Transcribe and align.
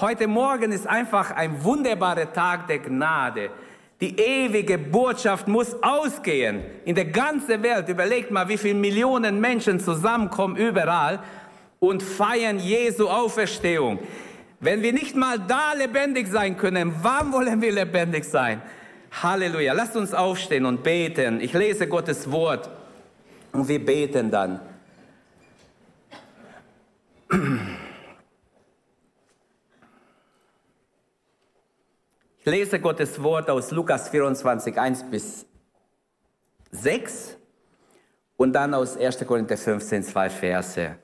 Heute 0.00 0.28
Morgen 0.28 0.70
ist 0.70 0.86
einfach 0.86 1.32
ein 1.32 1.64
wunderbarer 1.64 2.32
Tag 2.32 2.68
der 2.68 2.78
Gnade. 2.78 3.50
Die 4.00 4.16
ewige 4.16 4.78
Botschaft 4.78 5.48
muss 5.48 5.74
ausgehen 5.82 6.62
in 6.84 6.94
der 6.94 7.06
ganzen 7.06 7.64
Welt. 7.64 7.88
Überlegt 7.88 8.30
mal, 8.30 8.48
wie 8.48 8.58
viele 8.58 8.76
Millionen 8.76 9.40
Menschen 9.40 9.80
zusammenkommen 9.80 10.54
überall 10.54 11.18
und 11.80 12.00
feiern 12.00 12.60
Jesu 12.60 13.08
Auferstehung. 13.08 13.98
Wenn 14.60 14.82
wir 14.82 14.92
nicht 14.92 15.16
mal 15.16 15.40
da 15.40 15.72
lebendig 15.72 16.28
sein 16.28 16.56
können, 16.56 16.94
wann 17.02 17.32
wollen 17.32 17.60
wir 17.60 17.72
lebendig 17.72 18.24
sein? 18.24 18.62
Halleluja. 19.20 19.72
Lasst 19.72 19.96
uns 19.96 20.14
aufstehen 20.14 20.64
und 20.64 20.84
beten. 20.84 21.40
Ich 21.40 21.54
lese 21.54 21.88
Gottes 21.88 22.30
Wort 22.30 22.70
und 23.50 23.66
wir 23.66 23.84
beten 23.84 24.30
dann. 24.30 24.60
Lese 32.48 32.80
Gottes 32.80 33.22
Wort 33.22 33.50
aus 33.50 33.70
Lukas 33.70 34.08
24, 34.08 34.78
1 34.78 35.04
bis 35.10 35.46
6 36.70 37.36
und 38.36 38.52
dann 38.52 38.74
aus 38.74 38.96
1. 38.96 39.26
Korinther 39.26 39.56
15, 39.56 40.02
zwei 40.02 40.30
Verse. 40.30 40.96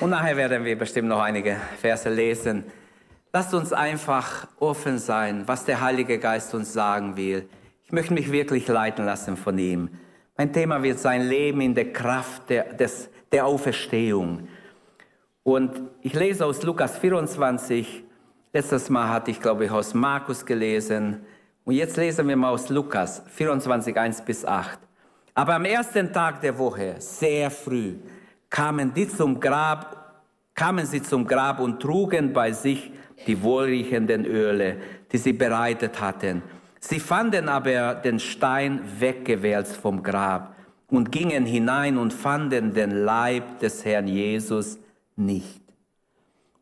Und 0.00 0.10
nachher 0.10 0.36
werden 0.36 0.64
wir 0.64 0.76
bestimmt 0.76 1.08
noch 1.08 1.20
einige 1.20 1.56
Verse 1.80 2.08
lesen. 2.10 2.64
Lasst 3.32 3.54
uns 3.54 3.72
einfach 3.72 4.48
offen 4.58 4.98
sein, 4.98 5.46
was 5.46 5.64
der 5.64 5.80
Heilige 5.80 6.18
Geist 6.18 6.54
uns 6.54 6.72
sagen 6.72 7.16
will. 7.16 7.48
Ich 7.84 7.92
möchte 7.92 8.12
mich 8.12 8.30
wirklich 8.30 8.68
leiten 8.68 9.06
lassen 9.06 9.36
von 9.36 9.58
ihm. 9.58 9.88
Mein 10.36 10.52
Thema 10.52 10.82
wird 10.82 10.98
sein 10.98 11.26
Leben 11.28 11.60
in 11.60 11.74
der 11.74 11.92
Kraft 11.92 12.50
der, 12.50 12.74
des, 12.74 13.08
der 13.32 13.46
Auferstehung. 13.46 14.48
Und 15.42 15.80
ich 16.02 16.14
lese 16.14 16.44
aus 16.44 16.62
Lukas 16.62 16.98
24, 16.98 18.04
Letztes 18.58 18.90
Mal 18.90 19.08
hatte 19.08 19.30
ich, 19.30 19.40
glaube 19.40 19.66
ich, 19.66 19.70
aus 19.70 19.94
Markus 19.94 20.44
gelesen. 20.44 21.20
Und 21.64 21.74
jetzt 21.74 21.96
lesen 21.96 22.26
wir 22.26 22.34
mal 22.34 22.50
aus 22.50 22.68
Lukas 22.70 23.22
24, 23.28 23.96
1 23.96 24.22
bis 24.22 24.44
8. 24.44 24.80
Aber 25.32 25.54
am 25.54 25.64
ersten 25.64 26.12
Tag 26.12 26.40
der 26.40 26.58
Woche, 26.58 26.96
sehr 26.98 27.52
früh, 27.52 27.94
kamen, 28.50 28.92
die 28.92 29.06
zum 29.06 29.38
Grab, 29.38 30.24
kamen 30.56 30.84
sie 30.86 31.00
zum 31.00 31.24
Grab 31.24 31.60
und 31.60 31.78
trugen 31.78 32.32
bei 32.32 32.50
sich 32.50 32.90
die 33.28 33.40
wohlriechenden 33.40 34.24
Öle, 34.24 34.78
die 35.12 35.18
sie 35.18 35.34
bereitet 35.34 36.00
hatten. 36.00 36.42
Sie 36.80 36.98
fanden 36.98 37.48
aber 37.48 37.94
den 37.94 38.18
Stein 38.18 38.80
weggewälzt 38.98 39.76
vom 39.76 40.02
Grab 40.02 40.56
und 40.88 41.12
gingen 41.12 41.46
hinein 41.46 41.96
und 41.96 42.12
fanden 42.12 42.74
den 42.74 42.90
Leib 42.90 43.60
des 43.60 43.84
Herrn 43.84 44.08
Jesus 44.08 44.80
nicht. 45.14 45.67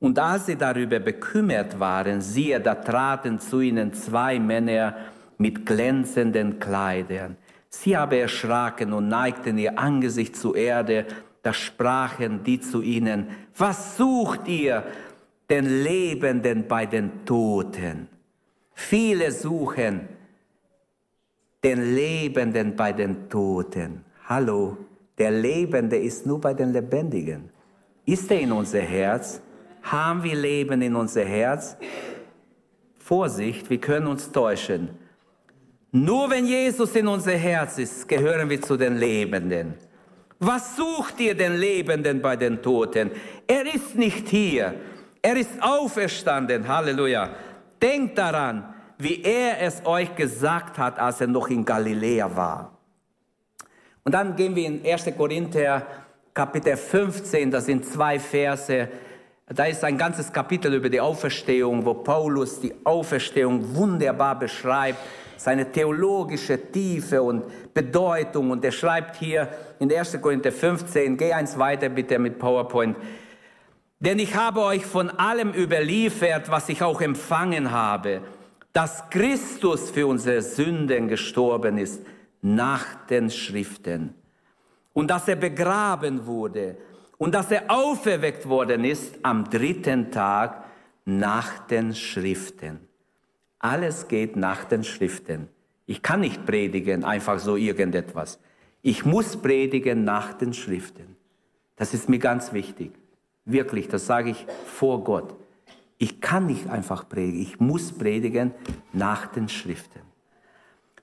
Und 0.07 0.21
als 0.21 0.47
sie 0.47 0.55
darüber 0.55 1.01
bekümmert 1.01 1.81
waren, 1.81 2.21
siehe, 2.21 2.61
da 2.61 2.77
traten 2.77 3.41
zu 3.41 3.59
ihnen 3.59 3.93
zwei 3.93 4.39
Männer 4.39 4.95
mit 5.37 5.67
glänzenden 5.67 6.61
Kleidern. 6.61 7.37
Sie 7.71 7.97
aber 7.97 8.19
erschraken 8.19 8.93
und 8.93 9.09
neigten 9.09 9.59
ihr 9.59 9.77
Angesicht 9.77 10.37
zur 10.37 10.55
Erde. 10.55 11.07
Da 11.43 11.53
sprachen 11.53 12.45
die 12.45 12.61
zu 12.61 12.83
ihnen, 12.83 13.27
was 13.57 13.97
sucht 13.97 14.47
ihr 14.47 14.85
den 15.51 15.83
Lebenden 15.83 16.69
bei 16.69 16.87
den 16.87 17.25
Toten? 17.25 18.07
Viele 18.75 19.33
suchen 19.33 20.03
den 21.65 21.97
Lebenden 21.97 22.77
bei 22.77 22.93
den 22.93 23.29
Toten. 23.29 24.05
Hallo, 24.29 24.77
der 25.19 25.33
Lebende 25.33 25.97
ist 25.97 26.27
nur 26.27 26.41
bei 26.41 26.55
den 26.55 26.73
Lebendigen. 26.73 27.51
Ist 28.05 28.31
er 28.31 28.39
in 28.39 28.53
unser 28.53 28.83
Herz? 28.83 29.43
Haben 29.91 30.23
wir 30.23 30.34
Leben 30.34 30.83
in 30.83 30.95
unser 30.95 31.25
Herz. 31.25 31.77
Vorsicht, 32.98 33.70
wir 33.70 33.81
können 33.81 34.06
uns 34.09 34.33
täuschen. 34.33 34.91
Nur 35.92 36.29
wenn 36.31 36.47
Jesus 36.47 36.95
in 36.97 37.06
unser 37.06 37.37
Herz 37.37 37.79
ist, 37.79 38.09
gehören 38.09 38.51
wir 38.51 38.61
zu 38.61 38.77
den 38.77 38.97
Lebenden. 38.97 39.74
Was 40.39 40.77
sucht 40.77 41.20
ihr 41.20 41.35
den 41.35 41.57
Lebenden 41.57 42.20
bei 42.20 42.36
den 42.36 42.61
Toten? 42.61 43.11
Er 43.47 43.74
ist 43.74 43.95
nicht 43.95 44.29
hier. 44.29 44.74
Er 45.23 45.36
ist 45.36 45.52
auferstanden. 45.61 46.68
Halleluja. 46.68 47.30
Denkt 47.80 48.18
daran, 48.18 48.74
wie 48.98 49.23
er 49.23 49.61
es 49.63 49.85
euch 49.86 50.14
gesagt 50.14 50.79
hat, 50.79 50.98
als 50.98 51.20
er 51.20 51.29
noch 51.29 51.48
in 51.48 51.64
Galiläa 51.64 52.35
war. 52.35 52.79
Und 54.05 54.13
dann 54.13 54.36
gehen 54.36 54.55
wir 54.55 54.67
in 54.67 54.85
1. 54.85 55.11
Korinther 55.17 55.86
Kapitel 56.35 56.77
15, 56.77 57.51
das 57.51 57.64
sind 57.64 57.86
zwei 57.86 58.18
Verse, 58.18 58.89
da 59.55 59.64
ist 59.64 59.84
ein 59.84 59.96
ganzes 59.96 60.33
Kapitel 60.33 60.74
über 60.74 60.89
die 60.89 61.01
Auferstehung, 61.01 61.84
wo 61.84 61.95
Paulus 61.95 62.61
die 62.61 62.74
Auferstehung 62.84 63.77
wunderbar 63.77 64.39
beschreibt, 64.39 64.98
seine 65.36 65.70
theologische 65.70 66.73
Tiefe 66.73 67.23
und 67.23 67.45
Bedeutung. 67.73 68.51
Und 68.51 68.64
er 68.64 68.73
schreibt 68.73 69.17
hier 69.17 69.48
in 69.79 69.92
1. 69.92 70.20
Korinther 70.20 70.51
15, 70.51 71.17
geh 71.17 71.33
eins 71.33 71.56
weiter 71.56 71.89
bitte 71.89 72.18
mit 72.18 72.39
PowerPoint. 72.40 72.96
Denn 74.01 74.18
ich 74.18 74.35
habe 74.35 74.62
euch 74.62 74.85
von 74.85 75.11
allem 75.11 75.52
überliefert, 75.52 76.51
was 76.51 76.68
ich 76.68 76.83
auch 76.83 77.01
empfangen 77.01 77.70
habe, 77.70 78.23
dass 78.73 79.08
Christus 79.11 79.90
für 79.90 80.06
unsere 80.06 80.42
Sünden 80.42 81.08
gestorben 81.08 81.79
ist 81.79 82.05
nach 82.42 83.06
den 83.06 83.30
Schriften 83.30 84.14
und 84.92 85.08
dass 85.08 85.29
er 85.29 85.36
begraben 85.36 86.27
wurde 86.27 86.77
und 87.19 87.35
dass 87.35 87.51
er 87.51 87.71
auferweckt 87.71 88.49
worden 88.49 88.85
ist 88.85 89.19
am 89.23 89.49
dritten 89.49 90.11
Tag 90.11 90.65
nach 91.05 91.67
den 91.67 91.95
Schriften. 91.95 92.81
Alles 93.59 94.09
geht 94.09 94.37
nach 94.37 94.65
den 94.65 94.85
Schriften. 94.85 95.49
Ich 95.87 96.03
kann 96.03 96.21
nicht 96.21 96.45
predigen, 96.45 97.05
einfach 97.05 97.39
so 97.39 97.57
irgendetwas. 97.57 98.39
Ich 98.83 99.05
muss 99.05 99.37
predigen 99.37 100.05
nach 100.05 100.35
den 100.35 100.53
Schriften. 100.53 101.17
Das 101.77 101.95
ist 101.95 102.09
mir 102.09 102.19
ganz 102.19 102.53
wichtig. 102.53 102.93
Wirklich, 103.45 103.89
das 103.89 104.07
sage 104.07 104.31
ich 104.31 104.47
vor 104.67 105.05
Gott. 105.05 105.35
Ich 105.98 106.21
kann 106.21 106.47
nicht 106.47 106.69
einfach 106.69 107.09
predigen, 107.09 107.41
ich 107.41 107.61
muss 107.61 107.93
predigen 107.93 108.53
nach 108.93 109.27
den 109.27 109.48
Schriften. 109.48 110.01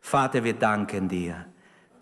Vater, 0.01 0.43
wir 0.43 0.53
danken 0.53 1.07
dir 1.07 1.45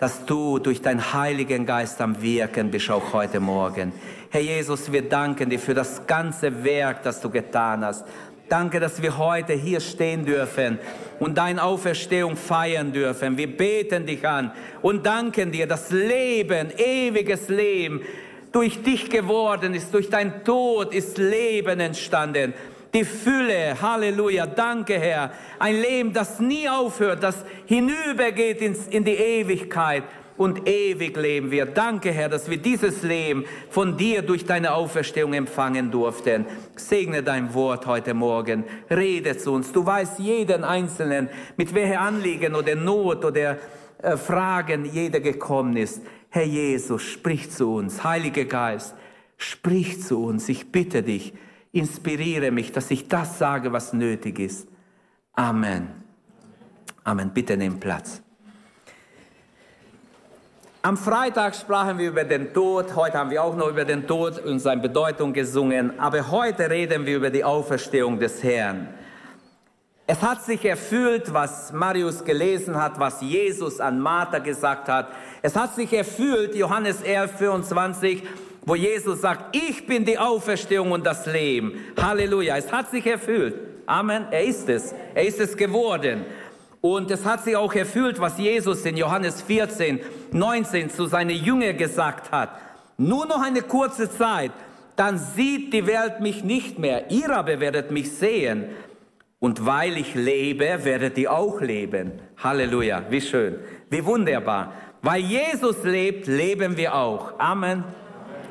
dass 0.01 0.25
du 0.25 0.57
durch 0.57 0.81
deinen 0.81 1.13
Heiligen 1.13 1.63
Geist 1.63 2.01
am 2.01 2.19
Wirken 2.23 2.71
bist, 2.71 2.89
auch 2.89 3.13
heute 3.13 3.39
Morgen. 3.39 3.93
Herr 4.31 4.41
Jesus, 4.41 4.91
wir 4.91 5.07
danken 5.07 5.47
dir 5.47 5.59
für 5.59 5.75
das 5.75 6.07
ganze 6.07 6.63
Werk, 6.63 7.03
das 7.03 7.21
du 7.21 7.29
getan 7.29 7.85
hast. 7.85 8.03
Danke, 8.49 8.79
dass 8.79 8.99
wir 8.99 9.15
heute 9.19 9.53
hier 9.53 9.79
stehen 9.79 10.25
dürfen 10.25 10.79
und 11.19 11.37
deine 11.37 11.61
Auferstehung 11.61 12.35
feiern 12.35 12.91
dürfen. 12.91 13.37
Wir 13.37 13.55
beten 13.55 14.07
dich 14.07 14.27
an 14.27 14.51
und 14.81 15.05
danken 15.05 15.51
dir, 15.51 15.67
dass 15.67 15.91
Leben, 15.91 16.71
ewiges 16.75 17.47
Leben 17.47 18.01
durch 18.51 18.81
dich 18.81 19.07
geworden 19.07 19.75
ist, 19.75 19.93
durch 19.93 20.09
dein 20.09 20.43
Tod 20.43 20.95
ist 20.95 21.19
Leben 21.19 21.79
entstanden 21.79 22.55
die 22.93 23.05
Fülle. 23.05 23.81
Halleluja. 23.81 24.45
Danke, 24.45 24.99
Herr. 24.99 25.31
Ein 25.59 25.81
Leben, 25.81 26.13
das 26.13 26.39
nie 26.39 26.67
aufhört, 26.67 27.23
das 27.23 27.45
hinübergeht 27.65 28.61
ins, 28.61 28.87
in 28.87 29.03
die 29.03 29.15
Ewigkeit 29.15 30.03
und 30.37 30.67
ewig 30.67 31.15
leben 31.17 31.51
wir. 31.51 31.65
Danke, 31.67 32.11
Herr, 32.11 32.27
dass 32.27 32.49
wir 32.49 32.57
dieses 32.57 33.03
Leben 33.03 33.45
von 33.69 33.95
dir 33.95 34.21
durch 34.23 34.45
deine 34.45 34.73
Auferstehung 34.73 35.33
empfangen 35.33 35.91
durften. 35.91 36.45
Segne 36.75 37.21
dein 37.21 37.53
Wort 37.53 37.85
heute 37.85 38.13
Morgen. 38.13 38.63
Rede 38.89 39.37
zu 39.37 39.51
uns. 39.51 39.71
Du 39.71 39.85
weißt 39.85 40.19
jeden 40.19 40.63
Einzelnen, 40.63 41.29
mit 41.57 41.73
welcher 41.75 42.01
Anliegen 42.01 42.55
oder 42.55 42.75
Not 42.75 43.23
oder 43.23 43.57
äh, 44.01 44.17
Fragen 44.17 44.85
jeder 44.85 45.19
gekommen 45.19 45.77
ist. 45.77 46.01
Herr 46.29 46.45
Jesus, 46.45 47.03
sprich 47.03 47.51
zu 47.51 47.75
uns. 47.75 48.03
Heiliger 48.03 48.45
Geist, 48.45 48.95
sprich 49.37 50.01
zu 50.01 50.23
uns. 50.23 50.49
Ich 50.49 50.71
bitte 50.71 51.03
dich, 51.03 51.33
Inspiriere 51.71 52.51
mich, 52.51 52.71
dass 52.71 52.91
ich 52.91 53.07
das 53.07 53.37
sage, 53.37 53.71
was 53.71 53.93
nötig 53.93 54.39
ist. 54.39 54.67
Amen. 55.33 56.03
Amen. 57.03 57.31
Bitte 57.33 57.55
nimm 57.55 57.79
Platz. 57.79 58.21
Am 60.83 60.97
Freitag 60.97 61.55
sprachen 61.55 61.99
wir 61.99 62.09
über 62.09 62.23
den 62.23 62.53
Tod, 62.53 62.95
heute 62.95 63.19
haben 63.19 63.29
wir 63.29 63.43
auch 63.43 63.55
noch 63.55 63.67
über 63.67 63.85
den 63.85 64.07
Tod 64.07 64.39
und 64.39 64.59
seine 64.59 64.81
Bedeutung 64.81 65.31
gesungen, 65.31 65.99
aber 65.99 66.31
heute 66.31 66.71
reden 66.71 67.05
wir 67.05 67.17
über 67.17 67.29
die 67.29 67.43
Auferstehung 67.43 68.19
des 68.19 68.41
Herrn. 68.43 68.89
Es 70.07 70.21
hat 70.23 70.43
sich 70.43 70.65
erfüllt, 70.65 71.31
was 71.31 71.71
Marius 71.71 72.25
gelesen 72.25 72.81
hat, 72.81 72.99
was 72.99 73.21
Jesus 73.21 73.79
an 73.79 73.99
Martha 73.99 74.39
gesagt 74.39 74.89
hat. 74.89 75.09
Es 75.43 75.55
hat 75.55 75.75
sich 75.75 75.93
erfüllt, 75.93 76.55
Johannes 76.55 77.01
11, 77.03 77.37
24, 77.37 78.23
wo 78.65 78.75
Jesus 78.75 79.21
sagt, 79.21 79.55
ich 79.55 79.85
bin 79.87 80.05
die 80.05 80.17
Auferstehung 80.17 80.91
und 80.91 81.05
das 81.05 81.25
Leben. 81.25 81.73
Halleluja. 81.99 82.57
Es 82.57 82.71
hat 82.71 82.91
sich 82.91 83.05
erfüllt. 83.05 83.55
Amen. 83.85 84.25
Er 84.31 84.43
ist 84.43 84.69
es. 84.69 84.93
Er 85.15 85.25
ist 85.25 85.39
es 85.39 85.57
geworden. 85.57 86.25
Und 86.79 87.11
es 87.11 87.25
hat 87.25 87.43
sich 87.43 87.55
auch 87.55 87.73
erfüllt, 87.73 88.19
was 88.19 88.37
Jesus 88.37 88.85
in 88.85 88.97
Johannes 88.97 89.41
14, 89.41 89.99
19 90.31 90.89
zu 90.89 91.05
seinen 91.05 91.35
Jüngern 91.35 91.77
gesagt 91.77 92.31
hat. 92.31 92.49
Nur 92.97 93.25
noch 93.25 93.41
eine 93.41 93.61
kurze 93.61 94.09
Zeit, 94.09 94.51
dann 94.95 95.17
sieht 95.17 95.73
die 95.73 95.87
Welt 95.87 96.19
mich 96.19 96.43
nicht 96.43 96.79
mehr. 96.79 97.09
Ihr 97.09 97.29
aber 97.35 97.59
werdet 97.59 97.91
mich 97.91 98.11
sehen. 98.11 98.65
Und 99.39 99.65
weil 99.65 99.97
ich 99.97 100.13
lebe, 100.13 100.83
werdet 100.83 101.17
ihr 101.17 101.31
auch 101.31 101.61
leben. 101.61 102.13
Halleluja, 102.37 103.03
wie 103.09 103.21
schön, 103.21 103.55
wie 103.89 104.05
wunderbar. 104.05 104.73
Weil 105.01 105.21
Jesus 105.21 105.83
lebt, 105.83 106.27
leben 106.27 106.77
wir 106.77 106.93
auch. 106.93 107.39
Amen. 107.39 107.83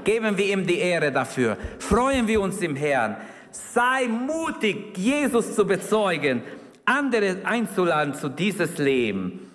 Geben 0.05 0.37
wir 0.37 0.47
ihm 0.47 0.67
die 0.67 0.79
Ehre 0.79 1.12
dafür. 1.12 1.56
Freuen 1.79 2.26
wir 2.26 2.41
uns 2.41 2.61
im 2.61 2.76
Herrn. 2.76 3.17
Sei 3.50 4.06
mutig, 4.06 4.97
Jesus 4.97 5.55
zu 5.55 5.67
bezeugen, 5.67 6.43
andere 6.85 7.38
einzuladen 7.44 8.14
zu 8.14 8.29
dieses 8.29 8.79
Leben. 8.79 9.50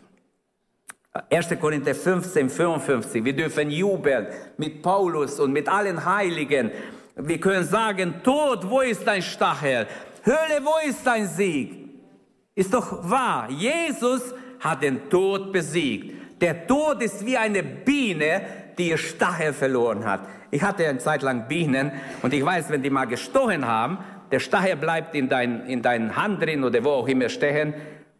1. 1.29 1.59
Korinther 1.59 1.95
15, 1.95 2.49
55. 2.49 3.23
Wir 3.23 3.33
dürfen 3.33 3.71
jubeln 3.71 4.27
mit 4.57 4.81
Paulus 4.81 5.39
und 5.39 5.53
mit 5.53 5.69
allen 5.69 6.03
Heiligen. 6.03 6.71
Wir 7.15 7.39
können 7.39 7.63
sagen, 7.63 8.15
Tod, 8.21 8.69
wo 8.69 8.81
ist 8.81 9.07
dein 9.07 9.21
Stachel? 9.21 9.87
Hölle, 10.25 10.61
wo 10.61 10.89
ist 10.89 11.05
dein 11.07 11.27
Sieg? 11.27 11.89
Ist 12.53 12.73
doch 12.73 13.09
wahr. 13.09 13.49
Jesus 13.49 14.33
hat 14.59 14.83
den 14.83 15.09
Tod 15.09 15.53
besiegt. 15.53 16.41
Der 16.41 16.67
Tod 16.67 17.01
ist 17.01 17.25
wie 17.25 17.37
eine 17.37 17.63
Biene, 17.63 18.41
die 18.77 18.89
ihr 18.89 18.97
Stachel 18.97 19.53
verloren 19.53 20.05
hat. 20.05 20.27
Ich 20.51 20.63
hatte 20.63 20.87
eine 20.87 20.99
Zeit 20.99 21.21
lang 21.21 21.47
Bienen 21.47 21.91
und 22.21 22.33
ich 22.33 22.45
weiß, 22.45 22.69
wenn 22.69 22.83
die 22.83 22.89
mal 22.89 23.05
gestochen 23.05 23.67
haben, 23.67 23.99
der 24.31 24.39
Stachel 24.39 24.75
bleibt 24.75 25.15
in, 25.15 25.29
dein, 25.29 25.65
in 25.67 25.81
deinen 25.81 26.15
Hand 26.15 26.41
drin 26.41 26.63
oder 26.63 26.83
wo 26.83 26.89
auch 26.89 27.07
immer 27.07 27.29
stechen 27.29 27.73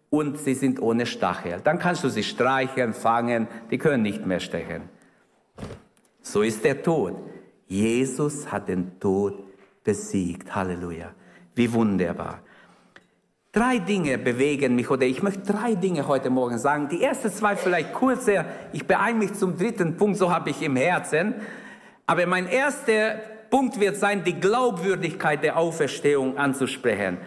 und 0.10 0.38
sie 0.38 0.54
sind 0.54 0.82
ohne 0.82 1.06
Stachel. 1.06 1.62
Dann 1.64 1.80
kannst 1.80 2.04
du 2.04 2.10
sie 2.10 2.24
streicheln, 2.24 2.94
fangen, 2.94 3.48
die 3.72 3.78
können 3.78 4.04
nicht 4.04 4.26
mehr 4.26 4.40
stechen. 4.40 4.84
So 6.22 6.42
ist 6.42 6.64
der 6.64 6.82
Tod. 6.82 7.16
Jesus 7.68 8.52
hat 8.52 8.68
den 8.68 9.00
Tod 9.00 9.44
besiegt. 9.84 10.54
Halleluja. 10.54 11.12
Wie 11.56 11.72
wunderbar. 11.72 12.42
Drei 13.56 13.78
Dinge 13.78 14.18
bewegen 14.18 14.76
mich 14.76 14.90
oder 14.90 15.06
ich 15.06 15.24
möchte 15.24 15.54
drei 15.54 15.76
Dinge 15.76 16.10
heute 16.10 16.30
Morgen 16.30 16.60
sagen. 16.60 16.90
Die 16.90 17.02
ersten 17.02 17.32
zwei 17.32 17.56
vielleicht 17.56 17.94
kurzer. 17.94 18.44
Ich 18.74 18.86
beeile 18.86 19.16
mich 19.16 19.34
zum 19.34 19.58
dritten 19.58 19.96
Punkt, 19.96 20.18
so 20.18 20.30
habe 20.30 20.50
ich 20.50 20.62
im 20.62 20.76
Herzen. 20.76 21.36
Aber 22.06 22.26
mein 22.26 22.48
erster 22.48 23.16
Punkt 23.50 23.80
wird 23.80 23.96
sein, 23.96 24.26
die 24.26 24.34
Glaubwürdigkeit 24.34 25.42
der 25.42 25.56
Auferstehung 25.56 26.38
anzusprechen. 26.38 27.18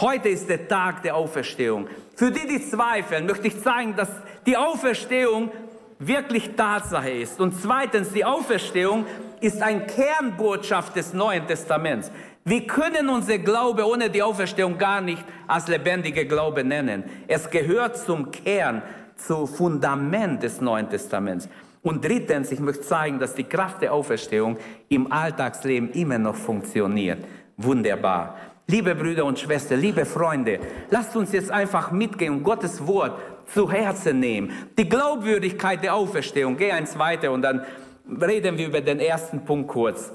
Heute 0.00 0.30
ist 0.30 0.48
der 0.48 0.66
Tag 0.66 1.04
der 1.04 1.14
Auferstehung. 1.14 1.86
Für 2.16 2.32
die, 2.32 2.48
die 2.48 2.60
zweifeln, 2.60 3.26
möchte 3.26 3.46
ich 3.46 3.62
zeigen, 3.62 3.94
dass 3.94 4.10
die 4.46 4.56
Auferstehung 4.56 5.52
wirklich 6.00 6.56
Tatsache 6.56 7.10
ist. 7.10 7.40
Und 7.40 7.54
zweitens, 7.60 8.10
die 8.10 8.24
Auferstehung 8.24 9.06
ist 9.40 9.62
ein 9.62 9.86
Kernbotschaft 9.86 10.96
des 10.96 11.12
Neuen 11.12 11.46
Testaments. 11.46 12.10
Wir 12.48 12.66
können 12.66 13.10
unser 13.10 13.36
Glaube 13.36 13.86
ohne 13.86 14.08
die 14.08 14.22
Auferstehung 14.22 14.78
gar 14.78 15.02
nicht 15.02 15.22
als 15.46 15.68
lebendige 15.68 16.24
Glaube 16.24 16.64
nennen. 16.64 17.04
Es 17.26 17.50
gehört 17.50 17.98
zum 17.98 18.30
Kern, 18.30 18.80
zum 19.16 19.46
Fundament 19.46 20.42
des 20.42 20.58
Neuen 20.62 20.88
Testaments. 20.88 21.46
Und 21.82 22.02
drittens, 22.02 22.50
ich 22.50 22.58
möchte 22.58 22.80
zeigen, 22.80 23.18
dass 23.18 23.34
die 23.34 23.44
Kraft 23.44 23.82
der 23.82 23.92
Auferstehung 23.92 24.56
im 24.88 25.12
Alltagsleben 25.12 25.90
immer 25.90 26.16
noch 26.16 26.36
funktioniert. 26.36 27.18
Wunderbar. 27.58 28.38
Liebe 28.66 28.94
Brüder 28.94 29.26
und 29.26 29.38
Schwestern, 29.38 29.80
liebe 29.80 30.06
Freunde, 30.06 30.58
lasst 30.88 31.14
uns 31.16 31.32
jetzt 31.32 31.50
einfach 31.50 31.90
mitgehen 31.90 32.32
und 32.32 32.44
Gottes 32.44 32.86
Wort 32.86 33.18
zu 33.52 33.70
Herzen 33.70 34.20
nehmen. 34.20 34.52
Die 34.78 34.88
Glaubwürdigkeit 34.88 35.82
der 35.82 35.94
Auferstehung. 35.94 36.56
Geh 36.56 36.72
eins 36.72 36.98
weiter 36.98 37.30
und 37.30 37.42
dann 37.42 37.66
reden 38.08 38.56
wir 38.56 38.68
über 38.68 38.80
den 38.80 39.00
ersten 39.00 39.44
Punkt 39.44 39.68
kurz. 39.68 40.10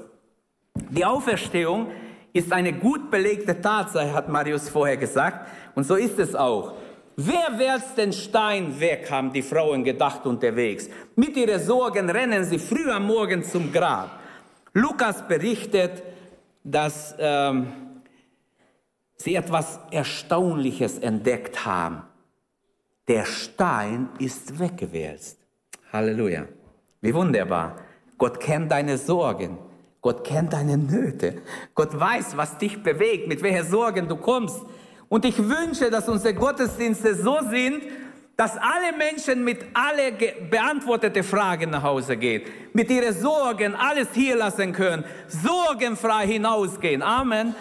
Die 0.90 1.04
Auferstehung 1.04 1.86
ist 2.34 2.52
eine 2.52 2.72
gut 2.72 3.10
belegte 3.10 3.60
Tatsache, 3.60 4.12
hat 4.12 4.28
Marius 4.28 4.68
vorher 4.68 4.96
gesagt. 4.96 5.48
Und 5.74 5.84
so 5.84 5.94
ist 5.94 6.18
es 6.18 6.34
auch. 6.34 6.74
Wer 7.16 7.58
wälzt 7.58 7.96
den 7.96 8.12
Stein 8.12 8.80
weg, 8.80 9.08
haben 9.08 9.32
die 9.32 9.40
Frauen 9.40 9.84
gedacht 9.84 10.26
unterwegs. 10.26 10.90
Mit 11.14 11.36
ihren 11.36 11.60
Sorgen 11.60 12.10
rennen 12.10 12.44
sie 12.44 12.58
früh 12.58 12.90
am 12.90 13.06
Morgen 13.06 13.44
zum 13.44 13.72
Grab. 13.72 14.18
Lukas 14.72 15.26
berichtet, 15.28 16.02
dass 16.64 17.14
ähm, 17.20 17.68
sie 19.16 19.36
etwas 19.36 19.78
Erstaunliches 19.92 20.98
entdeckt 20.98 21.64
haben. 21.64 22.02
Der 23.06 23.26
Stein 23.26 24.08
ist 24.18 24.58
weggewälzt. 24.58 25.38
Halleluja. 25.92 26.48
Wie 27.00 27.14
wunderbar. 27.14 27.76
Gott 28.18 28.40
kennt 28.40 28.72
deine 28.72 28.98
Sorgen. 28.98 29.58
Gott 30.04 30.22
kennt 30.22 30.52
deine 30.52 30.76
Nöte. 30.76 31.40
Gott 31.74 31.98
weiß, 31.98 32.36
was 32.36 32.58
dich 32.58 32.82
bewegt, 32.82 33.26
mit 33.26 33.42
welchen 33.42 33.66
Sorgen 33.66 34.06
du 34.06 34.16
kommst. 34.16 34.60
Und 35.08 35.24
ich 35.24 35.38
wünsche, 35.38 35.90
dass 35.90 36.10
unsere 36.10 36.34
Gottesdienste 36.34 37.14
so 37.14 37.38
sind, 37.48 37.82
dass 38.36 38.58
alle 38.58 38.94
Menschen 38.98 39.42
mit 39.44 39.64
alle 39.72 40.12
beantwortete 40.50 41.22
Fragen 41.22 41.70
nach 41.70 41.84
Hause 41.84 42.18
gehen, 42.18 42.42
mit 42.74 42.90
ihren 42.90 43.14
Sorgen 43.14 43.74
alles 43.74 44.08
hier 44.12 44.36
lassen 44.36 44.74
können, 44.74 45.04
sorgenfrei 45.26 46.26
hinausgehen. 46.26 47.00
Amen. 47.00 47.54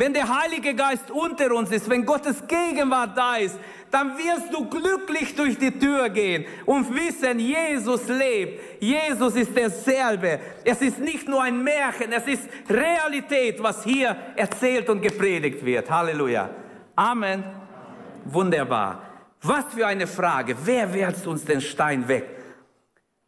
Wenn 0.00 0.14
der 0.14 0.26
Heilige 0.34 0.74
Geist 0.74 1.10
unter 1.10 1.54
uns 1.54 1.70
ist, 1.70 1.90
wenn 1.90 2.06
Gottes 2.06 2.42
Gegenwart 2.48 3.18
da 3.18 3.36
ist, 3.36 3.58
dann 3.90 4.16
wirst 4.16 4.50
du 4.50 4.66
glücklich 4.66 5.36
durch 5.36 5.58
die 5.58 5.78
Tür 5.78 6.08
gehen 6.08 6.46
und 6.64 6.88
wissen, 6.94 7.38
Jesus 7.38 8.08
lebt. 8.08 8.82
Jesus 8.82 9.36
ist 9.36 9.54
derselbe. 9.54 10.40
Es 10.64 10.80
ist 10.80 11.00
nicht 11.00 11.28
nur 11.28 11.42
ein 11.42 11.62
Märchen, 11.62 12.12
es 12.12 12.26
ist 12.26 12.48
Realität, 12.70 13.62
was 13.62 13.84
hier 13.84 14.16
erzählt 14.36 14.88
und 14.88 15.02
gepredigt 15.02 15.62
wird. 15.62 15.90
Halleluja. 15.90 16.48
Amen. 16.96 17.44
Wunderbar. 18.24 19.02
Was 19.42 19.66
für 19.74 19.86
eine 19.86 20.06
Frage. 20.06 20.56
Wer 20.64 20.94
wälzt 20.94 21.26
uns 21.26 21.44
den 21.44 21.60
Stein 21.60 22.08
weg? 22.08 22.24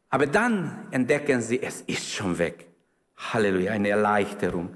Aber 0.09 0.27
dann 0.27 0.87
entdecken 0.91 1.43
sie, 1.43 1.63
es 1.63 1.83
ist 1.83 2.11
schon 2.15 2.39
weg. 2.39 2.67
Halleluja, 3.31 3.73
eine 3.73 3.91
Erleichterung. 3.91 4.75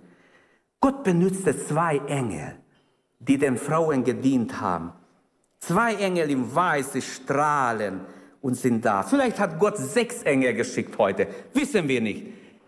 Gott 0.81 1.05
benutzte 1.05 1.57
zwei 1.67 1.99
Engel, 2.07 2.57
die 3.19 3.39
den 3.39 3.57
Frauen 3.57 4.05
gedient 4.05 4.61
haben. 4.61 4.93
Zwei 5.59 5.95
Engel 5.95 6.31
im 6.31 6.55
Weiß, 6.55 6.93
sie 6.93 7.03
strahlen 7.03 8.01
und 8.41 8.55
sind 8.55 8.85
da. 8.85 9.03
Vielleicht 9.03 9.39
hat 9.39 9.59
Gott 9.59 9.79
sechs 9.79 10.23
Engel 10.23 10.55
geschickt 10.55 10.97
heute, 10.99 11.27
wissen 11.55 11.89
wir 11.89 12.01
nicht. 12.01 12.27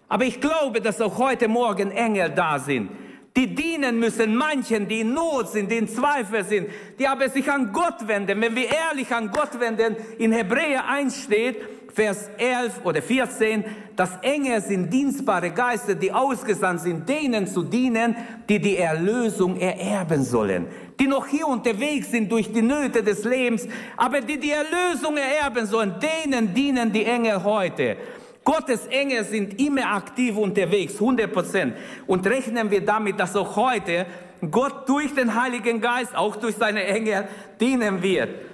Aber 0.08 0.24
ich 0.24 0.40
glaube, 0.40 0.80
dass 0.80 1.00
auch 1.00 1.18
heute 1.18 1.48
Morgen 1.48 1.90
Engel 1.90 2.30
da 2.30 2.58
sind, 2.58 2.90
die 3.36 3.54
dienen 3.54 4.00
müssen 4.00 4.34
manchen, 4.34 4.88
die 4.88 5.00
in 5.00 5.12
Not 5.14 5.50
sind, 5.50 5.70
die 5.70 5.76
in 5.76 5.86
Zweifel 5.86 6.42
sind, 6.44 6.68
die 6.98 7.06
aber 7.06 7.28
sich 7.28 7.48
an 7.48 7.72
Gott 7.72 8.08
wenden. 8.08 8.40
Wenn 8.40 8.56
wir 8.56 8.68
ehrlich 8.68 9.14
an 9.14 9.30
Gott 9.30 9.60
wenden, 9.60 9.94
in 10.18 10.32
Hebräer 10.32 10.88
1 10.88 11.22
steht, 11.22 11.56
Vers 11.98 12.30
11 12.38 12.82
oder 12.84 13.02
14, 13.02 13.64
dass 13.96 14.10
Engel 14.22 14.60
sind 14.60 14.88
dienstbare 14.88 15.50
Geister, 15.50 15.96
die 15.96 16.12
ausgesandt 16.12 16.82
sind, 16.82 17.08
denen 17.08 17.44
zu 17.48 17.64
dienen, 17.64 18.14
die 18.48 18.60
die 18.60 18.76
Erlösung 18.76 19.58
ererben 19.58 20.22
sollen. 20.22 20.68
Die 21.00 21.08
noch 21.08 21.26
hier 21.26 21.48
unterwegs 21.48 22.12
sind 22.12 22.30
durch 22.30 22.52
die 22.52 22.62
Nöte 22.62 23.02
des 23.02 23.24
Lebens, 23.24 23.66
aber 23.96 24.20
die 24.20 24.38
die 24.38 24.52
Erlösung 24.52 25.16
ererben 25.16 25.66
sollen, 25.66 25.94
denen 26.00 26.54
dienen 26.54 26.92
die 26.92 27.04
Engel 27.04 27.42
heute. 27.42 27.96
Gottes 28.44 28.86
Engel 28.86 29.24
sind 29.24 29.60
immer 29.60 29.92
aktiv 29.92 30.36
unterwegs, 30.36 30.94
100 30.94 31.32
Prozent. 31.32 31.74
Und 32.06 32.24
rechnen 32.28 32.70
wir 32.70 32.84
damit, 32.84 33.18
dass 33.18 33.34
auch 33.34 33.56
heute 33.56 34.06
Gott 34.48 34.88
durch 34.88 35.12
den 35.16 35.34
Heiligen 35.34 35.80
Geist, 35.80 36.14
auch 36.16 36.36
durch 36.36 36.54
seine 36.54 36.84
Engel, 36.84 37.26
dienen 37.60 38.00
wird. 38.00 38.47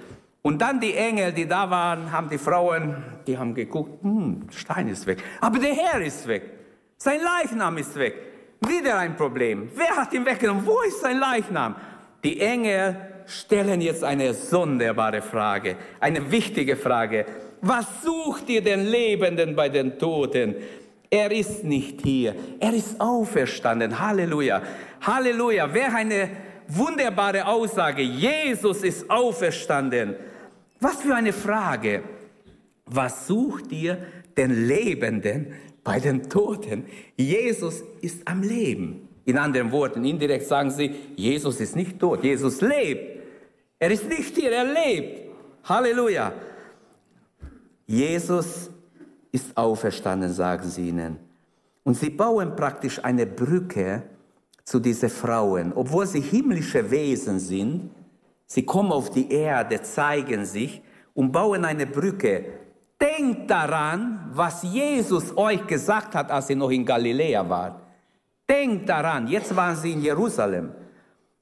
Und 0.45 0.61
dann 0.61 0.79
die 0.79 0.93
Engel, 0.93 1.31
die 1.31 1.47
da 1.47 1.67
waren, 1.71 2.11
haben 2.11 2.29
die 2.29 2.37
Frauen, 2.37 3.03
die 3.25 3.35
haben 3.35 3.55
geguckt, 3.55 4.03
hm, 4.03 4.47
Stein 4.51 4.87
ist 4.89 5.07
weg. 5.07 5.23
Aber 5.41 5.57
der 5.57 5.73
Herr 5.73 5.99
ist 5.99 6.27
weg. 6.27 6.43
Sein 6.97 7.19
Leichnam 7.19 7.75
ist 7.79 7.95
weg. 7.95 8.13
Wieder 8.61 8.99
ein 8.99 9.15
Problem. 9.15 9.71
Wer 9.73 9.97
hat 9.97 10.13
ihn 10.13 10.23
weggenommen? 10.23 10.63
Wo 10.63 10.81
ist 10.87 11.01
sein 11.01 11.17
Leichnam? 11.17 11.73
Die 12.23 12.39
Engel 12.39 12.95
stellen 13.25 13.81
jetzt 13.81 14.03
eine 14.03 14.35
sonderbare 14.35 15.23
Frage, 15.23 15.77
eine 15.99 16.31
wichtige 16.31 16.75
Frage. 16.75 17.25
Was 17.61 18.03
sucht 18.03 18.47
ihr 18.47 18.61
den 18.61 18.85
Lebenden 18.85 19.55
bei 19.55 19.69
den 19.69 19.97
Toten? 19.97 20.53
Er 21.09 21.31
ist 21.31 21.63
nicht 21.63 22.01
hier. 22.03 22.35
Er 22.59 22.75
ist 22.75 23.01
auferstanden. 23.01 23.99
Halleluja. 23.99 24.61
Halleluja. 25.01 25.73
Wer 25.73 25.95
eine 25.95 26.29
wunderbare 26.67 27.47
Aussage. 27.47 28.03
Jesus 28.03 28.83
ist 28.83 29.09
auferstanden. 29.09 30.13
Was 30.79 30.97
für 30.97 31.15
eine 31.15 31.33
Frage. 31.33 32.03
Was 32.85 33.27
sucht 33.27 33.71
ihr 33.71 33.97
den 34.37 34.67
Lebenden 34.67 35.53
bei 35.83 35.99
den 35.99 36.29
Toten? 36.29 36.85
Jesus 37.15 37.83
ist 38.01 38.27
am 38.27 38.41
Leben. 38.41 39.07
In 39.25 39.37
anderen 39.37 39.71
Worten, 39.71 40.05
indirekt 40.05 40.45
sagen 40.45 40.69
sie, 40.69 40.93
Jesus 41.15 41.59
ist 41.59 41.75
nicht 41.75 41.99
tot, 41.99 42.23
Jesus 42.23 42.61
lebt. 42.61 43.23
Er 43.79 43.89
ist 43.89 44.07
nicht 44.07 44.35
hier, 44.35 44.51
er 44.51 44.65
lebt. 44.65 45.31
Halleluja. 45.63 46.31
Jesus 47.87 48.69
ist 49.31 49.57
auferstanden, 49.57 50.31
sagen 50.31 50.69
sie 50.69 50.89
ihnen. 50.89 51.17
Und 51.83 51.95
sie 51.95 52.09
bauen 52.09 52.55
praktisch 52.55 53.03
eine 53.03 53.25
Brücke 53.25 54.03
zu 54.63 54.79
diesen 54.79 55.09
Frauen. 55.09 55.73
Obwohl 55.73 56.05
sie 56.07 56.21
himmlische 56.21 56.89
Wesen 56.89 57.39
sind, 57.39 57.91
sie 58.45 58.65
kommen 58.65 58.91
auf 58.91 59.09
die 59.09 59.31
Erde, 59.31 59.81
zeigen 59.81 60.45
sich 60.45 60.81
und 61.13 61.31
bauen 61.31 61.65
eine 61.65 61.85
Brücke. 61.85 62.45
Denkt 62.99 63.49
daran, 63.49 64.29
was 64.33 64.63
Jesus 64.63 65.35
euch 65.37 65.65
gesagt 65.67 66.15
hat, 66.15 66.31
als 66.31 66.49
ihr 66.49 66.55
noch 66.55 66.71
in 66.71 66.85
Galiläa 66.85 67.47
wart. 67.47 67.81
Denkt 68.47 68.87
daran, 68.87 69.27
jetzt 69.27 69.55
waren 69.55 69.75
sie 69.75 69.91
in 69.91 70.01
Jerusalem. 70.01 70.71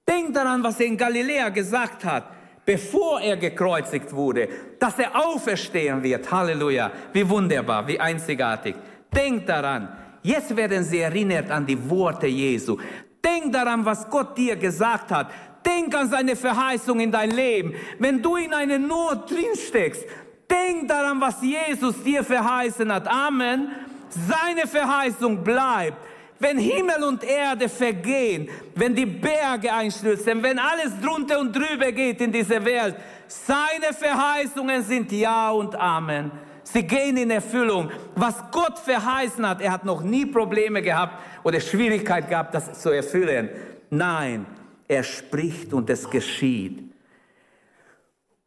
Denkt 0.08 0.36
daran, 0.36 0.64
was 0.64 0.80
er 0.80 0.88
in 0.88 0.98
Galiläa 0.98 1.50
gesagt 1.50 2.04
hat, 2.06 2.24
bevor 2.66 3.22
er 3.22 3.38
gekreuzigt 3.38 4.12
wurde, 4.14 4.48
dass 4.80 4.98
er 5.00 5.16
auferstehen 5.16 6.02
wird. 6.02 6.30
Halleluja, 6.32 6.92
wie 7.12 7.30
wunderbar, 7.30 7.88
wie 7.88 8.00
einzigartig. 8.00 8.76
Denkt 9.14 9.48
daran, 9.48 9.90
jetzt 10.24 10.56
werden 10.56 10.84
sie 10.84 11.00
erinnert 11.00 11.52
an 11.52 11.66
die 11.66 11.90
Worte 11.90 12.28
Jesu. 12.28 12.78
Denk 13.24 13.54
daran, 13.54 13.86
was 13.86 14.10
Gott 14.10 14.38
dir 14.38 14.56
gesagt 14.56 15.12
hat. 15.12 15.28
Denk 15.66 15.96
an 15.96 16.10
seine 16.10 16.36
Verheißung 16.36 17.00
in 17.00 17.12
dein 17.12 17.32
Leben. 17.32 17.74
Wenn 18.00 18.22
du 18.22 18.36
in 18.36 18.54
eine 18.54 18.80
Not 18.80 19.30
drin 19.30 19.56
steckst, 19.56 20.06
denk 20.50 20.88
daran, 20.88 21.22
was 21.22 21.42
Jesus 21.42 22.04
dir 22.04 22.24
verheißen 22.24 22.92
hat. 22.92 23.08
Amen. 23.08 23.70
Seine 24.10 24.68
Verheißung 24.68 25.44
bleibt. 25.44 25.98
Wenn 26.40 26.58
Himmel 26.58 27.04
und 27.04 27.24
Erde 27.24 27.70
vergehen, 27.70 28.50
wenn 28.76 28.94
die 28.94 29.06
Berge 29.06 29.72
einstürzen, 29.72 30.44
wenn 30.44 30.60
alles 30.60 31.00
drunter 31.02 31.40
und 31.40 31.56
drüber 31.56 31.92
geht 31.92 32.20
in 32.20 32.32
dieser 32.32 32.64
Welt, 32.66 32.96
seine 33.28 33.94
Verheißungen 33.94 34.84
sind 34.84 35.12
Ja 35.12 35.52
und 35.52 35.76
Amen. 35.76 36.32
Sie 36.64 36.84
gehen 36.84 37.18
in 37.18 37.32
Erfüllung. 37.32 37.92
Was 38.16 38.36
Gott 38.52 38.80
verheißen 38.80 39.48
hat, 39.48 39.62
er 39.62 39.72
hat 39.72 39.86
noch 39.86 40.02
nie 40.02 40.26
Probleme 40.26 40.82
gehabt 40.82 41.22
oder 41.44 41.60
Schwierigkeit 41.60 42.28
gehabt, 42.30 42.54
das 42.54 42.82
zu 42.82 42.90
erfüllen. 42.90 43.50
Nein, 43.90 44.46
er 44.88 45.04
spricht 45.04 45.74
und 45.74 45.90
es 45.90 46.10
geschieht. 46.10 46.84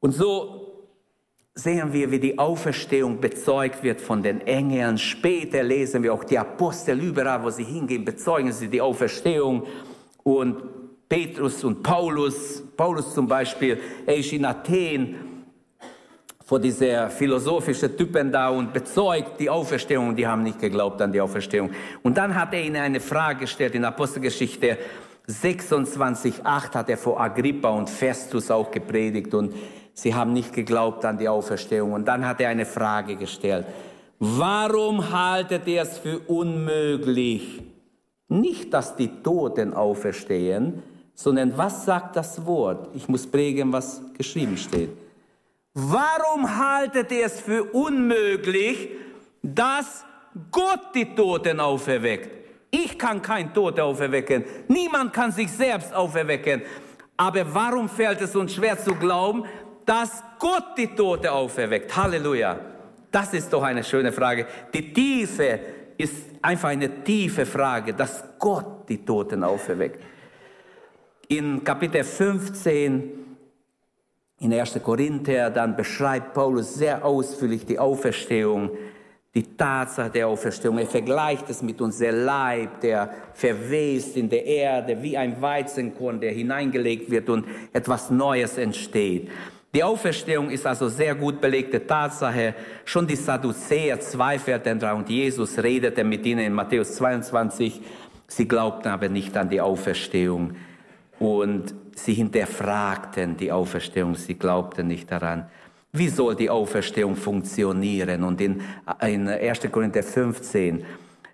Und 0.00 0.12
so 0.12 0.66
sehen 1.55 1.93
wir, 1.93 2.11
wie 2.11 2.21
die 2.21 2.38
Auferstehung 2.38 3.19
bezeugt 3.19 3.83
wird 3.83 4.00
von 4.00 4.23
den 4.23 4.43
Engeln. 4.43 4.99
Später 4.99 5.62
lesen 5.62 6.02
wir 6.02 6.12
auch 6.12 6.25
die 6.25 6.38
Apostel 6.38 7.00
überall, 7.00 7.43
wo 7.43 7.50
sie 7.50 7.64
hingehen, 7.64 8.05
bezeugen 8.05 8.52
sie 8.52 8.69
die 8.69 8.81
Auferstehung. 8.81 9.66
Und 10.23 11.09
Petrus 11.09 11.64
und 11.64 11.83
Paulus, 11.83 12.62
Paulus 12.76 13.14
zum 13.14 13.26
Beispiel, 13.26 13.78
er 14.05 14.16
ist 14.16 14.33
in 14.33 14.45
Athen 14.45 15.16
vor 16.45 16.61
dieser 16.61 17.11
philosophischen 17.11 17.97
Typen 17.97 18.31
da 18.31 18.50
und 18.50 18.73
bezeugt 18.73 19.40
die 19.40 19.49
Auferstehung. 19.49 20.14
Die 20.14 20.26
haben 20.26 20.43
nicht 20.43 20.61
geglaubt 20.61 21.00
an 21.00 21.11
die 21.11 21.21
Auferstehung. 21.21 21.71
Und 22.02 22.16
dann 22.19 22.35
hat 22.35 22.52
er 22.52 22.62
ihnen 22.62 22.76
eine 22.76 23.00
Frage 23.00 23.40
gestellt 23.40 23.75
in 23.75 23.85
Apostelgeschichte 23.85 24.78
26,8 25.28 26.75
hat 26.75 26.88
er 26.88 26.99
vor 26.99 27.21
Agrippa 27.21 27.71
und 27.71 27.90
Festus 27.90 28.50
auch 28.50 28.71
gepredigt 28.71 29.35
und 29.35 29.54
sie 29.92 30.14
haben 30.14 30.33
nicht 30.33 30.52
geglaubt 30.52 31.04
an 31.04 31.18
die 31.18 31.28
Auferstehung. 31.28 31.92
Und 31.92 32.06
dann 32.06 32.26
hat 32.26 32.40
er 32.40 32.50
eine 32.50 32.66
Frage 32.66 33.16
gestellt. 33.16 33.66
Warum 34.18 35.11
haltet 35.11 35.66
ihr 35.66 35.83
es 35.83 35.99
für 35.99 36.21
unmöglich? 36.21 37.62
Nicht, 38.28 38.73
dass 38.73 38.97
die 38.97 39.23
Toten 39.23 39.75
auferstehen, 39.75 40.83
sondern 41.14 41.56
was 41.56 41.85
sagt 41.85 42.16
das 42.16 42.45
Wort? 42.47 42.88
Ich 42.95 43.09
muss 43.09 43.26
prägen, 43.26 43.73
was 43.73 44.00
geschrieben 44.16 44.56
steht. 44.56 44.90
Warum 45.75 46.56
haltet 46.56 47.11
ihr 47.12 47.26
es 47.26 47.40
für 47.40 47.64
unmöglich, 47.64 48.90
dass 49.42 50.04
Gott 50.50 50.95
die 50.95 51.14
Toten 51.14 51.61
auferweckt? 51.61 52.46
Ich 52.85 52.99
kann 52.99 53.23
kein 53.23 53.54
Tote 53.54 53.83
auferwecken. 53.83 54.45
Niemand 54.68 55.12
kann 55.14 55.33
sich 55.33 55.50
selbst 55.50 55.95
auferwecken. 55.95 56.61
Aber 57.16 57.42
warum 57.54 57.88
fällt 57.88 58.21
es 58.21 58.37
uns 58.37 58.54
schwer 58.54 58.78
zu 58.78 58.95
glauben, 58.95 59.45
dass 59.87 60.23
Gott 60.38 60.76
die 60.76 60.88
Tote 60.88 61.33
auferweckt? 61.33 61.97
Halleluja. 61.97 62.59
Das 63.11 63.33
ist 63.33 63.50
doch 63.50 63.62
eine 63.62 63.83
schöne 63.83 64.12
Frage. 64.12 64.47
Die 64.75 64.92
Tiefe 64.92 65.59
ist 65.97 66.26
einfach 66.42 66.68
eine 66.68 67.02
tiefe 67.02 67.47
Frage, 67.47 67.95
dass 67.95 68.23
Gott 68.38 68.87
die 68.90 69.02
Toten 69.02 69.42
auferweckt. 69.42 70.02
In 71.28 71.64
Kapitel 71.64 72.04
15 72.04 73.26
in 74.40 74.52
1. 74.52 74.80
Korinther, 74.83 75.49
dann 75.49 75.75
beschreibt 75.76 76.35
Paulus 76.35 76.75
sehr 76.75 77.02
ausführlich 77.02 77.64
die 77.64 77.78
Auferstehung, 77.78 78.71
die 79.37 79.55
Tatsache 79.55 80.09
der 80.09 80.28
Auferstehung. 80.28 80.78
Er 80.78 80.87
vergleicht 80.87 81.50
es 81.50 81.61
mit 81.61 81.78
unserem 81.83 82.25
Leib, 82.25 82.81
der 82.81 83.11
verwest 83.35 84.16
in 84.16 84.31
der 84.31 84.47
Erde 84.47 85.02
wie 85.02 85.14
ein 85.14 85.40
Weizenkorn, 85.43 86.19
der 86.19 86.33
hineingelegt 86.33 87.11
wird 87.11 87.28
und 87.28 87.45
etwas 87.71 88.11
Neues 88.11 88.57
entsteht. 88.57 89.28
Die 89.75 89.85
Auferstehung 89.85 90.49
ist 90.49 90.66
also 90.66 90.88
sehr 90.88 91.14
gut 91.14 91.38
belegte 91.38 91.87
Tatsache. 91.87 92.55
Schon 92.87 93.07
die 93.07 93.14
Sadduzäer 93.14 94.00
zweifelten 94.00 94.78
daran 94.78 95.00
und 95.00 95.11
Jesus 95.11 95.62
redete 95.62 96.02
mit 96.02 96.25
ihnen 96.25 96.47
in 96.47 96.55
Matthäus 96.55 96.95
22. 96.95 97.83
Sie 98.26 98.49
glaubten 98.49 98.88
aber 98.88 99.11
nicht 99.11 99.37
an 99.37 99.50
die 99.50 99.61
Auferstehung. 99.61 100.57
Und 101.19 101.75
sie 101.95 102.14
hinterfragten 102.14 103.37
die 103.37 103.52
Auferstehung, 103.52 104.14
sie 104.14 104.38
glaubten 104.38 104.87
nicht 104.87 105.12
daran. 105.12 105.50
Wie 105.97 106.09
soll 106.09 106.35
die 106.35 106.50
Auferstehung 106.50 107.17
funktionieren? 107.17 108.23
Und 108.25 108.41
in, 108.41 108.61
in 109.00 109.29
1. 109.29 109.61
Korinther 109.71 110.03
15, 110.03 110.85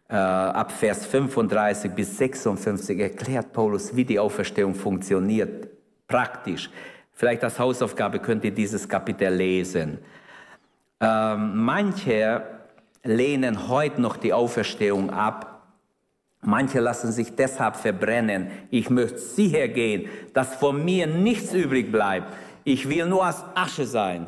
äh, 0.09 0.15
ab 0.15 0.71
Vers 0.71 1.07
35 1.07 1.91
bis 1.93 2.17
56 2.19 2.99
erklärt 3.01 3.53
Paulus, 3.53 3.95
wie 3.97 4.05
die 4.05 4.19
Auferstehung 4.19 4.75
funktioniert, 4.75 5.69
praktisch. 6.07 6.71
Vielleicht 7.13 7.43
als 7.45 7.59
Hausaufgabe 7.59 8.19
könnt 8.19 8.45
ihr 8.45 8.53
dieses 8.53 8.89
Kapitel 8.89 9.35
lesen. 9.35 9.99
Ähm, 11.01 11.65
manche 11.65 12.43
lehnen 13.03 13.69
heute 13.69 14.01
noch 14.01 14.17
die 14.17 14.33
Auferstehung 14.33 15.11
ab, 15.11 15.53
Manche 16.45 16.81
lassen 16.81 17.13
sich 17.13 17.37
deshalb 17.37 17.77
verbrennen. 17.77 18.49
Ich 18.69 18.91
möchte 18.91 19.19
sicher 19.19 19.69
gehen, 19.69 20.09
dass 20.35 20.57
von 20.57 20.85
mir 20.85 21.07
nichts 21.07 21.55
übrig 21.55 21.93
bleibt. 21.93 22.33
Ich 22.65 22.89
will 22.89 23.07
nur 23.07 23.25
als 23.25 23.45
Asche 23.55 23.87
sein. 23.87 24.27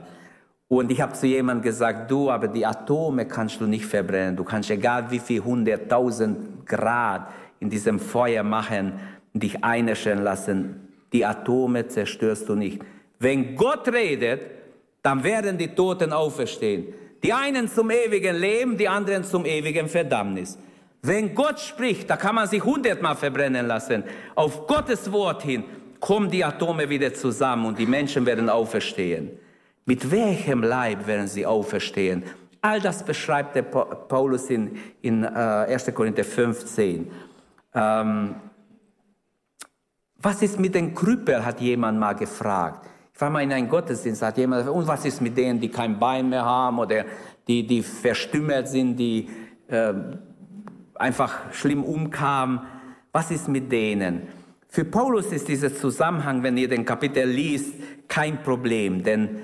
Und 0.68 0.90
ich 0.90 1.00
habe 1.00 1.12
zu 1.12 1.26
jemandem 1.26 1.62
gesagt, 1.62 2.10
du, 2.10 2.30
aber 2.30 2.48
die 2.48 2.64
Atome 2.64 3.26
kannst 3.26 3.60
du 3.60 3.66
nicht 3.66 3.84
verbrennen. 3.84 4.36
Du 4.36 4.44
kannst 4.44 4.70
egal 4.70 5.10
wie 5.10 5.18
viel 5.18 5.42
hunderttausend 5.44 6.66
Grad 6.66 7.28
in 7.60 7.70
diesem 7.70 8.00
Feuer 8.00 8.42
machen 8.42 8.92
dich 9.34 9.62
einäschern 9.62 10.22
lassen. 10.22 10.88
Die 11.12 11.24
Atome 11.24 11.86
zerstörst 11.88 12.48
du 12.48 12.54
nicht. 12.54 12.80
Wenn 13.18 13.56
Gott 13.56 13.88
redet, 13.88 14.42
dann 15.02 15.22
werden 15.22 15.58
die 15.58 15.68
Toten 15.68 16.12
auferstehen. 16.12 16.86
Die 17.22 17.32
einen 17.32 17.68
zum 17.68 17.90
ewigen 17.90 18.36
Leben, 18.36 18.76
die 18.76 18.88
anderen 18.88 19.24
zum 19.24 19.44
ewigen 19.44 19.88
Verdammnis. 19.88 20.58
Wenn 21.02 21.34
Gott 21.34 21.60
spricht, 21.60 22.08
da 22.08 22.16
kann 22.16 22.34
man 22.34 22.48
sich 22.48 22.64
hundertmal 22.64 23.16
verbrennen 23.16 23.66
lassen. 23.66 24.04
Auf 24.34 24.66
Gottes 24.66 25.10
Wort 25.12 25.42
hin 25.42 25.64
kommen 26.00 26.30
die 26.30 26.44
Atome 26.44 26.88
wieder 26.88 27.12
zusammen 27.12 27.66
und 27.66 27.78
die 27.78 27.86
Menschen 27.86 28.24
werden 28.24 28.48
auferstehen. 28.48 29.30
Mit 29.86 30.10
welchem 30.10 30.62
Leib 30.62 31.06
werden 31.06 31.28
sie 31.28 31.44
auferstehen? 31.44 32.22
All 32.62 32.80
das 32.80 33.04
beschreibt 33.04 33.54
der 33.54 33.62
Paulus 33.62 34.48
in, 34.48 34.78
in 35.02 35.24
äh, 35.24 35.26
1. 35.26 35.92
Korinther 35.94 36.24
15. 36.24 37.10
Ähm, 37.74 38.34
was 40.16 40.40
ist 40.40 40.58
mit 40.58 40.74
den 40.74 40.94
Krüppel, 40.94 41.44
hat 41.44 41.60
jemand 41.60 41.98
mal 41.98 42.14
gefragt. 42.14 42.88
Ich 43.12 43.20
war 43.20 43.28
mal 43.28 43.42
in 43.42 43.52
einem 43.52 43.68
Gottesdienst, 43.68 44.22
hat 44.22 44.38
jemand 44.38 44.62
gesagt, 44.62 44.76
und 44.76 44.88
was 44.88 45.04
ist 45.04 45.20
mit 45.20 45.36
denen, 45.36 45.60
die 45.60 45.68
kein 45.68 45.98
Bein 45.98 46.30
mehr 46.30 46.44
haben 46.44 46.78
oder 46.78 47.04
die, 47.46 47.66
die 47.66 47.82
verstümmelt 47.82 48.68
sind, 48.68 48.96
die 48.96 49.28
äh, 49.68 49.92
einfach 50.94 51.52
schlimm 51.52 51.84
umkam. 51.84 52.66
Was 53.12 53.30
ist 53.30 53.48
mit 53.48 53.70
denen? 53.70 54.28
Für 54.68 54.86
Paulus 54.86 55.30
ist 55.30 55.46
dieser 55.46 55.74
Zusammenhang, 55.74 56.42
wenn 56.42 56.56
ihr 56.56 56.68
den 56.68 56.86
Kapitel 56.86 57.28
liest, 57.28 57.74
kein 58.08 58.42
Problem, 58.42 59.02
denn 59.02 59.40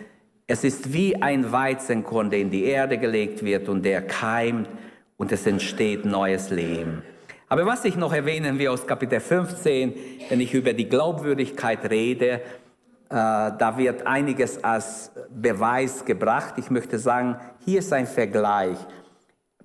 es 0.51 0.65
ist 0.65 0.93
wie 0.93 1.15
ein 1.23 1.53
Weizenkorn, 1.53 2.29
der 2.29 2.41
in 2.41 2.51
die 2.51 2.65
Erde 2.65 2.99
gelegt 2.99 3.45
wird 3.45 3.69
und 3.69 3.85
der 3.85 4.03
keimt 4.03 4.69
und 5.17 5.31
es 5.31 5.47
entsteht 5.47 6.05
neues 6.05 6.51
Leben. 6.51 7.05
Aber 7.49 7.67
was 7.67 7.85
ich 7.85 7.95
noch 7.95 8.13
erwähnen 8.13 8.59
will 8.59 8.67
aus 8.67 8.85
Kapitel 8.85 9.21
15, 9.21 9.95
wenn 10.29 10.41
ich 10.41 10.53
über 10.53 10.73
die 10.73 10.89
Glaubwürdigkeit 10.89 11.89
rede, 11.89 12.27
äh, 12.33 12.41
da 13.11 13.75
wird 13.77 14.09
einiges 14.09 14.65
als 14.65 15.13
Beweis 15.31 16.05
gebracht. 16.05 16.55
Ich 16.57 16.69
möchte 16.69 16.99
sagen, 16.99 17.37
hier 17.65 17.79
ist 17.79 17.93
ein 17.93 18.09
Vergleich. 18.09 18.79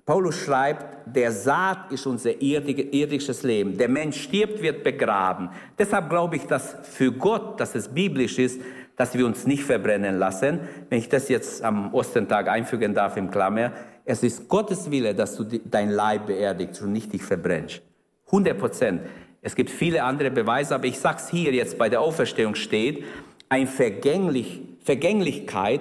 Paulus 0.04 0.36
schreibt, 0.36 0.86
der 1.04 1.32
Saat 1.32 1.90
ist 1.90 2.06
unser 2.06 2.40
irdisches 2.40 3.42
Leben. 3.42 3.76
Der 3.76 3.88
Mensch 3.88 4.22
stirbt, 4.22 4.62
wird 4.62 4.84
begraben. 4.84 5.50
Deshalb 5.76 6.10
glaube 6.10 6.36
ich, 6.36 6.44
dass 6.44 6.76
für 6.84 7.10
Gott, 7.10 7.58
dass 7.58 7.74
es 7.74 7.88
biblisch 7.88 8.38
ist, 8.38 8.60
dass 8.96 9.14
wir 9.16 9.26
uns 9.26 9.46
nicht 9.46 9.64
verbrennen 9.64 10.18
lassen. 10.18 10.60
Wenn 10.88 10.98
ich 10.98 11.08
das 11.08 11.28
jetzt 11.28 11.62
am 11.62 11.94
Ostentag 11.94 12.48
einfügen 12.48 12.94
darf 12.94 13.16
im 13.16 13.30
Klammer, 13.30 13.72
Es 14.08 14.22
ist 14.22 14.48
Gottes 14.48 14.92
Wille, 14.92 15.16
dass 15.16 15.36
du 15.36 15.44
dein 15.44 15.90
Leib 15.90 16.26
beerdigst 16.26 16.80
und 16.80 16.92
nicht 16.92 17.12
dich 17.12 17.24
verbrennst. 17.24 17.82
100 18.26 18.56
Prozent. 18.56 19.00
Es 19.42 19.56
gibt 19.56 19.68
viele 19.68 20.04
andere 20.04 20.30
Beweise, 20.30 20.76
aber 20.76 20.86
ich 20.86 20.98
sag's 20.98 21.28
hier 21.28 21.52
jetzt 21.52 21.76
bei 21.76 21.88
der 21.88 22.00
Auferstehung 22.00 22.54
steht, 22.54 23.04
ein 23.48 23.66
Vergänglich, 23.66 24.62
Vergänglichkeit 24.80 25.80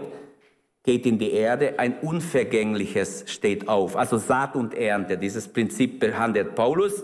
geht 0.84 1.06
in 1.06 1.20
die 1.20 1.32
Erde, 1.32 1.78
ein 1.78 2.00
Unvergängliches 2.00 3.26
steht 3.28 3.68
auf. 3.68 3.96
Also 3.96 4.18
Saat 4.18 4.56
und 4.56 4.74
Ernte, 4.74 5.18
dieses 5.20 5.48
Prinzip 5.48 6.00
behandelt 6.00 6.56
Paulus, 6.56 7.04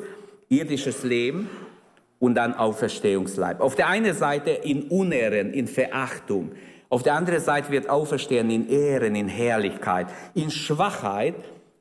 irdisches 0.50 1.04
Leben 1.04 1.50
und 2.22 2.36
dann 2.36 2.54
Auferstehungsleib. 2.54 3.60
Auf 3.60 3.76
der 3.76 3.90
einen 3.90 4.14
Seite 4.14 4.52
in 4.52 4.84
Unehren, 4.84 5.54
in 5.54 5.68
Verachtung. 5.68 6.52
Auf 6.88 7.04
der 7.04 7.16
anderen 7.16 7.42
Seite 7.42 7.72
wird 7.72 7.90
Auferstehen 7.90 8.50
in 8.52 8.70
Ehren, 8.70 9.16
in 9.16 9.28
Herrlichkeit, 9.28 10.08
in 10.36 10.52
Schwachheit, 10.52 11.36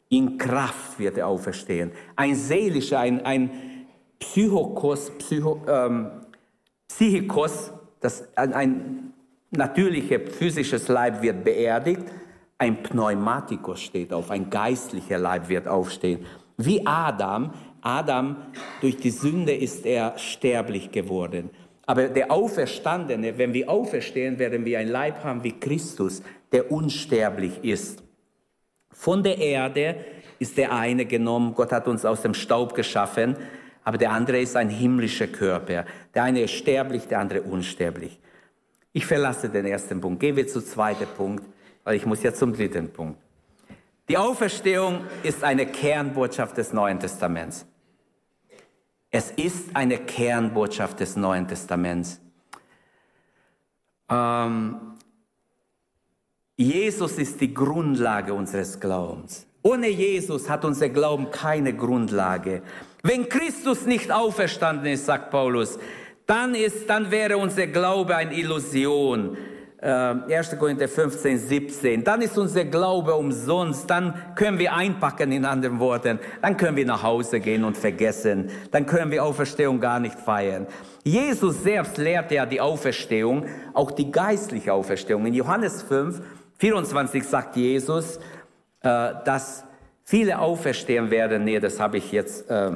in 0.08 0.38
Kraft 0.38 0.98
wird 0.98 1.18
er 1.18 1.28
auferstehen. 1.28 1.92
Ein 2.16 2.34
seelischer, 2.34 3.00
ein, 3.00 3.24
ein 3.24 3.50
Psychokos, 4.18 5.10
Psycho, 5.18 5.60
ähm, 5.68 6.10
Psychikos, 6.88 7.72
das, 8.00 8.26
ein, 8.34 8.54
ein 8.54 9.12
natürlicher 9.50 10.20
physisches 10.20 10.88
Leib 10.88 11.22
wird 11.22 11.44
beerdigt, 11.44 12.02
ein 12.56 12.82
Pneumatikos 12.82 13.80
steht 13.82 14.12
auf, 14.12 14.30
ein 14.30 14.48
geistlicher 14.48 15.18
Leib 15.18 15.48
wird 15.48 15.68
aufstehen. 15.68 16.24
Wie 16.56 16.86
Adam, 16.86 17.52
Adam 17.82 18.36
durch 18.80 18.96
die 18.96 19.10
Sünde 19.10 19.54
ist 19.54 19.86
er 19.86 20.18
sterblich 20.18 20.90
geworden. 20.90 21.50
Aber 21.86 22.08
der 22.08 22.30
Auferstandene, 22.30 23.36
wenn 23.36 23.52
wir 23.52 23.68
auferstehen, 23.68 24.38
werden 24.38 24.64
wir 24.64 24.78
ein 24.78 24.88
Leib 24.88 25.24
haben 25.24 25.42
wie 25.42 25.58
Christus, 25.58 26.22
der 26.52 26.70
unsterblich 26.70 27.64
ist. 27.64 28.02
Von 28.92 29.22
der 29.22 29.38
Erde 29.38 29.96
ist 30.38 30.56
der 30.56 30.72
eine 30.72 31.04
genommen, 31.04 31.54
Gott 31.54 31.72
hat 31.72 31.88
uns 31.88 32.04
aus 32.04 32.22
dem 32.22 32.34
Staub 32.34 32.74
geschaffen, 32.74 33.36
aber 33.82 33.98
der 33.98 34.12
andere 34.12 34.40
ist 34.40 34.56
ein 34.56 34.68
himmlischer 34.68 35.26
Körper. 35.26 35.84
Der 36.14 36.22
eine 36.22 36.42
ist 36.42 36.52
sterblich, 36.52 37.08
der 37.08 37.18
andere 37.18 37.42
unsterblich. 37.42 38.20
Ich 38.92 39.06
verlasse 39.06 39.48
den 39.48 39.66
ersten 39.66 40.00
Punkt. 40.00 40.20
Gehen 40.20 40.36
wir 40.36 40.46
zum 40.46 40.64
zweiten 40.64 41.06
Punkt, 41.16 41.44
weil 41.84 41.96
ich 41.96 42.06
muss 42.06 42.22
jetzt 42.22 42.38
zum 42.38 42.52
dritten 42.52 42.90
Punkt. 42.90 43.18
Die 44.10 44.18
Auferstehung 44.18 45.04
ist 45.22 45.44
eine 45.44 45.66
Kernbotschaft 45.66 46.56
des 46.56 46.72
Neuen 46.72 46.98
Testaments. 46.98 47.64
Es 49.08 49.30
ist 49.30 49.68
eine 49.74 49.98
Kernbotschaft 49.98 50.98
des 50.98 51.14
Neuen 51.14 51.46
Testaments. 51.46 52.20
Ähm, 54.10 54.80
Jesus 56.56 57.18
ist 57.18 57.40
die 57.40 57.54
Grundlage 57.54 58.34
unseres 58.34 58.80
Glaubens. 58.80 59.46
Ohne 59.62 59.86
Jesus 59.86 60.50
hat 60.50 60.64
unser 60.64 60.88
Glauben 60.88 61.30
keine 61.30 61.72
Grundlage. 61.72 62.62
Wenn 63.04 63.28
Christus 63.28 63.86
nicht 63.86 64.10
auferstanden 64.10 64.86
ist, 64.86 65.06
sagt 65.06 65.30
Paulus, 65.30 65.78
dann, 66.26 66.56
ist, 66.56 66.90
dann 66.90 67.12
wäre 67.12 67.38
unser 67.38 67.68
Glaube 67.68 68.16
eine 68.16 68.34
Illusion. 68.34 69.36
Äh, 69.82 69.86
1. 69.86 70.58
Korinther 70.58 70.88
15, 70.88 71.38
17. 71.38 72.04
Dann 72.04 72.20
ist 72.20 72.36
unser 72.36 72.66
Glaube 72.66 73.14
umsonst. 73.14 73.88
Dann 73.88 74.34
können 74.34 74.58
wir 74.58 74.74
einpacken, 74.74 75.32
in 75.32 75.46
anderen 75.46 75.80
Worten. 75.80 76.18
Dann 76.42 76.56
können 76.56 76.76
wir 76.76 76.84
nach 76.84 77.02
Hause 77.02 77.40
gehen 77.40 77.64
und 77.64 77.78
vergessen. 77.78 78.50
Dann 78.72 78.84
können 78.84 79.10
wir 79.10 79.24
Auferstehung 79.24 79.80
gar 79.80 79.98
nicht 79.98 80.18
feiern. 80.18 80.66
Jesus 81.02 81.62
selbst 81.62 81.96
lehrt 81.96 82.30
ja 82.30 82.44
die 82.44 82.60
Auferstehung, 82.60 83.46
auch 83.72 83.90
die 83.90 84.12
geistliche 84.12 84.74
Auferstehung. 84.74 85.24
In 85.24 85.32
Johannes 85.32 85.82
5, 85.82 86.20
24 86.58 87.24
sagt 87.24 87.56
Jesus, 87.56 88.18
äh, 88.82 89.12
dass 89.24 89.64
viele 90.04 90.38
auferstehen 90.40 91.10
werden. 91.10 91.44
Nee, 91.44 91.58
das 91.58 91.80
habe 91.80 91.96
ich 91.96 92.12
jetzt... 92.12 92.50
Äh, 92.50 92.72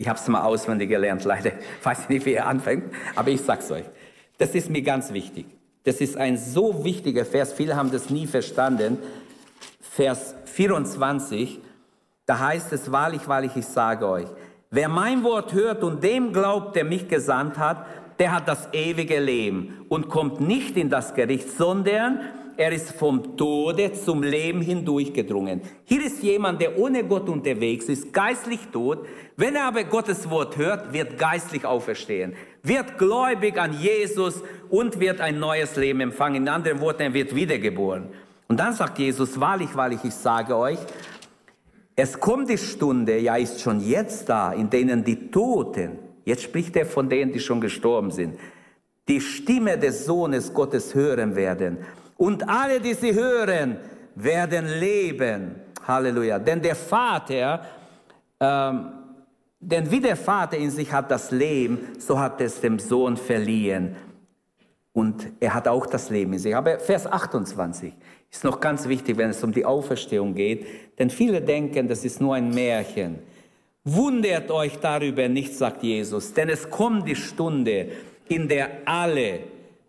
ich 0.00 0.06
habe 0.06 0.16
es 0.16 0.28
mal 0.28 0.42
auswendig 0.42 0.88
gelernt, 0.88 1.24
leider 1.24 1.50
weiß 1.82 2.02
ich 2.02 2.08
nicht, 2.08 2.26
wie 2.26 2.34
er 2.34 2.46
anfängt, 2.46 2.94
aber 3.16 3.30
ich 3.30 3.40
sag's 3.40 3.68
euch. 3.72 3.84
Das 4.38 4.54
ist 4.54 4.70
mir 4.70 4.82
ganz 4.82 5.12
wichtig. 5.12 5.46
Das 5.84 6.00
ist 6.00 6.16
ein 6.16 6.36
so 6.36 6.84
wichtiger 6.84 7.24
Vers, 7.24 7.52
viele 7.52 7.76
haben 7.76 7.90
das 7.90 8.10
nie 8.10 8.26
verstanden. 8.26 8.98
Vers 9.80 10.34
24, 10.44 11.60
da 12.26 12.38
heißt 12.38 12.72
es, 12.72 12.92
wahrlich, 12.92 13.26
wahrlich, 13.26 13.56
ich 13.56 13.66
sage 13.66 14.06
euch, 14.08 14.28
wer 14.70 14.88
mein 14.88 15.24
Wort 15.24 15.52
hört 15.52 15.82
und 15.82 16.02
dem 16.04 16.32
glaubt, 16.32 16.76
der 16.76 16.84
mich 16.84 17.08
gesandt 17.08 17.58
hat, 17.58 17.84
der 18.18 18.32
hat 18.32 18.48
das 18.48 18.68
ewige 18.72 19.20
Leben 19.20 19.84
und 19.88 20.08
kommt 20.08 20.40
nicht 20.40 20.76
in 20.76 20.90
das 20.90 21.14
Gericht, 21.14 21.50
sondern 21.50 22.20
er 22.58 22.72
ist 22.72 22.90
vom 22.90 23.36
Tode 23.36 23.92
zum 23.92 24.24
Leben 24.24 24.60
hindurchgedrungen. 24.60 25.60
Hier 25.84 26.04
ist 26.04 26.24
jemand, 26.24 26.60
der 26.60 26.76
ohne 26.76 27.04
Gott 27.04 27.28
unterwegs 27.28 27.84
ist, 27.84 28.12
geistlich 28.12 28.58
tot. 28.72 29.06
Wenn 29.36 29.54
er 29.54 29.68
aber 29.68 29.84
Gottes 29.84 30.28
Wort 30.28 30.56
hört, 30.56 30.92
wird 30.92 31.16
geistlich 31.18 31.64
auferstehen, 31.64 32.34
wird 32.64 32.98
gläubig 32.98 33.56
an 33.58 33.78
Jesus 33.80 34.42
und 34.70 34.98
wird 34.98 35.20
ein 35.20 35.38
neues 35.38 35.76
Leben 35.76 36.00
empfangen. 36.00 36.42
In 36.42 36.48
anderen 36.48 36.80
Worten, 36.80 37.02
er 37.02 37.14
wird 37.14 37.32
wiedergeboren. 37.32 38.08
Und 38.48 38.58
dann 38.58 38.72
sagt 38.72 38.98
Jesus, 38.98 39.38
wahrlich, 39.38 39.76
wahrlich, 39.76 40.00
ich 40.02 40.14
sage 40.14 40.56
euch, 40.56 40.80
es 41.94 42.18
kommt 42.18 42.50
die 42.50 42.58
Stunde, 42.58 43.18
ja 43.18 43.36
ist 43.36 43.60
schon 43.60 43.80
jetzt 43.80 44.28
da, 44.28 44.52
in 44.52 44.68
denen 44.68 45.04
die 45.04 45.30
Toten, 45.30 46.00
jetzt 46.24 46.42
spricht 46.42 46.74
er 46.74 46.86
von 46.86 47.08
denen, 47.08 47.32
die 47.32 47.38
schon 47.38 47.60
gestorben 47.60 48.10
sind, 48.10 48.36
die 49.06 49.20
Stimme 49.20 49.78
des 49.78 50.06
Sohnes 50.06 50.52
Gottes 50.52 50.96
hören 50.96 51.36
werden. 51.36 51.78
Und 52.18 52.46
alle, 52.48 52.80
die 52.80 52.94
sie 52.94 53.14
hören, 53.14 53.78
werden 54.16 54.66
leben. 54.66 55.54
Halleluja. 55.86 56.38
Denn 56.38 56.60
der 56.60 56.74
Vater, 56.74 57.64
ähm, 58.40 58.92
denn 59.60 59.90
wie 59.90 60.00
der 60.00 60.16
Vater 60.16 60.58
in 60.58 60.70
sich 60.70 60.92
hat 60.92 61.10
das 61.10 61.30
Leben, 61.30 61.78
so 61.98 62.18
hat 62.18 62.40
es 62.40 62.60
dem 62.60 62.78
Sohn 62.78 63.16
verliehen. 63.16 63.96
Und 64.92 65.28
er 65.38 65.54
hat 65.54 65.68
auch 65.68 65.86
das 65.86 66.10
Leben 66.10 66.32
in 66.32 66.40
sich. 66.40 66.56
Aber 66.56 66.80
Vers 66.80 67.06
28 67.06 67.94
ist 68.30 68.42
noch 68.42 68.58
ganz 68.58 68.88
wichtig, 68.88 69.16
wenn 69.16 69.30
es 69.30 69.42
um 69.44 69.52
die 69.52 69.64
Auferstehung 69.64 70.34
geht. 70.34 70.66
Denn 70.98 71.10
viele 71.10 71.40
denken, 71.40 71.86
das 71.86 72.04
ist 72.04 72.20
nur 72.20 72.34
ein 72.34 72.50
Märchen. 72.50 73.20
Wundert 73.84 74.50
euch 74.50 74.76
darüber 74.80 75.28
nicht, 75.28 75.54
sagt 75.54 75.84
Jesus, 75.84 76.34
denn 76.34 76.48
es 76.48 76.68
kommt 76.68 77.08
die 77.08 77.16
Stunde, 77.16 77.90
in 78.28 78.48
der 78.48 78.68
alle, 78.84 79.38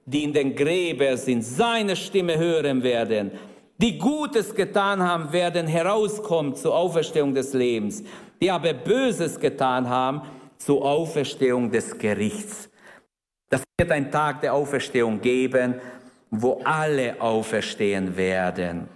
die 0.10 0.24
in 0.24 0.34
den 0.34 0.56
Gräbern 0.56 1.18
sind, 1.18 1.44
seine 1.44 1.96
Stimme 1.96 2.38
hören 2.38 2.82
werden. 2.82 3.32
Die 3.78 3.98
Gutes 3.98 4.56
getan 4.56 5.04
haben, 5.04 5.32
werden 5.32 5.68
herauskommen 5.68 6.56
zur 6.56 6.76
Auferstehung 6.76 7.34
des 7.34 7.54
Lebens. 7.54 8.04
Die 8.42 8.50
aber 8.50 8.74
Böses 8.74 9.40
getan 9.40 9.88
haben, 9.88 10.22
zur 10.58 10.84
Auferstehung 10.84 11.72
des 11.72 11.98
Gerichts. 11.98 12.70
Das 13.50 13.64
wird 13.78 13.92
ein 13.92 14.12
Tag 14.12 14.42
der 14.42 14.54
Auferstehung 14.54 15.22
geben, 15.22 15.76
wo 16.32 16.60
alle 16.64 17.22
auferstehen 17.22 18.18
werden. 18.18 18.90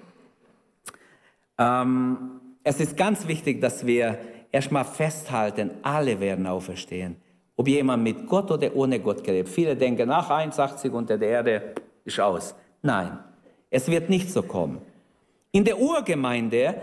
Ähm, 1.57 2.41
es 2.63 2.79
ist 2.79 2.97
ganz 2.97 3.27
wichtig, 3.27 3.61
dass 3.61 3.85
wir 3.85 4.17
erstmal 4.51 4.85
festhalten, 4.85 5.71
alle 5.83 6.19
werden 6.19 6.47
auferstehen. 6.47 7.22
Ob 7.55 7.67
jemand 7.67 8.03
mit 8.03 8.27
Gott 8.27 8.49
oder 8.51 8.75
ohne 8.75 8.99
Gott 8.99 9.23
gelebt. 9.23 9.49
Viele 9.49 9.75
denken, 9.75 10.09
ach, 10.09 10.29
1,80 10.29 10.89
unter 10.91 11.17
der 11.17 11.29
Erde 11.29 11.73
ist 12.03 12.19
aus. 12.19 12.55
Nein, 12.81 13.19
es 13.69 13.87
wird 13.87 14.09
nicht 14.09 14.31
so 14.31 14.41
kommen. 14.41 14.81
In 15.51 15.63
der 15.63 15.79
Urgemeinde 15.79 16.75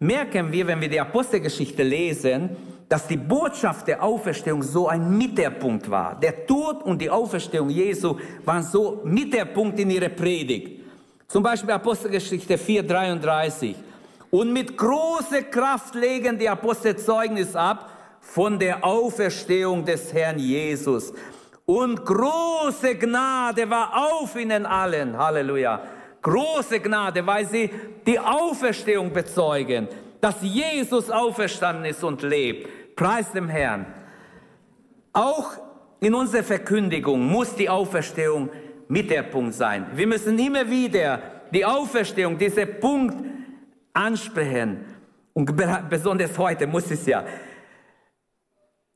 merken 0.00 0.50
wir, 0.50 0.66
wenn 0.66 0.80
wir 0.80 0.88
die 0.88 1.00
Apostelgeschichte 1.00 1.82
lesen, 1.82 2.56
dass 2.88 3.06
die 3.06 3.16
Botschaft 3.16 3.86
der 3.86 4.02
Auferstehung 4.02 4.62
so 4.62 4.88
ein 4.88 5.16
Mittelpunkt 5.16 5.90
war. 5.90 6.18
Der 6.18 6.46
Tod 6.46 6.82
und 6.82 7.00
die 7.00 7.10
Auferstehung 7.10 7.68
Jesu 7.68 8.16
waren 8.44 8.62
so 8.62 9.02
Mittelpunkt 9.04 9.78
in 9.78 9.90
ihrer 9.90 10.08
Predigt. 10.08 10.80
Zum 11.26 11.42
Beispiel 11.42 11.70
Apostelgeschichte 11.70 12.56
4,33. 12.56 13.74
Und 14.30 14.52
mit 14.52 14.76
großer 14.76 15.42
Kraft 15.42 15.94
legen 15.94 16.38
die 16.38 16.48
Apostel 16.48 16.96
Zeugnis 16.96 17.54
ab, 17.54 17.90
von 18.38 18.56
der 18.56 18.84
Auferstehung 18.84 19.84
des 19.84 20.14
Herrn 20.14 20.38
Jesus. 20.38 21.12
Und 21.66 22.06
große 22.06 22.94
Gnade 22.94 23.68
war 23.68 24.12
auf 24.12 24.36
ihnen 24.36 24.64
allen. 24.64 25.18
Halleluja. 25.18 25.82
Große 26.22 26.78
Gnade, 26.78 27.26
weil 27.26 27.46
sie 27.46 27.68
die 28.06 28.16
Auferstehung 28.16 29.12
bezeugen, 29.12 29.88
dass 30.20 30.36
Jesus 30.40 31.10
auferstanden 31.10 31.86
ist 31.86 32.04
und 32.04 32.22
lebt. 32.22 32.94
Preis 32.94 33.32
dem 33.32 33.48
Herrn. 33.48 33.86
Auch 35.12 35.54
in 35.98 36.14
unserer 36.14 36.44
Verkündigung 36.44 37.20
muss 37.20 37.56
die 37.56 37.68
Auferstehung 37.68 38.50
mit 38.86 39.10
der 39.10 39.24
Punkt 39.24 39.54
sein. 39.54 39.84
Wir 39.96 40.06
müssen 40.06 40.38
immer 40.38 40.70
wieder 40.70 41.20
die 41.52 41.64
Auferstehung, 41.64 42.38
diesen 42.38 42.78
Punkt 42.78 43.16
ansprechen. 43.94 44.84
Und 45.34 45.52
besonders 45.90 46.38
heute 46.38 46.68
muss 46.68 46.88
es 46.92 47.04
ja. 47.04 47.24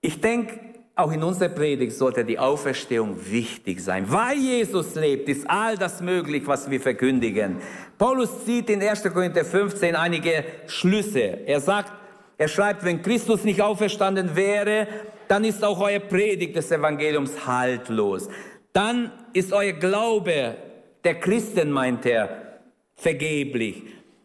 Ich 0.04 0.20
denke, 0.20 0.58
auch 0.96 1.12
in 1.12 1.22
unserer 1.22 1.48
Predigt 1.48 1.92
sollte 1.92 2.24
die 2.24 2.38
Auferstehung 2.38 3.16
wichtig 3.30 3.80
sein. 3.80 4.04
Weil 4.10 4.36
Jesus 4.36 4.96
lebt, 4.96 5.28
ist 5.28 5.48
all 5.48 5.78
das 5.78 6.00
möglich, 6.00 6.42
was 6.46 6.68
wir 6.68 6.80
verkündigen. 6.80 7.58
Paulus 7.96 8.44
zieht 8.44 8.68
in 8.68 8.82
1. 8.82 9.04
Korinther 9.04 9.44
15 9.44 9.94
einige 9.94 10.44
Schlüsse. 10.66 11.46
Er 11.46 11.60
sagt, 11.60 11.92
er 12.36 12.48
schreibt, 12.48 12.84
wenn 12.84 13.00
Christus 13.00 13.44
nicht 13.44 13.62
auferstanden 13.62 14.34
wäre, 14.34 14.88
dann 15.28 15.44
ist 15.44 15.64
auch 15.64 15.80
euer 15.80 16.00
Predigt 16.00 16.56
des 16.56 16.72
Evangeliums 16.72 17.46
haltlos. 17.46 18.28
Dann 18.72 19.12
ist 19.32 19.52
euer 19.52 19.74
Glaube 19.74 20.56
der 21.04 21.20
Christen, 21.20 21.70
meint 21.70 22.04
er, 22.06 22.60
vergeblich. 22.96 23.84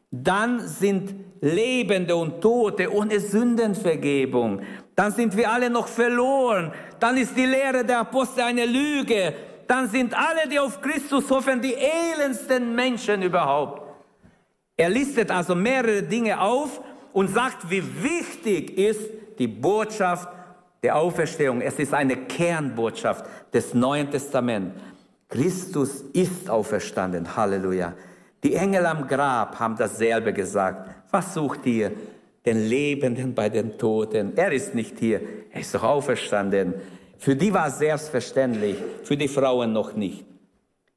Dann 0.09 0.59
sind 0.67 1.13
Lebende 1.39 2.15
und 2.15 2.41
Tote 2.41 2.91
ohne 2.91 3.19
Sündenvergebung. 3.19 4.61
Dann 4.97 5.12
sind 5.12 5.38
wir 5.38 5.51
alle 5.51 5.69
noch 5.69 5.88
verloren. 5.88 6.71
Dann 6.99 7.17
ist 7.17 7.38
die 7.38 7.45
Lehre 7.45 7.86
der 7.86 7.99
Apostel 7.99 8.41
eine 8.41 8.65
Lüge. 8.65 9.31
Dann 9.67 9.88
sind 9.88 10.17
alle, 10.17 10.49
die 10.49 10.60
auf 10.60 10.81
Christus 10.81 11.29
hoffen, 11.29 11.62
die 11.62 11.75
elendsten 11.75 12.73
Menschen 12.73 13.21
überhaupt. 13.21 13.83
Er 14.75 14.89
listet 14.89 15.29
also 15.29 15.53
mehrere 15.53 16.01
Dinge 16.01 16.41
auf 16.41 16.81
und 17.13 17.27
sagt, 17.27 17.69
wie 17.69 17.83
wichtig 18.03 18.75
ist 18.75 19.01
die 19.38 19.47
Botschaft 19.47 20.29
der 20.81 20.95
Auferstehung. 20.95 21.62
Es 21.62 21.77
ist 21.77 21.93
eine 21.93 22.17
Kernbotschaft 22.17 23.23
des 23.53 23.75
Neuen 23.75 24.10
Testaments. 24.10 24.81
Christus 25.29 26.01
ist 26.13 26.49
auferstanden. 26.49 27.36
Halleluja. 27.36 27.93
Die 28.43 28.55
Engel 28.55 28.88
am 28.88 29.07
Grab 29.07 29.60
haben 29.60 29.75
dasselbe 29.77 30.33
gesagt. 30.33 30.89
Was 31.12 31.36
sucht 31.36 31.67
ihr? 31.67 31.91
Den 32.47 32.65
Lebenden 32.65 33.36
bei 33.36 33.49
den 33.49 33.77
Toten. 33.77 34.38
Er 34.38 34.53
ist 34.53 34.73
nicht 34.73 34.97
hier. 34.99 35.19
Er 35.51 35.60
ist 35.60 35.75
doch 35.75 35.83
auferstanden. 35.83 36.75
Für 37.17 37.36
die 37.36 37.53
war 37.53 37.67
es 37.67 37.79
selbstverständlich, 37.79 38.77
für 39.03 39.17
die 39.17 39.27
Frauen 39.27 39.73
noch 39.73 39.93
nicht. 39.97 40.23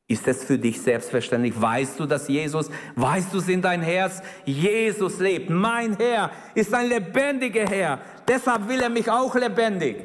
Ist 0.07 0.29
es 0.29 0.45
für 0.45 0.59
dich 0.59 0.81
selbstverständlich? 0.81 1.61
Weißt 1.61 1.99
du, 1.99 2.07
dass 2.07 2.29
Jesus, 2.29 2.71
weißt 2.95 3.35
du 3.35 3.39
es 3.39 3.49
in 3.49 3.61
dein 3.61 3.83
Herz? 3.83 4.23
Jesus 4.45 5.19
lebt. 5.19 5.51
Mein 5.51 5.97
Herr 5.97 6.31
ist 6.55 6.73
ein 6.73 6.89
lebendiger 6.89 7.67
Herr. 7.69 8.01
Deshalb 8.29 8.69
will 8.69 8.81
er 8.81 8.89
mich 8.89 9.11
auch 9.11 9.35
lebendig. 9.35 10.05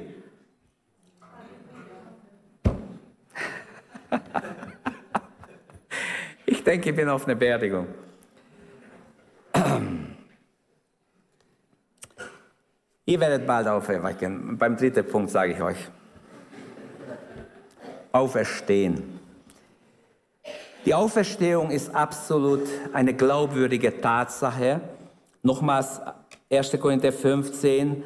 Ich 6.47 6.63
denke, 6.63 6.91
ich 6.91 6.95
bin 6.95 7.09
auf 7.09 7.25
einer 7.25 7.35
Beerdigung. 7.35 7.87
Ihr 13.07 13.19
werdet 13.19 13.45
bald 13.45 13.67
auferwecken. 13.67 14.57
Beim 14.57 14.75
dritten 14.75 15.05
Punkt 15.07 15.29
sage 15.29 15.53
ich 15.53 15.61
euch. 15.61 15.77
Auferstehen. 18.11 19.19
Die 20.85 20.93
Auferstehung 20.93 21.69
ist 21.69 21.93
absolut 21.93 22.67
eine 22.93 23.13
glaubwürdige 23.13 24.01
Tatsache. 24.01 24.81
Nochmals 25.43 26.01
1. 26.51 26.79
Korinther 26.79 27.11
15, 27.11 28.03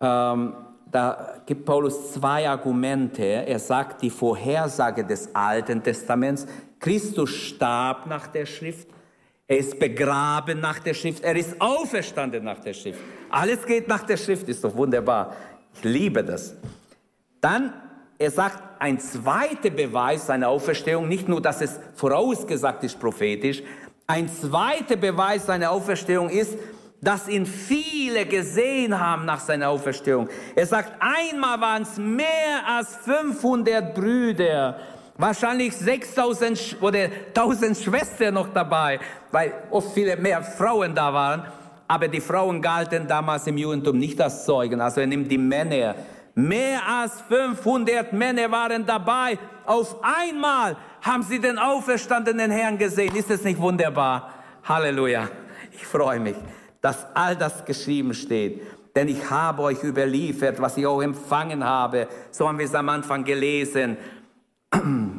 ähm, 0.00 0.54
da 0.90 1.34
gibt 1.46 1.64
Paulus 1.64 2.12
zwei 2.12 2.48
Argumente. 2.48 3.22
Er 3.22 3.58
sagt, 3.58 4.02
die 4.02 4.10
Vorhersage 4.10 5.04
des 5.04 5.34
Alten 5.34 5.82
Testaments, 5.82 6.46
Christus 6.78 7.30
starb 7.30 8.06
nach 8.06 8.26
der 8.26 8.44
Schrift, 8.44 8.88
er 9.50 9.58
ist 9.58 9.80
begraben 9.80 10.60
nach 10.60 10.78
der 10.78 10.94
Schrift, 10.94 11.24
er 11.24 11.34
ist 11.34 11.60
auferstanden 11.60 12.44
nach 12.44 12.60
der 12.60 12.72
Schrift. 12.72 13.00
Alles 13.30 13.66
geht 13.66 13.88
nach 13.88 14.04
der 14.04 14.16
Schrift, 14.16 14.48
ist 14.48 14.62
doch 14.62 14.76
wunderbar. 14.76 15.34
Ich 15.74 15.82
liebe 15.82 16.22
das. 16.22 16.54
Dann, 17.40 17.72
er 18.16 18.30
sagt, 18.30 18.62
ein 18.78 19.00
zweiter 19.00 19.70
Beweis 19.70 20.28
seiner 20.28 20.48
Auferstehung, 20.48 21.08
nicht 21.08 21.28
nur, 21.28 21.42
dass 21.42 21.62
es 21.62 21.80
vorausgesagt 21.96 22.84
ist 22.84 23.00
prophetisch, 23.00 23.64
ein 24.06 24.28
zweiter 24.28 24.94
Beweis 24.94 25.46
seiner 25.46 25.72
Auferstehung 25.72 26.30
ist, 26.30 26.56
dass 27.00 27.26
ihn 27.26 27.44
viele 27.44 28.26
gesehen 28.26 29.00
haben 29.00 29.24
nach 29.24 29.40
seiner 29.40 29.70
Auferstehung. 29.70 30.28
Er 30.54 30.66
sagt, 30.66 30.92
einmal 31.00 31.60
waren 31.60 31.82
es 31.82 31.96
mehr 31.96 32.68
als 32.68 32.94
500 32.98 33.96
Brüder, 33.96 34.78
wahrscheinlich 35.20 35.76
6000 35.76 36.76
oder 36.80 37.08
1000 37.28 37.76
Schwestern 37.76 38.34
noch 38.34 38.48
dabei, 38.52 38.98
weil 39.30 39.52
oft 39.70 39.92
viele 39.92 40.16
mehr 40.16 40.42
Frauen 40.42 40.94
da 40.94 41.12
waren. 41.12 41.44
Aber 41.86 42.08
die 42.08 42.20
Frauen 42.20 42.62
galten 42.62 43.06
damals 43.06 43.46
im 43.46 43.58
Judentum 43.58 43.98
nicht 43.98 44.20
als 44.20 44.44
Zeugen. 44.44 44.80
Also 44.80 45.00
er 45.00 45.06
nimmt 45.06 45.30
die 45.30 45.38
Männer. 45.38 45.94
Mehr 46.34 46.80
als 46.86 47.20
500 47.22 48.12
Männer 48.12 48.50
waren 48.50 48.86
dabei. 48.86 49.38
Auf 49.66 49.96
einmal 50.02 50.76
haben 51.02 51.22
sie 51.22 51.40
den 51.40 51.58
auferstandenen 51.58 52.50
Herrn 52.50 52.78
gesehen. 52.78 53.14
Ist 53.16 53.30
es 53.30 53.42
nicht 53.42 53.58
wunderbar? 53.58 54.32
Halleluja. 54.62 55.28
Ich 55.72 55.84
freue 55.84 56.20
mich 56.20 56.36
dass 56.80 57.06
all 57.14 57.36
das 57.36 57.64
geschrieben 57.64 58.14
steht. 58.14 58.62
Denn 58.94 59.08
ich 59.08 59.30
habe 59.30 59.62
euch 59.62 59.82
überliefert, 59.84 60.60
was 60.60 60.76
ich 60.76 60.86
auch 60.86 61.00
empfangen 61.00 61.64
habe. 61.64 62.08
So 62.30 62.48
haben 62.48 62.58
wir 62.58 62.66
es 62.66 62.74
am 62.74 62.88
Anfang 62.88 63.24
gelesen, 63.24 63.96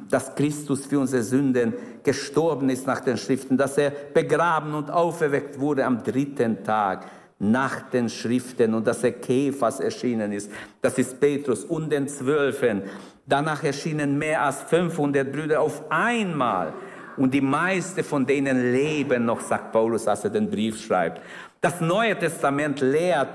dass 0.09 0.33
Christus 0.35 0.85
für 0.85 0.99
unsere 0.99 1.23
Sünden 1.23 1.73
gestorben 2.03 2.69
ist 2.69 2.87
nach 2.87 3.01
den 3.01 3.17
Schriften, 3.17 3.57
dass 3.57 3.77
er 3.77 3.91
begraben 3.91 4.73
und 4.73 4.89
auferweckt 4.89 5.59
wurde 5.59 5.85
am 5.85 6.03
dritten 6.03 6.63
Tag 6.63 7.05
nach 7.39 7.89
den 7.89 8.07
Schriften 8.07 8.73
und 8.73 8.85
dass 8.85 9.03
er 9.03 9.13
Kephas 9.13 9.79
erschienen 9.79 10.31
ist. 10.31 10.51
Das 10.81 10.97
ist 10.97 11.19
Petrus 11.19 11.65
und 11.65 11.91
den 11.91 12.07
Zwölfen. 12.07 12.83
Danach 13.25 13.63
erschienen 13.63 14.17
mehr 14.17 14.43
als 14.43 14.61
500 14.61 15.31
Brüder 15.31 15.61
auf 15.61 15.83
einmal. 15.89 16.73
Und 17.17 17.33
die 17.33 17.41
meisten 17.41 18.03
von 18.03 18.25
denen 18.25 18.71
leben 18.71 19.25
noch, 19.25 19.41
sagt 19.41 19.71
Paulus, 19.71 20.07
als 20.07 20.23
er 20.23 20.29
den 20.29 20.49
Brief 20.49 20.81
schreibt. 20.81 21.21
Das 21.59 21.81
Neue 21.81 22.17
Testament 22.17 22.79
lehrt 22.79 23.29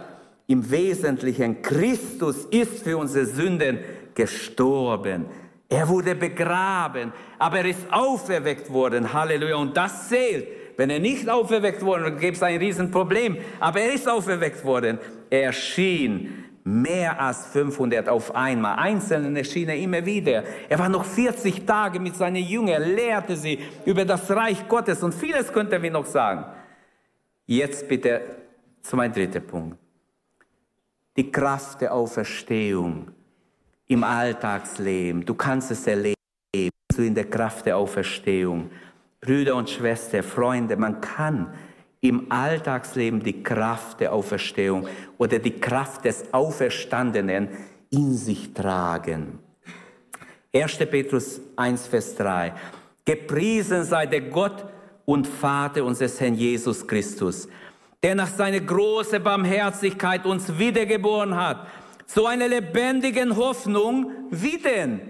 im 0.46 0.70
Wesentlichen, 0.70 1.60
Christus 1.60 2.46
ist 2.46 2.84
für 2.84 2.96
unsere 2.96 3.26
Sünden 3.26 3.80
gestorben. 4.14 5.26
Er 5.68 5.88
wurde 5.88 6.14
begraben, 6.14 7.12
aber 7.38 7.58
er 7.58 7.66
ist 7.66 7.92
auferweckt 7.92 8.72
worden. 8.72 9.12
Halleluja. 9.12 9.56
Und 9.56 9.76
das 9.76 10.08
zählt. 10.08 10.46
Wenn 10.76 10.90
er 10.90 11.00
nicht 11.00 11.28
auferweckt 11.28 11.82
worden, 11.82 12.18
gäbe 12.18 12.36
es 12.36 12.42
ein 12.42 12.58
Riesenproblem. 12.58 13.38
Aber 13.58 13.80
er 13.80 13.94
ist 13.94 14.08
auferweckt 14.08 14.64
worden. 14.64 14.98
Er 15.30 15.44
erschien 15.44 16.44
mehr 16.62 17.20
als 17.20 17.46
500 17.46 18.08
auf 18.08 18.34
einmal. 18.34 18.76
Einzelnen 18.76 19.36
erschien 19.36 19.68
er 19.68 19.76
immer 19.76 20.04
wieder. 20.04 20.44
Er 20.68 20.78
war 20.78 20.88
noch 20.88 21.04
40 21.04 21.64
Tage 21.64 22.00
mit 22.00 22.16
seinen 22.16 22.44
Jüngern, 22.44 22.82
lehrte 22.82 23.36
sie 23.36 23.60
über 23.84 24.04
das 24.04 24.30
Reich 24.30 24.68
Gottes 24.68 25.02
und 25.02 25.14
vieles 25.14 25.52
könnte 25.52 25.80
wir 25.80 25.90
noch 25.90 26.06
sagen. 26.06 26.44
Jetzt 27.46 27.88
bitte 27.88 28.20
zu 28.82 28.96
meinem 28.96 29.12
dritten 29.12 29.46
Punkt. 29.46 29.78
Die 31.16 31.30
Kraft 31.30 31.80
der 31.80 31.94
Auferstehung 31.94 33.12
im 33.88 34.04
Alltagsleben. 34.04 35.24
Du 35.24 35.34
kannst 35.34 35.70
es 35.70 35.86
erleben, 35.86 36.14
so 36.92 37.02
in 37.02 37.14
der 37.14 37.28
Kraft 37.28 37.66
der 37.66 37.76
Auferstehung. 37.76 38.70
Brüder 39.20 39.56
und 39.56 39.70
Schwestern, 39.70 40.22
Freunde, 40.22 40.76
man 40.76 41.00
kann 41.00 41.54
im 42.00 42.30
Alltagsleben 42.30 43.22
die 43.22 43.42
Kraft 43.42 44.00
der 44.00 44.12
Auferstehung 44.12 44.86
oder 45.18 45.38
die 45.38 45.58
Kraft 45.58 46.04
des 46.04 46.32
Auferstandenen 46.32 47.48
in 47.90 48.14
sich 48.14 48.52
tragen. 48.52 49.38
1. 50.54 50.76
Petrus 50.78 51.40
1, 51.56 51.86
Vers 51.86 52.14
3. 52.16 52.52
Gepriesen 53.04 53.84
sei 53.84 54.06
der 54.06 54.22
Gott, 54.22 54.64
und 55.06 55.26
Vater 55.26 55.84
unseres 55.84 56.20
Herrn 56.20 56.34
Jesus 56.34 56.86
Christus, 56.86 57.48
der 58.02 58.14
nach 58.14 58.28
seiner 58.28 58.60
großen 58.60 59.22
Barmherzigkeit 59.22 60.26
uns 60.26 60.58
wiedergeboren 60.58 61.34
hat, 61.34 61.66
zu 62.06 62.26
einer 62.26 62.48
lebendigen 62.48 63.36
Hoffnung, 63.36 64.10
wie 64.30 64.58
denn? 64.58 65.00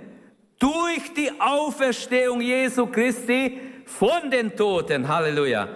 Durch 0.59 1.13
die 1.15 1.31
Auferstehung 1.39 2.41
Jesu 2.41 2.87
Christi 2.87 3.59
von 3.85 4.31
den 4.31 4.57
Toten. 4.57 5.07
Halleluja 5.07 5.69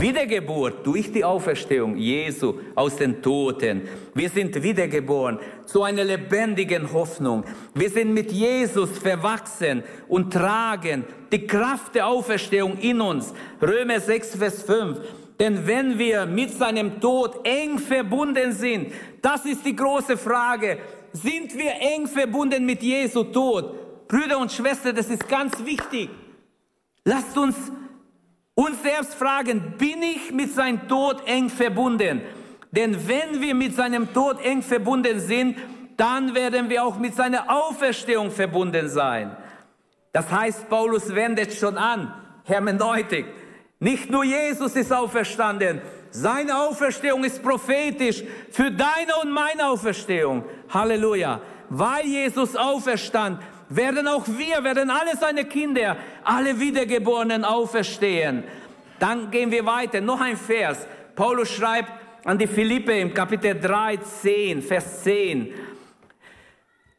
Wiedergeburt 0.00 0.86
durch 0.86 1.10
die 1.10 1.24
Auferstehung 1.24 1.96
Jesu 1.96 2.60
aus 2.76 2.96
den 2.96 3.20
Toten. 3.20 3.82
Wir 4.14 4.28
sind 4.28 4.62
wiedergeboren 4.62 5.40
zu 5.64 5.82
einer 5.82 6.04
lebendigen 6.04 6.92
Hoffnung. 6.92 7.44
Wir 7.74 7.90
sind 7.90 8.14
mit 8.14 8.30
Jesus 8.30 8.96
verwachsen 8.98 9.82
und 10.06 10.32
tragen 10.32 11.04
die 11.32 11.46
Kraft 11.46 11.96
der 11.96 12.06
Auferstehung 12.06 12.78
in 12.78 13.00
uns. 13.00 13.34
Römer 13.60 13.98
6, 13.98 14.36
Vers 14.36 14.62
5. 14.62 15.00
Denn 15.38 15.66
wenn 15.66 15.98
wir 15.98 16.26
mit 16.26 16.52
seinem 16.52 17.00
Tod 17.00 17.46
eng 17.46 17.78
verbunden 17.78 18.52
sind, 18.52 18.92
das 19.22 19.44
ist 19.44 19.64
die 19.64 19.76
große 19.76 20.16
Frage, 20.16 20.78
sind 21.12 21.56
wir 21.56 21.72
eng 21.80 22.06
verbunden 22.06 22.66
mit 22.66 22.82
Jesu 22.82 23.24
Tod? 23.24 24.08
Brüder 24.08 24.38
und 24.38 24.50
Schwestern, 24.50 24.96
das 24.96 25.08
ist 25.08 25.28
ganz 25.28 25.64
wichtig. 25.64 26.10
Lasst 27.04 27.36
uns 27.38 27.56
uns 28.54 28.82
selbst 28.82 29.14
fragen, 29.14 29.74
bin 29.78 30.02
ich 30.02 30.32
mit 30.32 30.52
seinem 30.52 30.88
Tod 30.88 31.22
eng 31.26 31.48
verbunden? 31.48 32.22
Denn 32.72 32.96
wenn 33.06 33.40
wir 33.40 33.54
mit 33.54 33.76
seinem 33.76 34.12
Tod 34.12 34.44
eng 34.44 34.62
verbunden 34.62 35.20
sind, 35.20 35.56
dann 35.96 36.34
werden 36.34 36.68
wir 36.68 36.84
auch 36.84 36.98
mit 36.98 37.14
seiner 37.14 37.48
Auferstehung 37.48 38.30
verbunden 38.30 38.88
sein. 38.88 39.36
Das 40.12 40.30
heißt, 40.30 40.68
Paulus 40.68 41.14
wendet 41.14 41.54
schon 41.54 41.76
an, 41.76 42.12
Hermeneutik. 42.44 43.26
Nicht 43.80 44.10
nur 44.10 44.24
Jesus 44.24 44.74
ist 44.74 44.92
auferstanden, 44.92 45.80
seine 46.10 46.58
Auferstehung 46.58 47.22
ist 47.22 47.42
prophetisch 47.42 48.24
für 48.50 48.70
deine 48.70 49.16
und 49.22 49.30
meine 49.30 49.68
Auferstehung. 49.68 50.44
Halleluja. 50.68 51.40
Weil 51.68 52.06
Jesus 52.06 52.56
auferstand, 52.56 53.40
werden 53.68 54.08
auch 54.08 54.26
wir, 54.26 54.64
werden 54.64 54.90
alle 54.90 55.16
seine 55.16 55.44
Kinder, 55.44 55.96
alle 56.24 56.58
Wiedergeborenen 56.58 57.44
auferstehen. 57.44 58.44
Dann 58.98 59.30
gehen 59.30 59.50
wir 59.50 59.64
weiter. 59.64 60.00
Noch 60.00 60.20
ein 60.20 60.36
Vers. 60.36 60.86
Paulus 61.14 61.50
schreibt 61.50 61.92
an 62.24 62.38
die 62.38 62.46
Philippe 62.46 62.98
im 62.98 63.14
Kapitel 63.14 63.60
3, 63.60 63.98
10, 63.98 64.62
Vers 64.62 65.04
10. 65.04 65.54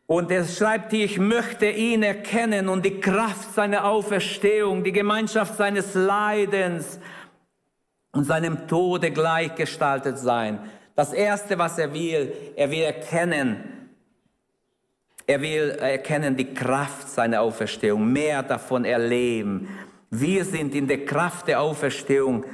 Und 0.10 0.32
er 0.32 0.44
schreibt 0.44 0.92
ich 0.94 1.20
möchte 1.20 1.70
ihn 1.70 2.02
erkennen 2.02 2.68
und 2.68 2.84
die 2.84 3.00
Kraft 3.00 3.54
seiner 3.54 3.86
Auferstehung, 3.86 4.84
die 4.84 4.92
Gemeinschaft 4.92 5.56
seines 5.56 5.94
Leidens 5.94 7.00
und 8.12 8.24
seinem 8.24 8.68
Tode 8.68 9.12
gleichgestaltet 9.12 10.18
sein. 10.18 10.58
Das 10.96 11.14
Erste, 11.14 11.60
was 11.60 11.78
er 11.78 11.94
will, 11.94 12.34
er 12.56 12.72
will 12.72 12.82
erkennen, 12.82 13.64
er 15.28 15.42
will 15.42 15.78
erkennen 15.80 16.36
die 16.36 16.56
Kraft 16.56 17.08
seiner 17.08 17.42
Auferstehung, 17.42 18.12
mehr 18.12 18.42
davon 18.42 18.86
erleben. 18.86 19.70
Wir 20.10 20.44
sind 20.44 20.74
in 20.74 20.88
der 20.88 21.06
Kraft 21.06 21.48
der 21.48 21.62
Auferstehung 21.62 22.46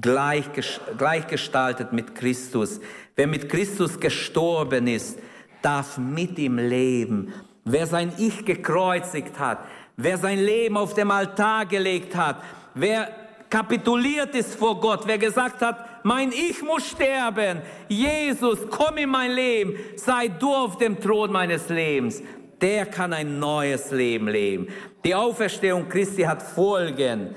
gleichgestaltet 0.00 1.92
mit 1.92 2.14
Christus. 2.14 2.80
Wer 3.14 3.26
mit 3.26 3.50
Christus 3.50 4.00
gestorben 4.00 4.86
ist, 4.86 5.18
darf 5.62 5.98
mit 5.98 6.38
ihm 6.38 6.58
leben. 6.58 7.32
Wer 7.64 7.86
sein 7.86 8.12
Ich 8.18 8.44
gekreuzigt 8.44 9.38
hat, 9.38 9.58
wer 9.96 10.16
sein 10.16 10.38
Leben 10.38 10.76
auf 10.76 10.94
dem 10.94 11.10
Altar 11.10 11.66
gelegt 11.66 12.16
hat, 12.16 12.42
wer 12.74 13.08
kapituliert 13.50 14.34
ist 14.34 14.54
vor 14.54 14.80
Gott, 14.80 15.02
wer 15.06 15.18
gesagt 15.18 15.60
hat, 15.60 16.04
mein 16.04 16.32
Ich 16.32 16.62
muss 16.62 16.88
sterben, 16.88 17.60
Jesus, 17.88 18.60
komm 18.70 18.96
in 18.98 19.10
mein 19.10 19.32
Leben, 19.32 19.74
sei 19.96 20.28
du 20.28 20.54
auf 20.54 20.78
dem 20.78 20.98
Thron 21.00 21.32
meines 21.32 21.68
Lebens, 21.68 22.22
der 22.60 22.86
kann 22.86 23.12
ein 23.12 23.38
neues 23.38 23.90
Leben 23.90 24.28
leben. 24.28 24.68
Die 25.04 25.14
Auferstehung 25.14 25.88
Christi 25.88 26.22
hat 26.22 26.42
Folgen. 26.42 27.34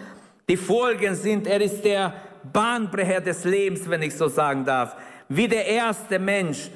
Die 0.50 0.58
Folgen 0.58 1.16
sind, 1.16 1.48
er 1.48 1.62
ist 1.62 1.84
der 1.84 2.14
Bahnbrecher 2.52 3.22
des 3.22 3.44
Lebens, 3.44 3.90
wenn 3.90 4.02
ich 4.02 4.16
so 4.16 4.28
sagen 4.28 4.66
darf. 4.66 4.96
Wie 5.30 5.48
der 5.48 5.66
erste 5.66 6.20
Mensch 6.20 6.70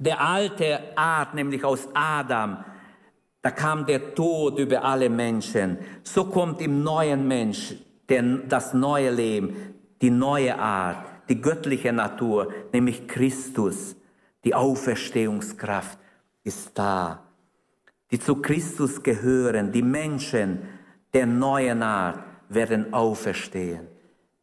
der 0.00 0.20
alte 0.20 0.96
Art, 0.96 1.34
nämlich 1.34 1.62
aus 1.62 1.86
Adam, 1.92 2.64
da 3.42 3.50
kam 3.50 3.84
der 3.86 4.14
Tod 4.14 4.58
über 4.58 4.82
alle 4.82 5.10
Menschen. 5.10 5.78
So 6.02 6.24
kommt 6.24 6.60
im 6.62 6.82
neuen 6.82 7.28
Mensch 7.28 7.74
der, 8.08 8.22
das 8.22 8.72
neue 8.74 9.10
Leben, 9.10 9.74
die 10.00 10.10
neue 10.10 10.58
Art, 10.58 11.06
die 11.28 11.40
göttliche 11.40 11.92
Natur, 11.92 12.52
nämlich 12.72 13.06
Christus. 13.06 13.94
Die 14.44 14.54
Auferstehungskraft 14.54 15.98
ist 16.44 16.70
da. 16.74 17.22
Die 18.10 18.18
zu 18.18 18.36
Christus 18.36 19.02
gehören, 19.02 19.70
die 19.70 19.82
Menschen 19.82 20.62
der 21.12 21.26
neuen 21.26 21.82
Art 21.82 22.24
werden 22.48 22.92
auferstehen, 22.92 23.86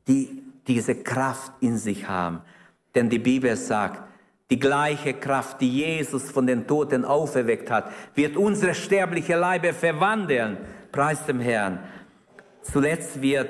die 0.08 0.44
diese 0.68 0.96
Kraft 0.96 1.52
in 1.62 1.78
sich 1.78 2.08
haben. 2.08 2.42
Denn 2.94 3.10
die 3.10 3.20
Bibel 3.20 3.56
sagt, 3.56 4.07
die 4.50 4.60
gleiche 4.60 5.14
Kraft, 5.14 5.60
die 5.60 5.70
Jesus 5.70 6.32
von 6.32 6.48
den 6.48 6.68
Toten 6.68 7.04
auferweckt 7.04 7.70
hat, 7.70 7.92
wird 8.16 8.38
unsere 8.38 8.74
sterbliche 8.74 9.36
Leibe 9.36 9.74
verwandeln. 9.74 10.58
Preis 10.92 11.26
dem 11.26 11.40
Herrn. 11.40 11.80
Zuletzt 12.62 13.22
wird 13.22 13.50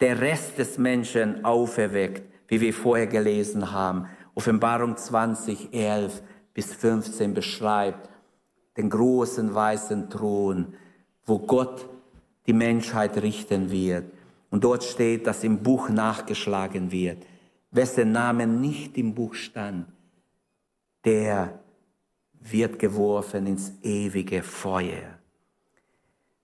der 0.00 0.20
Rest 0.20 0.58
des 0.58 0.78
Menschen 0.78 1.44
auferweckt, 1.44 2.22
wie 2.48 2.60
wir 2.60 2.72
vorher 2.72 3.08
gelesen 3.08 3.72
haben. 3.72 4.06
Offenbarung 4.34 4.96
20, 4.96 5.72
11 5.72 6.22
bis 6.54 6.74
15 6.74 7.34
beschreibt 7.34 8.08
den 8.76 8.90
großen 8.90 9.52
weißen 9.52 10.10
Thron, 10.10 10.74
wo 11.24 11.38
Gott 11.38 11.88
die 12.46 12.52
Menschheit 12.52 13.20
richten 13.20 13.70
wird. 13.70 14.04
Und 14.50 14.62
dort 14.62 14.84
steht, 14.84 15.26
dass 15.26 15.42
im 15.42 15.62
Buch 15.62 15.88
nachgeschlagen 15.88 16.92
wird, 16.92 17.24
wessen 17.72 18.12
Name 18.12 18.46
nicht 18.46 18.96
im 18.96 19.14
Buch 19.14 19.34
stand 19.34 19.86
der 21.06 21.60
wird 22.40 22.78
geworfen 22.78 23.46
ins 23.46 23.72
ewige 23.82 24.42
Feuer. 24.42 25.18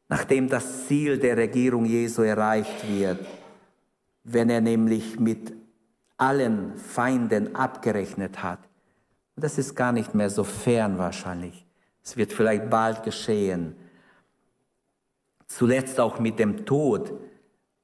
Nachdem 0.08 0.48
das 0.48 0.86
Ziel 0.86 1.18
der 1.18 1.36
Regierung 1.36 1.84
Jesu 1.84 2.22
erreicht 2.22 2.88
wird, 2.88 3.26
wenn 4.24 4.50
er 4.50 4.60
nämlich 4.60 5.18
mit 5.18 5.52
allen 6.16 6.76
Feinden 6.76 7.56
abgerechnet 7.56 8.42
hat, 8.42 8.60
und 9.34 9.42
das 9.42 9.58
ist 9.58 9.74
gar 9.74 9.90
nicht 9.90 10.14
mehr 10.14 10.30
so 10.30 10.44
fern 10.44 10.96
wahrscheinlich, 10.96 11.66
es 12.04 12.16
wird 12.16 12.32
vielleicht 12.32 12.70
bald 12.70 13.02
geschehen, 13.02 13.74
zuletzt 15.46 15.98
auch 15.98 16.20
mit 16.20 16.38
dem 16.38 16.64
Tod 16.64 17.12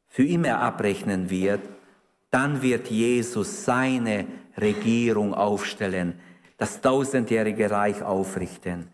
für 0.06 0.24
immer 0.24 0.58
abrechnen 0.58 1.28
wird, 1.28 1.60
dann 2.30 2.62
wird 2.62 2.88
Jesus 2.88 3.64
seine 3.64 4.26
Regierung 4.56 5.34
aufstellen 5.34 6.20
das 6.58 6.80
tausendjährige 6.80 7.70
Reich 7.70 8.02
aufrichten. 8.02 8.88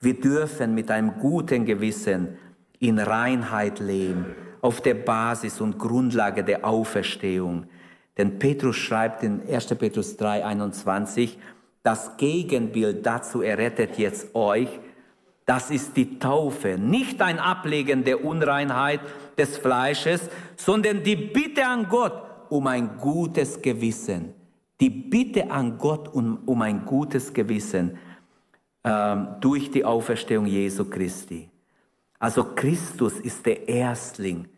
Wir 0.00 0.18
dürfen 0.18 0.74
mit 0.74 0.90
einem 0.90 1.18
guten 1.20 1.66
Gewissen 1.66 2.38
in 2.78 2.98
Reinheit 2.98 3.78
leben, 3.78 4.34
auf 4.62 4.80
der 4.80 4.94
Basis 4.94 5.60
und 5.60 5.78
Grundlage 5.78 6.42
der 6.42 6.64
Auferstehung. 6.64 7.66
Denn 8.16 8.38
Petrus 8.38 8.76
schreibt 8.76 9.22
in 9.22 9.42
1. 9.48 9.66
Petrus 9.66 10.16
3, 10.16 10.44
21, 10.44 11.38
das 11.82 12.16
Gegenbild 12.16 13.04
dazu 13.06 13.42
errettet 13.42 13.98
jetzt 13.98 14.34
euch, 14.34 14.68
das 15.46 15.70
ist 15.70 15.96
die 15.96 16.18
Taufe, 16.18 16.78
nicht 16.78 17.20
ein 17.22 17.38
Ablegen 17.38 18.04
der 18.04 18.24
Unreinheit 18.24 19.00
des 19.36 19.58
Fleisches, 19.58 20.28
sondern 20.56 21.02
die 21.02 21.16
Bitte 21.16 21.66
an 21.66 21.88
Gott 21.88 22.22
um 22.50 22.66
ein 22.66 22.98
gutes 22.98 23.60
Gewissen 23.60 24.34
die 24.80 24.90
Bitte 24.90 25.50
an 25.50 25.78
Gott 25.78 26.08
um, 26.08 26.38
um 26.46 26.62
ein 26.62 26.84
gutes 26.84 27.32
Gewissen 27.32 27.98
ähm, 28.82 29.28
durch 29.40 29.70
die 29.70 29.84
Auferstehung 29.84 30.46
Jesu 30.46 30.86
Christi. 30.86 31.50
Also 32.18 32.44
Christus 32.54 33.20
ist 33.20 33.44
der 33.46 33.68
Erstling 33.68 34.48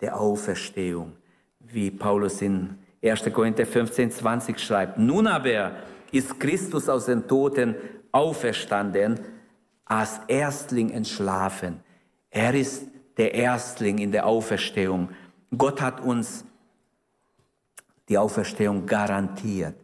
der 0.00 0.18
Auferstehung, 0.18 1.12
wie 1.60 1.90
Paulus 1.90 2.40
in 2.42 2.78
1. 3.02 3.32
Korinther 3.32 3.66
15, 3.66 4.10
20 4.10 4.58
schreibt. 4.58 4.98
Nun 4.98 5.26
aber 5.26 5.72
ist 6.10 6.38
Christus 6.38 6.88
aus 6.88 7.06
den 7.06 7.26
Toten 7.26 7.74
auferstanden, 8.12 9.20
als 9.84 10.20
Erstling 10.28 10.90
entschlafen. 10.90 11.80
Er 12.30 12.54
ist 12.54 12.86
der 13.16 13.34
Erstling 13.34 13.98
in 13.98 14.12
der 14.12 14.26
Auferstehung. 14.26 15.10
Gott 15.56 15.80
hat 15.80 16.00
uns 16.00 16.44
die 18.08 18.18
Auferstehung 18.18 18.86
garantiert. 18.86 19.74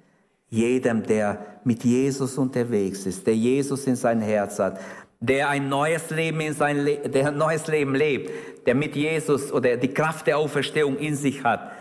Jedem, 0.48 1.02
der 1.02 1.38
mit 1.64 1.84
Jesus 1.84 2.36
unterwegs 2.36 3.06
ist, 3.06 3.26
der 3.26 3.36
Jesus 3.36 3.86
in 3.86 3.96
sein 3.96 4.20
Herz 4.20 4.58
hat, 4.58 4.80
der 5.20 5.48
ein 5.48 5.68
neues 5.68 6.10
Leben 6.10 6.40
in 6.40 6.54
sein 6.54 6.78
Le 6.78 6.96
der 7.08 7.28
ein 7.28 7.36
neues 7.36 7.66
Leben 7.66 7.94
lebt, 7.94 8.30
der 8.66 8.74
mit 8.74 8.96
Jesus 8.96 9.52
oder 9.52 9.76
die 9.76 9.92
Kraft 9.92 10.26
der 10.26 10.38
Auferstehung 10.38 10.96
in 10.98 11.14
sich 11.14 11.44
hat, 11.44 11.72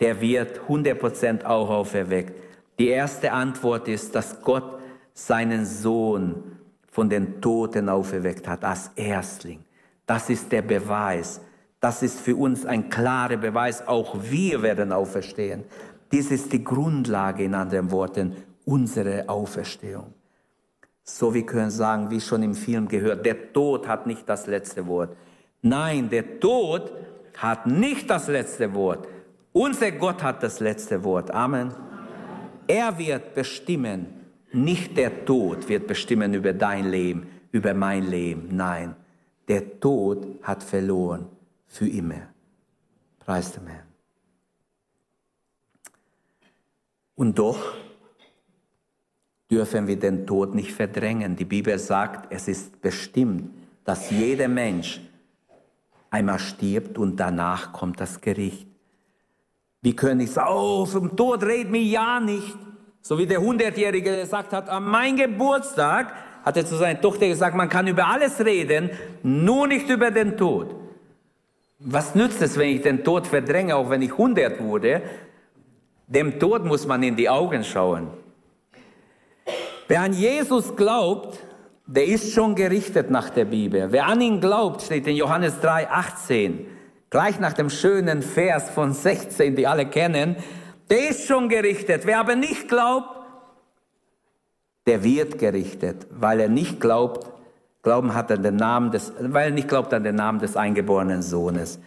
der 0.00 0.20
wird 0.20 0.60
100% 0.68 1.44
auch 1.44 1.70
auferweckt. 1.70 2.34
Die 2.78 2.88
erste 2.88 3.32
Antwort 3.32 3.88
ist, 3.88 4.14
dass 4.14 4.40
Gott 4.42 4.78
seinen 5.12 5.64
Sohn 5.64 6.58
von 6.90 7.08
den 7.08 7.40
Toten 7.40 7.88
auferweckt 7.88 8.46
hat 8.46 8.64
als 8.64 8.90
Erstling. 8.94 9.60
Das 10.06 10.30
ist 10.30 10.50
der 10.50 10.62
Beweis. 10.62 11.40
Das 11.80 12.02
ist 12.02 12.20
für 12.20 12.34
uns 12.34 12.66
ein 12.66 12.88
klarer 12.88 13.36
Beweis. 13.36 13.86
Auch 13.86 14.16
wir 14.22 14.62
werden 14.62 14.92
auferstehen. 14.92 15.64
Dies 16.10 16.30
ist 16.30 16.52
die 16.52 16.64
Grundlage, 16.64 17.44
in 17.44 17.54
anderen 17.54 17.90
Worten, 17.90 18.36
unserer 18.64 19.28
Auferstehung. 19.28 20.14
So 21.02 21.32
wie 21.32 21.44
können 21.44 21.70
sagen, 21.70 22.10
wie 22.10 22.20
schon 22.20 22.42
im 22.42 22.54
Film 22.54 22.86
gehört, 22.88 23.24
der 23.24 23.52
Tod 23.52 23.88
hat 23.88 24.06
nicht 24.06 24.28
das 24.28 24.46
letzte 24.46 24.86
Wort. 24.86 25.16
Nein, 25.62 26.10
der 26.10 26.38
Tod 26.38 26.92
hat 27.36 27.66
nicht 27.66 28.10
das 28.10 28.28
letzte 28.28 28.74
Wort. 28.74 29.08
Unser 29.52 29.90
Gott 29.92 30.22
hat 30.22 30.42
das 30.42 30.60
letzte 30.60 31.02
Wort. 31.04 31.30
Amen. 31.30 31.72
Er 32.66 32.98
wird 32.98 33.34
bestimmen, 33.34 34.06
nicht 34.52 34.96
der 34.96 35.24
Tod 35.24 35.68
wird 35.68 35.86
bestimmen 35.86 36.34
über 36.34 36.52
dein 36.52 36.90
Leben, 36.90 37.26
über 37.52 37.72
mein 37.74 38.06
Leben. 38.08 38.48
Nein, 38.52 38.94
der 39.48 39.80
Tod 39.80 40.26
hat 40.42 40.62
verloren 40.62 41.26
für 41.66 41.88
immer. 41.88 42.28
Preis 43.18 43.52
dem 43.52 43.66
Herrn. 43.66 43.87
Und 47.18 47.36
doch 47.36 47.58
dürfen 49.50 49.88
wir 49.88 49.98
den 49.98 50.24
Tod 50.24 50.54
nicht 50.54 50.70
verdrängen. 50.70 51.34
Die 51.34 51.44
Bibel 51.44 51.76
sagt, 51.80 52.32
es 52.32 52.46
ist 52.46 52.80
bestimmt, 52.80 53.50
dass 53.84 54.10
jeder 54.10 54.46
Mensch 54.46 55.00
einmal 56.10 56.38
stirbt 56.38 56.96
und 56.96 57.16
danach 57.16 57.72
kommt 57.72 57.98
das 57.98 58.20
Gericht. 58.20 58.68
Wie 59.82 59.96
können 59.96 60.20
ich 60.20 60.30
sagen, 60.30 60.48
oh, 60.52 60.86
vom 60.86 61.16
Tod 61.16 61.42
red 61.42 61.68
mir 61.68 61.82
ja 61.82 62.20
nicht. 62.20 62.56
So 63.00 63.18
wie 63.18 63.26
der 63.26 63.40
Hundertjährige 63.40 64.20
gesagt 64.20 64.52
hat, 64.52 64.68
an 64.68 64.84
meinem 64.84 65.16
Geburtstag 65.16 66.14
hat 66.44 66.56
er 66.56 66.66
zu 66.66 66.76
seiner 66.76 67.00
Tochter 67.00 67.26
gesagt, 67.26 67.56
man 67.56 67.68
kann 67.68 67.88
über 67.88 68.06
alles 68.06 68.38
reden, 68.44 68.90
nur 69.24 69.66
nicht 69.66 69.90
über 69.90 70.12
den 70.12 70.36
Tod. 70.36 70.72
Was 71.80 72.14
nützt 72.14 72.42
es, 72.42 72.56
wenn 72.56 72.76
ich 72.76 72.82
den 72.82 73.02
Tod 73.02 73.26
verdränge, 73.26 73.74
auch 73.74 73.90
wenn 73.90 74.02
ich 74.02 74.12
100 74.12 74.60
wurde? 74.60 75.02
Dem 76.08 76.40
Tod 76.40 76.64
muss 76.64 76.86
man 76.86 77.02
in 77.02 77.16
die 77.16 77.28
Augen 77.28 77.62
schauen. 77.62 78.08
Wer 79.86 80.00
an 80.00 80.12
Jesus 80.12 80.74
glaubt, 80.74 81.38
der 81.86 82.06
ist 82.06 82.32
schon 82.32 82.54
gerichtet 82.54 83.10
nach 83.10 83.30
der 83.30 83.44
Bibel. 83.44 83.88
Wer 83.90 84.06
an 84.06 84.20
ihn 84.20 84.40
glaubt, 84.40 84.82
steht 84.82 85.06
in 85.06 85.16
Johannes 85.16 85.60
3, 85.60 85.88
18, 85.90 86.66
gleich 87.10 87.38
nach 87.38 87.52
dem 87.52 87.70
schönen 87.70 88.22
Vers 88.22 88.70
von 88.70 88.92
16, 88.92 89.54
die 89.54 89.66
alle 89.66 89.86
kennen, 89.86 90.36
der 90.90 91.10
ist 91.10 91.26
schon 91.26 91.48
gerichtet. 91.48 92.02
Wer 92.04 92.20
aber 92.20 92.36
nicht 92.36 92.68
glaubt, 92.68 93.14
der 94.86 95.04
wird 95.04 95.38
gerichtet, 95.38 96.06
weil 96.10 96.40
er 96.40 96.48
nicht 96.48 96.80
glaubt, 96.80 97.30
Glauben 97.82 98.12
hat 98.14 98.30
an 98.32 98.42
den 98.42 98.56
Namen 98.56 98.90
des, 98.90 99.12
weil 99.18 99.46
er 99.46 99.54
nicht 99.54 99.68
glaubt 99.68 99.94
an 99.94 100.02
den 100.02 100.16
Namen 100.16 100.40
des 100.40 100.56
eingeborenen 100.56 101.22
Sohnes. 101.22 101.78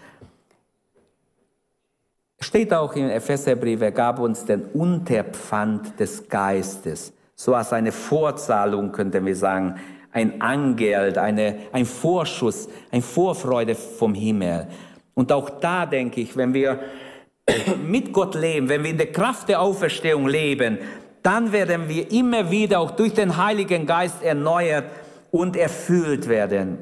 Steht 2.42 2.74
auch 2.74 2.96
im 2.96 3.10
Epheserbrief, 3.10 3.82
er 3.82 3.92
gab 3.92 4.20
uns 4.20 4.46
den 4.46 4.64
Unterpfand 4.74 6.00
des 6.00 6.28
Geistes, 6.28 7.14
so 7.36 7.54
als 7.54 7.72
eine 7.72 7.92
Vorzahlung, 7.92 8.92
könnten 8.92 9.26
wir 9.26 9.36
sagen, 9.36 9.76
ein 10.12 10.42
Angeld, 10.42 11.20
eine, 11.20 11.56
ein 11.72 11.86
Vorschuss, 11.86 12.68
ein 12.92 13.04
Vorfreude 13.04 13.76
vom 13.76 14.16
Himmel. 14.16 14.68
Und 15.14 15.32
auch 15.32 15.50
da 15.50 15.86
denke 15.86 16.22
ich, 16.22 16.36
wenn 16.36 16.54
wir 16.54 16.80
mit 17.88 18.12
Gott 18.12 18.34
leben, 18.34 18.70
wenn 18.70 18.84
wir 18.84 18.90
in 18.90 18.98
der 18.98 19.12
Kraft 19.12 19.48
der 19.48 19.62
Auferstehung 19.62 20.28
leben, 20.28 20.80
dann 21.22 21.52
werden 21.52 21.88
wir 21.88 22.12
immer 22.12 22.50
wieder 22.50 22.80
auch 22.80 22.92
durch 22.92 23.14
den 23.14 23.38
Heiligen 23.38 23.86
Geist 23.86 24.24
erneuert 24.24 24.86
und 25.30 25.56
erfüllt 25.56 26.28
werden. 26.28 26.80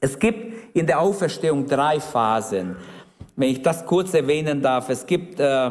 Es 0.00 0.18
gibt 0.18 0.74
in 0.74 0.86
der 0.86 1.00
Auferstehung 1.00 1.66
drei 1.66 2.00
Phasen. 2.00 2.76
Wenn 3.36 3.50
ich 3.50 3.62
das 3.62 3.84
kurz 3.84 4.14
erwähnen 4.14 4.62
darf, 4.62 4.88
es 4.88 5.06
gibt 5.06 5.38
äh, 5.38 5.70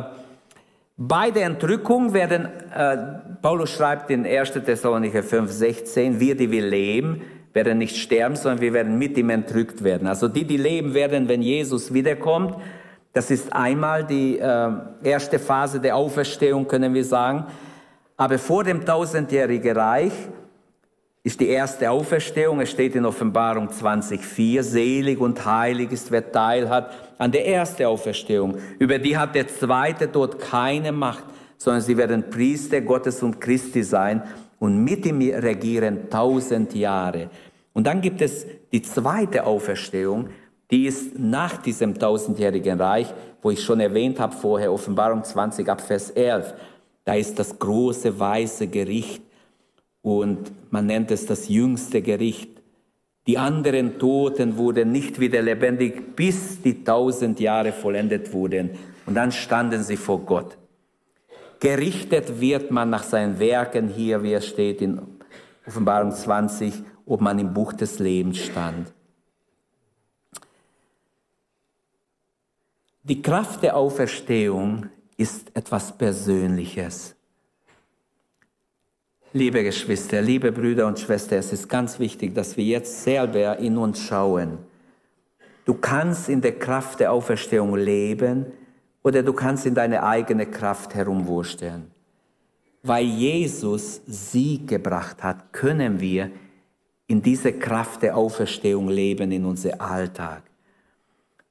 bei 0.97 1.31
der 1.31 1.47
Entrückung 1.47 2.13
werden, 2.13 2.47
äh, 2.73 2.97
Paulus 3.41 3.71
schreibt 3.71 4.11
in 4.11 4.25
1. 4.25 4.51
Thessalonicher 4.51 5.23
5, 5.23 5.51
16, 5.51 6.19
wir, 6.19 6.37
die 6.37 6.51
wir 6.51 6.61
leben, 6.61 7.21
werden 7.53 7.79
nicht 7.79 7.97
sterben, 7.97 8.35
sondern 8.35 8.61
wir 8.61 8.73
werden 8.73 8.97
mit 8.97 9.17
ihm 9.17 9.29
entrückt 9.29 9.83
werden. 9.83 10.07
Also 10.07 10.27
die, 10.27 10.45
die 10.45 10.57
leben 10.57 10.93
werden, 10.93 11.27
wenn 11.27 11.41
Jesus 11.41 11.93
wiederkommt, 11.93 12.55
das 13.13 13.31
ist 13.31 13.51
einmal 13.51 14.05
die 14.05 14.37
äh, 14.37 14.71
erste 15.03 15.39
Phase 15.39 15.79
der 15.79 15.95
Auferstehung, 15.95 16.67
können 16.67 16.93
wir 16.93 17.05
sagen. 17.05 17.45
Aber 18.17 18.37
vor 18.37 18.63
dem 18.63 18.85
tausendjährigen 18.85 19.75
Reich 19.75 20.13
ist 21.25 21.39
die 21.39 21.47
erste 21.47 21.89
Auferstehung. 21.89 22.61
Es 22.61 22.69
steht 22.69 22.95
in 22.95 23.03
Offenbarung 23.03 23.67
20,4, 23.67 24.61
selig 24.61 25.19
und 25.19 25.43
heilig 25.43 25.91
ist, 25.91 26.11
wer 26.11 26.31
Teil 26.31 26.69
hat 26.69 26.91
an 27.17 27.31
der 27.31 27.47
ersten 27.47 27.85
Auferstehung. 27.85 28.59
Über 28.77 28.99
die 28.99 29.17
hat 29.17 29.33
der 29.33 29.47
zweite 29.47 30.11
Tod 30.11 30.39
keine 30.39 30.91
Macht, 30.91 31.23
sondern 31.57 31.81
sie 31.81 31.97
werden 31.97 32.29
Priester 32.29 32.79
Gottes 32.81 33.23
und 33.23 33.41
Christi 33.41 33.81
sein 33.81 34.21
und 34.59 34.83
mit 34.83 35.03
ihm 35.07 35.19
regieren 35.19 36.11
tausend 36.11 36.75
Jahre. 36.75 37.31
Und 37.73 37.87
dann 37.87 38.01
gibt 38.01 38.21
es 38.21 38.45
die 38.71 38.83
zweite 38.83 39.47
Auferstehung, 39.47 40.29
die 40.69 40.85
ist 40.85 41.17
nach 41.17 41.57
diesem 41.57 41.97
tausendjährigen 41.97 42.79
Reich, 42.79 43.11
wo 43.41 43.49
ich 43.49 43.63
schon 43.63 43.79
erwähnt 43.79 44.19
habe 44.19 44.35
vorher, 44.35 44.71
Offenbarung 44.71 45.23
20 45.23 45.67
ab 45.69 45.81
Vers 45.81 46.11
11. 46.11 46.53
Da 47.03 47.15
ist 47.15 47.39
das 47.39 47.57
große 47.57 48.19
weiße 48.19 48.67
Gericht 48.67 49.24
und 50.05 50.51
man 50.71 50.85
nennt 50.85 51.09
es 51.09 51.25
das 51.25 51.49
jüngste 51.49 52.03
Gericht. 52.03 52.61
Die 53.25 53.39
anderen 53.39 53.97
Toten 53.97 54.55
wurden 54.55 54.91
nicht 54.91 55.19
wieder 55.19 55.41
lebendig, 55.41 56.15
bis 56.15 56.61
die 56.61 56.83
tausend 56.83 57.39
Jahre 57.39 57.71
vollendet 57.71 58.31
wurden. 58.31 58.69
Und 59.07 59.15
dann 59.15 59.31
standen 59.31 59.81
sie 59.81 59.97
vor 59.97 60.19
Gott. 60.19 60.59
Gerichtet 61.59 62.39
wird 62.39 62.69
man 62.69 62.91
nach 62.91 63.01
seinen 63.01 63.39
Werken 63.39 63.87
hier, 63.87 64.21
wie 64.21 64.33
es 64.33 64.45
steht 64.45 64.79
in 64.83 65.01
Offenbarung 65.65 66.11
20, 66.11 66.83
ob 67.07 67.21
man 67.21 67.39
im 67.39 67.51
Buch 67.51 67.73
des 67.73 67.97
Lebens 67.97 68.37
stand. 68.37 68.93
Die 73.01 73.23
Kraft 73.23 73.63
der 73.63 73.75
Auferstehung 73.75 74.85
ist 75.17 75.49
etwas 75.55 75.97
Persönliches. 75.97 77.14
Liebe 79.35 79.65
Geschwister, 79.65 80.21
liebe 80.21 80.49
Brüder 80.53 80.87
und 80.87 80.97
Schwestern, 80.97 81.39
es 81.39 81.51
ist 81.51 81.67
ganz 81.67 81.99
wichtig, 81.99 82.33
dass 82.33 82.55
wir 82.55 82.63
jetzt 82.63 83.03
selber 83.03 83.57
in 83.57 83.77
uns 83.77 83.99
schauen. 83.99 84.59
Du 85.65 85.73
kannst 85.73 86.29
in 86.29 86.39
der 86.39 86.57
Kraft 86.57 87.01
der 87.01 87.11
Auferstehung 87.11 87.75
leben 87.75 88.45
oder 89.03 89.23
du 89.23 89.33
kannst 89.33 89.65
in 89.65 89.75
deine 89.75 90.03
eigene 90.03 90.45
Kraft 90.45 90.95
herumwursteln. 90.95 91.91
Weil 92.81 93.03
Jesus 93.03 93.99
Sieg 94.07 94.69
gebracht 94.69 95.21
hat, 95.21 95.51
können 95.51 95.99
wir 95.99 96.31
in 97.07 97.21
dieser 97.21 97.51
Kraft 97.51 98.03
der 98.03 98.15
Auferstehung 98.15 98.87
leben 98.87 99.33
in 99.33 99.43
unser 99.43 99.81
Alltag. 99.81 100.43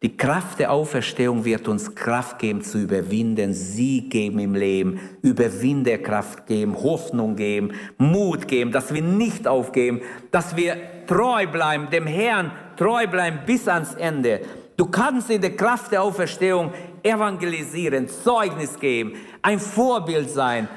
Die 0.04 0.18
Kraft 0.18 0.58
der 0.58 0.70
Auferstehung 0.70 1.46
wird 1.46 1.66
uns 1.66 1.94
Kraft 1.94 2.38
geben 2.38 2.60
zu 2.60 2.76
überwinden, 2.76 3.54
Sieg 3.54 4.10
geben 4.10 4.38
im 4.38 4.54
Leben, 4.54 5.00
Überwinderkraft 5.22 6.46
geben, 6.46 6.76
Hoffnung 6.76 7.36
geben, 7.36 7.72
Mut 7.96 8.46
geben, 8.46 8.70
dass 8.70 8.92
wir 8.92 9.00
nicht 9.00 9.48
aufgeben, 9.48 10.02
dass 10.30 10.56
wir 10.56 10.76
treu 11.06 11.46
bleiben, 11.46 11.88
dem 11.88 12.06
Herrn 12.06 12.52
treu 12.76 13.06
bleiben 13.06 13.38
bis 13.46 13.66
ans 13.66 13.94
Ende. 13.94 14.42
Du 14.76 14.84
kannst 14.84 15.30
in 15.30 15.40
der 15.40 15.56
Kraft 15.56 15.90
der 15.90 16.02
Auferstehung 16.02 16.74
evangelisieren, 17.02 18.06
Zeugnis 18.06 18.78
geben, 18.78 19.14
ein 19.40 19.58
Vorbild 19.58 20.28
sein, 20.28 20.68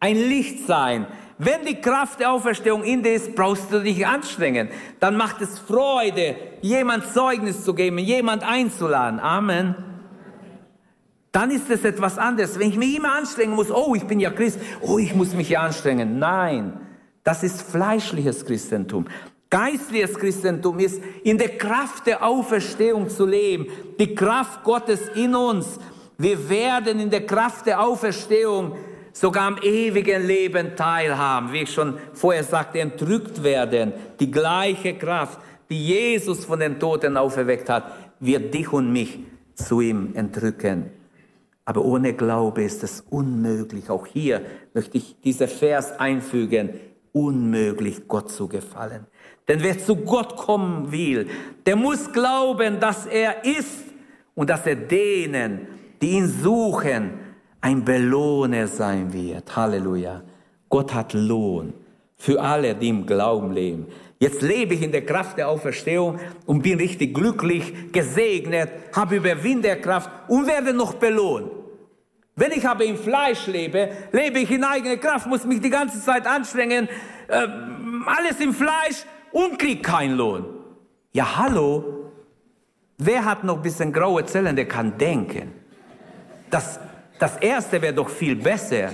ein 0.00 0.16
Licht 0.16 0.66
sein, 0.66 1.06
wenn 1.38 1.64
die 1.64 1.80
Kraft 1.80 2.20
der 2.20 2.32
Auferstehung 2.32 2.82
in 2.82 3.02
dir 3.02 3.14
ist, 3.14 3.34
brauchst 3.34 3.72
du 3.72 3.80
dich 3.80 4.06
anstrengen. 4.06 4.68
Dann 5.00 5.16
macht 5.16 5.40
es 5.40 5.58
Freude, 5.58 6.36
jemand 6.62 7.12
Zeugnis 7.12 7.64
zu 7.64 7.74
geben, 7.74 7.98
jemand 7.98 8.42
einzuladen. 8.42 9.20
Amen. 9.20 9.74
Dann 11.32 11.50
ist 11.50 11.70
es 11.70 11.84
etwas 11.84 12.18
anderes. 12.18 12.58
Wenn 12.58 12.70
ich 12.70 12.76
mich 12.76 12.96
immer 12.96 13.12
anstrengen 13.12 13.54
muss, 13.54 13.70
oh, 13.70 13.94
ich 13.94 14.04
bin 14.04 14.20
ja 14.20 14.30
Christ, 14.30 14.58
oh, 14.80 14.98
ich 14.98 15.14
muss 15.14 15.34
mich 15.34 15.50
ja 15.50 15.60
anstrengen. 15.60 16.18
Nein, 16.18 16.78
das 17.24 17.42
ist 17.42 17.62
fleischliches 17.62 18.44
Christentum. 18.44 19.06
Geistliches 19.48 20.14
Christentum 20.14 20.78
ist, 20.78 21.02
in 21.24 21.36
der 21.36 21.58
Kraft 21.58 22.06
der 22.06 22.24
Auferstehung 22.24 23.10
zu 23.10 23.26
leben. 23.26 23.66
Die 23.98 24.14
Kraft 24.14 24.62
Gottes 24.62 25.00
in 25.14 25.34
uns. 25.34 25.78
Wir 26.16 26.48
werden 26.48 27.00
in 27.00 27.10
der 27.10 27.26
Kraft 27.26 27.66
der 27.66 27.82
Auferstehung 27.82 28.76
sogar 29.12 29.46
am 29.46 29.58
ewigen 29.62 30.26
Leben 30.26 30.74
teilhaben, 30.74 31.52
wie 31.52 31.62
ich 31.62 31.72
schon 31.72 31.98
vorher 32.14 32.44
sagte, 32.44 32.80
entrückt 32.80 33.42
werden. 33.42 33.92
Die 34.20 34.30
gleiche 34.30 34.94
Kraft, 34.94 35.38
die 35.72 35.86
Jesus 35.86 36.44
von 36.44 36.60
den 36.60 36.78
Toten 36.78 37.16
auferweckt 37.16 37.70
hat, 37.70 37.84
wird 38.20 38.52
dich 38.52 38.70
und 38.72 38.92
mich 38.92 39.20
zu 39.54 39.80
ihm 39.80 40.10
entrücken. 40.14 40.90
Aber 41.64 41.82
ohne 41.82 42.12
Glaube 42.12 42.62
ist 42.62 42.82
es 42.82 43.00
unmöglich. 43.08 43.88
Auch 43.88 44.06
hier 44.06 44.42
möchte 44.74 44.98
ich 44.98 45.16
dieser 45.24 45.48
Vers 45.48 45.98
einfügen. 45.98 46.70
Unmöglich, 47.12 48.06
Gott 48.06 48.30
zu 48.30 48.48
gefallen. 48.48 49.06
Denn 49.48 49.62
wer 49.62 49.78
zu 49.78 49.96
Gott 49.96 50.36
kommen 50.36 50.92
will, 50.92 51.28
der 51.64 51.76
muss 51.76 52.12
glauben, 52.12 52.78
dass 52.78 53.06
er 53.06 53.44
ist 53.44 53.84
und 54.34 54.50
dass 54.50 54.66
er 54.66 54.76
denen, 54.76 55.66
die 56.02 56.10
ihn 56.10 56.28
suchen, 56.28 57.12
ein 57.62 57.82
Belohner 57.84 58.66
sein 58.66 59.12
wird. 59.12 59.56
Halleluja. 59.56 60.22
Gott 60.68 60.92
hat 60.92 61.14
Lohn 61.14 61.72
für 62.16 62.40
alle, 62.40 62.74
die 62.74 62.88
im 62.88 63.06
Glauben 63.06 63.52
leben. 63.52 63.86
Jetzt 64.22 64.40
lebe 64.40 64.74
ich 64.74 64.82
in 64.82 64.92
der 64.92 65.04
Kraft 65.04 65.36
der 65.36 65.48
Auferstehung 65.48 66.20
und 66.46 66.62
bin 66.62 66.78
richtig 66.78 67.12
glücklich, 67.12 67.90
gesegnet, 67.90 68.70
habe 68.94 69.16
Überwinderkraft 69.16 70.08
und 70.28 70.46
werde 70.46 70.72
noch 70.72 70.94
belohnt. 70.94 71.50
Wenn 72.36 72.52
ich 72.52 72.64
aber 72.64 72.84
im 72.84 72.96
Fleisch 72.96 73.48
lebe, 73.48 73.90
lebe 74.12 74.38
ich 74.38 74.52
in 74.52 74.62
eigener 74.62 74.96
Kraft, 74.98 75.26
muss 75.26 75.44
mich 75.44 75.60
die 75.60 75.70
ganze 75.70 76.00
Zeit 76.00 76.24
anstrengen, 76.24 76.88
äh, 77.26 77.48
alles 78.06 78.38
im 78.38 78.54
Fleisch 78.54 79.04
und 79.32 79.58
krieg 79.58 79.82
keinen 79.82 80.16
Lohn. 80.16 80.44
Ja, 81.10 81.38
hallo? 81.38 82.12
Wer 82.98 83.24
hat 83.24 83.42
noch 83.42 83.56
ein 83.56 83.62
bisschen 83.62 83.92
graue 83.92 84.24
Zellen, 84.24 84.54
der 84.54 84.68
kann 84.68 84.96
denken? 84.96 85.50
Das 86.48 86.78
das 87.18 87.38
erste 87.38 87.82
wäre 87.82 87.94
doch 87.94 88.08
viel 88.08 88.36
besser. 88.36 88.90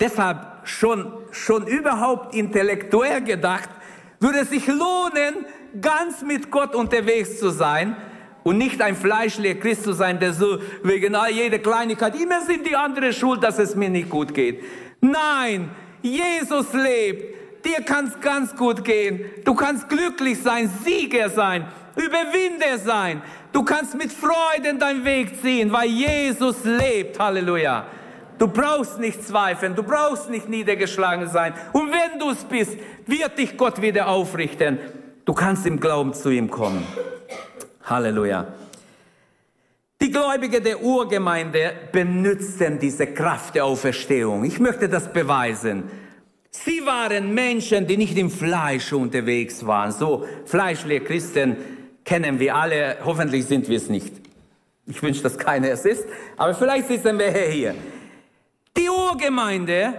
Deshalb 0.00 0.38
schon, 0.64 1.12
schon 1.30 1.66
überhaupt 1.66 2.34
intellektuell 2.34 3.22
gedacht, 3.22 3.68
würde 4.20 4.40
es 4.40 4.50
sich 4.50 4.66
lohnen, 4.66 5.46
ganz 5.80 6.22
mit 6.22 6.50
Gott 6.50 6.74
unterwegs 6.74 7.38
zu 7.38 7.50
sein 7.50 7.96
und 8.42 8.58
nicht 8.58 8.80
ein 8.80 8.94
fleischlicher 8.94 9.58
Christ 9.58 9.84
zu 9.84 9.92
sein, 9.92 10.20
der 10.20 10.32
so 10.32 10.58
wegen 10.82 11.16
jeder 11.30 11.58
Kleinigkeit, 11.58 12.20
immer 12.20 12.42
sind 12.42 12.66
die 12.66 12.76
anderen 12.76 13.12
schuld, 13.12 13.42
dass 13.42 13.58
es 13.58 13.74
mir 13.74 13.88
nicht 13.88 14.10
gut 14.10 14.34
geht. 14.34 14.62
Nein, 15.00 15.70
Jesus 16.02 16.72
lebt. 16.72 17.34
Dir 17.64 17.82
kann 17.82 18.06
es 18.06 18.20
ganz 18.20 18.54
gut 18.54 18.84
gehen. 18.84 19.24
Du 19.44 19.54
kannst 19.54 19.88
glücklich 19.88 20.42
sein, 20.42 20.70
Sieger 20.84 21.30
sein, 21.30 21.66
Überwinder 21.96 22.78
sein. 22.78 23.22
Du 23.52 23.62
kannst 23.62 23.94
mit 23.94 24.12
Freuden 24.12 24.78
deinen 24.78 25.04
Weg 25.04 25.40
ziehen, 25.40 25.72
weil 25.72 25.88
Jesus 25.88 26.56
lebt. 26.64 27.18
Halleluja. 27.18 27.86
Du 28.38 28.48
brauchst 28.48 28.98
nicht 28.98 29.24
zweifeln, 29.24 29.74
du 29.74 29.82
brauchst 29.82 30.28
nicht 30.28 30.48
niedergeschlagen 30.48 31.28
sein. 31.28 31.54
Und 31.72 31.92
wenn 31.92 32.18
du 32.18 32.30
es 32.30 32.44
bist, 32.44 32.76
wird 33.06 33.38
dich 33.38 33.56
Gott 33.56 33.80
wieder 33.80 34.08
aufrichten. 34.08 34.78
Du 35.24 35.32
kannst 35.32 35.66
im 35.66 35.78
Glauben 35.80 36.12
zu 36.14 36.30
ihm 36.30 36.50
kommen. 36.50 36.86
Halleluja. 37.84 38.46
Die 40.00 40.10
Gläubige 40.10 40.60
der 40.60 40.82
Urgemeinde 40.82 41.72
benutzten 41.92 42.78
diese 42.78 43.06
Kraft 43.06 43.54
der 43.54 43.64
Auferstehung. 43.64 44.44
Ich 44.44 44.58
möchte 44.58 44.88
das 44.88 45.12
beweisen. 45.12 45.84
Sie 46.50 46.84
waren 46.84 47.32
Menschen, 47.32 47.86
die 47.86 47.96
nicht 47.96 48.16
im 48.18 48.30
Fleisch 48.30 48.92
unterwegs 48.92 49.66
waren. 49.66 49.92
So 49.92 50.26
fleischliche 50.44 51.04
Christen 51.04 51.56
kennen 52.04 52.38
wir 52.38 52.54
alle. 52.54 52.98
Hoffentlich 53.04 53.46
sind 53.46 53.68
wir 53.68 53.76
es 53.76 53.88
nicht. 53.88 54.12
Ich 54.86 55.02
wünsche, 55.02 55.22
dass 55.22 55.38
keiner 55.38 55.70
es 55.70 55.84
ist. 55.84 56.04
Aber 56.36 56.54
vielleicht 56.54 56.88
sitzen 56.88 57.18
wir 57.18 57.30
hier. 57.32 57.74
Die 58.76 58.88
Urgemeinde 58.88 59.94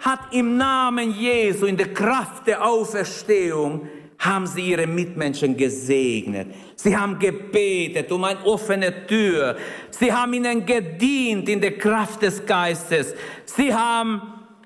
hat 0.00 0.18
im 0.32 0.56
Namen 0.56 1.12
Jesu, 1.12 1.66
in 1.66 1.76
der 1.76 1.94
Kraft 1.94 2.48
der 2.48 2.64
Auferstehung, 2.64 3.88
haben 4.18 4.48
sie 4.48 4.70
ihre 4.70 4.88
Mitmenschen 4.88 5.56
gesegnet. 5.56 6.48
Sie 6.74 6.96
haben 6.96 7.20
gebetet 7.20 8.10
um 8.10 8.24
eine 8.24 8.44
offene 8.44 9.06
Tür. 9.06 9.56
Sie 9.90 10.12
haben 10.12 10.32
ihnen 10.32 10.66
gedient 10.66 11.48
in 11.48 11.60
der 11.60 11.78
Kraft 11.78 12.22
des 12.22 12.44
Geistes. 12.44 13.14
Sie 13.44 13.72
haben 13.72 14.20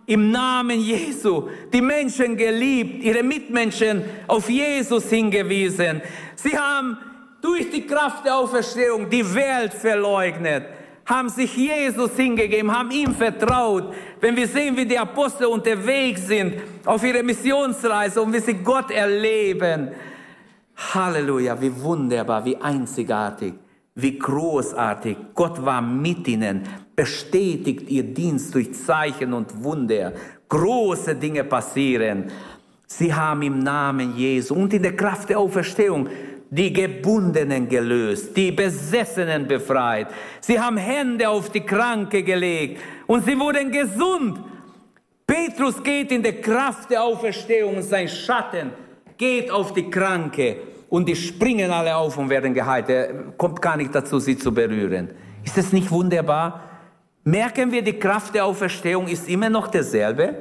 im 0.07 0.31
Namen 0.31 0.81
Jesu 0.81 1.49
die 1.73 1.83
Menschen 1.83 2.37
geliebt, 2.39 3.05
ihre 3.05 3.23
Mitmenschen 3.23 4.03
auf 4.27 4.49
Jesus 4.49 5.11
hingewiesen. 5.11 6.01
Sie 6.35 6.57
haben 6.57 6.97
durch 7.43 7.71
die 7.71 7.87
Kraft 7.87 8.25
der 8.25 8.39
Auferstehung 8.39 9.11
die 9.11 9.35
Welt 9.35 9.75
verleugnet 9.75 10.65
haben 11.05 11.29
sich 11.29 11.57
Jesus 11.57 12.13
hingegeben, 12.17 12.77
haben 12.77 12.91
ihm 12.91 13.15
vertraut. 13.15 13.93
Wenn 14.21 14.37
wir 14.37 14.47
sehen, 14.47 14.77
wie 14.77 14.87
die 14.87 14.99
Apostel 14.99 15.47
unterwegs 15.47 16.27
sind 16.27 16.55
auf 16.85 17.03
ihrer 17.05 17.23
Missionsreise 17.23 18.23
und 18.23 18.33
wie 18.33 18.41
sie 18.41 18.55
Gott 18.55 18.91
erleben. 18.91 19.91
Halleluja, 20.95 21.61
wie 21.61 21.81
wunderbar, 21.81 22.45
wie 22.45 22.57
einzigartig, 22.57 23.55
wie 23.95 24.19
großartig. 24.19 25.17
Gott 25.35 25.65
war 25.65 25.83
mit 25.83 26.27
ihnen, 26.29 26.63
bestätigt 26.95 27.91
ihr 27.91 28.05
Dienst 28.05 28.55
durch 28.55 28.73
Zeichen 28.75 29.33
und 29.33 29.63
Wunder. 29.63 30.13
Große 30.49 31.17
Dinge 31.17 31.45
passieren. 31.45 32.31
Sie 32.87 33.13
haben 33.13 33.43
im 33.43 33.59
Namen 33.59 34.17
Jesu 34.17 34.55
und 34.55 34.73
in 34.75 34.83
der 34.83 34.95
Kraft 34.95 35.31
der 35.31 35.39
Auferstehung 35.39 36.09
die 36.53 36.71
Gebundenen 36.71 37.67
gelöst, 37.67 38.37
die 38.37 38.53
Besessenen 38.53 39.49
befreit. 39.49 40.09
Sie 40.39 40.61
haben 40.61 40.77
Hände 40.77 41.27
auf 41.27 41.49
die 41.49 41.63
Kranke 41.63 42.23
gelegt 42.23 42.79
und 43.07 43.25
sie 43.25 43.39
wurden 43.39 43.71
gesund. 43.71 44.39
Petrus 45.27 45.83
geht 45.83 46.13
in 46.13 46.23
der 46.23 46.43
Kraft 46.43 46.91
der 46.91 47.05
Auferstehung 47.05 47.77
und 47.77 47.83
sein 47.83 48.07
Schatten 48.07 48.71
geht 49.17 49.51
auf 49.51 49.73
die 49.73 49.89
Kranke 49.89 50.59
und 50.91 51.09
die 51.09 51.17
springen 51.17 51.71
alle 51.71 51.97
auf 51.97 52.19
und 52.19 52.29
werden 52.29 52.53
geheilt. 52.53 52.91
Er 52.91 53.15
kommt 53.39 53.63
gar 53.63 53.79
nicht 53.79 53.95
dazu, 53.95 54.19
sie 54.19 54.37
zu 54.37 54.53
berühren. 54.53 55.09
Ist 55.43 55.57
das 55.57 55.73
nicht 55.73 55.91
wunderbar? 55.91 56.69
Merken 57.25 57.73
wir, 57.73 57.81
die 57.81 57.99
Kraft 57.99 58.35
der 58.35 58.45
Auferstehung 58.45 59.09
ist 59.09 59.27
immer 59.27 59.49
noch 59.49 59.69
derselbe? 59.69 60.35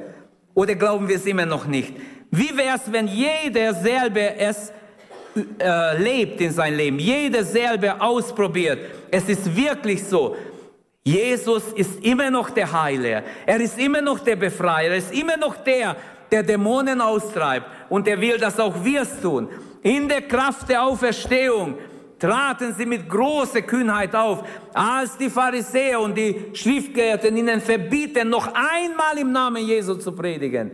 Oder 0.52 0.74
glauben 0.74 1.08
wir 1.08 1.16
es 1.16 1.24
immer 1.24 1.46
noch 1.46 1.66
nicht? 1.66 1.94
Wie 2.30 2.54
wäre 2.54 2.76
es, 2.76 2.92
wenn 2.92 3.08
jeder 3.08 3.72
selber 3.72 4.36
es 4.36 4.72
äh, 5.58 6.02
lebt 6.02 6.40
in 6.40 6.52
sein 6.52 6.76
Leben, 6.76 6.98
jeder 6.98 7.44
selber 7.44 7.96
ausprobiert. 8.00 8.78
Es 9.10 9.28
ist 9.28 9.54
wirklich 9.56 10.04
so. 10.04 10.36
Jesus 11.04 11.64
ist 11.74 12.04
immer 12.04 12.30
noch 12.30 12.50
der 12.50 12.70
Heiler. 12.70 13.22
Er 13.44 13.60
ist 13.60 13.78
immer 13.78 14.00
noch 14.00 14.20
der 14.20 14.36
Befreier. 14.36 14.90
Er 14.90 14.98
ist 14.98 15.12
immer 15.12 15.36
noch 15.36 15.56
der, 15.56 15.96
der 16.30 16.42
Dämonen 16.42 17.00
austreibt. 17.00 17.66
Und 17.88 18.06
er 18.06 18.20
will, 18.20 18.38
dass 18.38 18.60
auch 18.60 18.84
wir 18.84 19.02
es 19.02 19.20
tun. 19.20 19.48
In 19.82 20.08
der 20.08 20.22
Kraft 20.22 20.68
der 20.68 20.84
Auferstehung 20.84 21.76
traten 22.20 22.72
sie 22.74 22.86
mit 22.86 23.08
großer 23.08 23.62
Kühnheit 23.62 24.14
auf, 24.14 24.44
als 24.72 25.16
die 25.16 25.28
Pharisäer 25.28 25.98
und 25.98 26.16
die 26.16 26.50
Schriftgelehrten 26.52 27.36
ihnen 27.36 27.60
verbieten, 27.60 28.28
noch 28.28 28.46
einmal 28.46 29.18
im 29.18 29.32
Namen 29.32 29.66
Jesu 29.66 29.96
zu 29.96 30.12
predigen. 30.12 30.70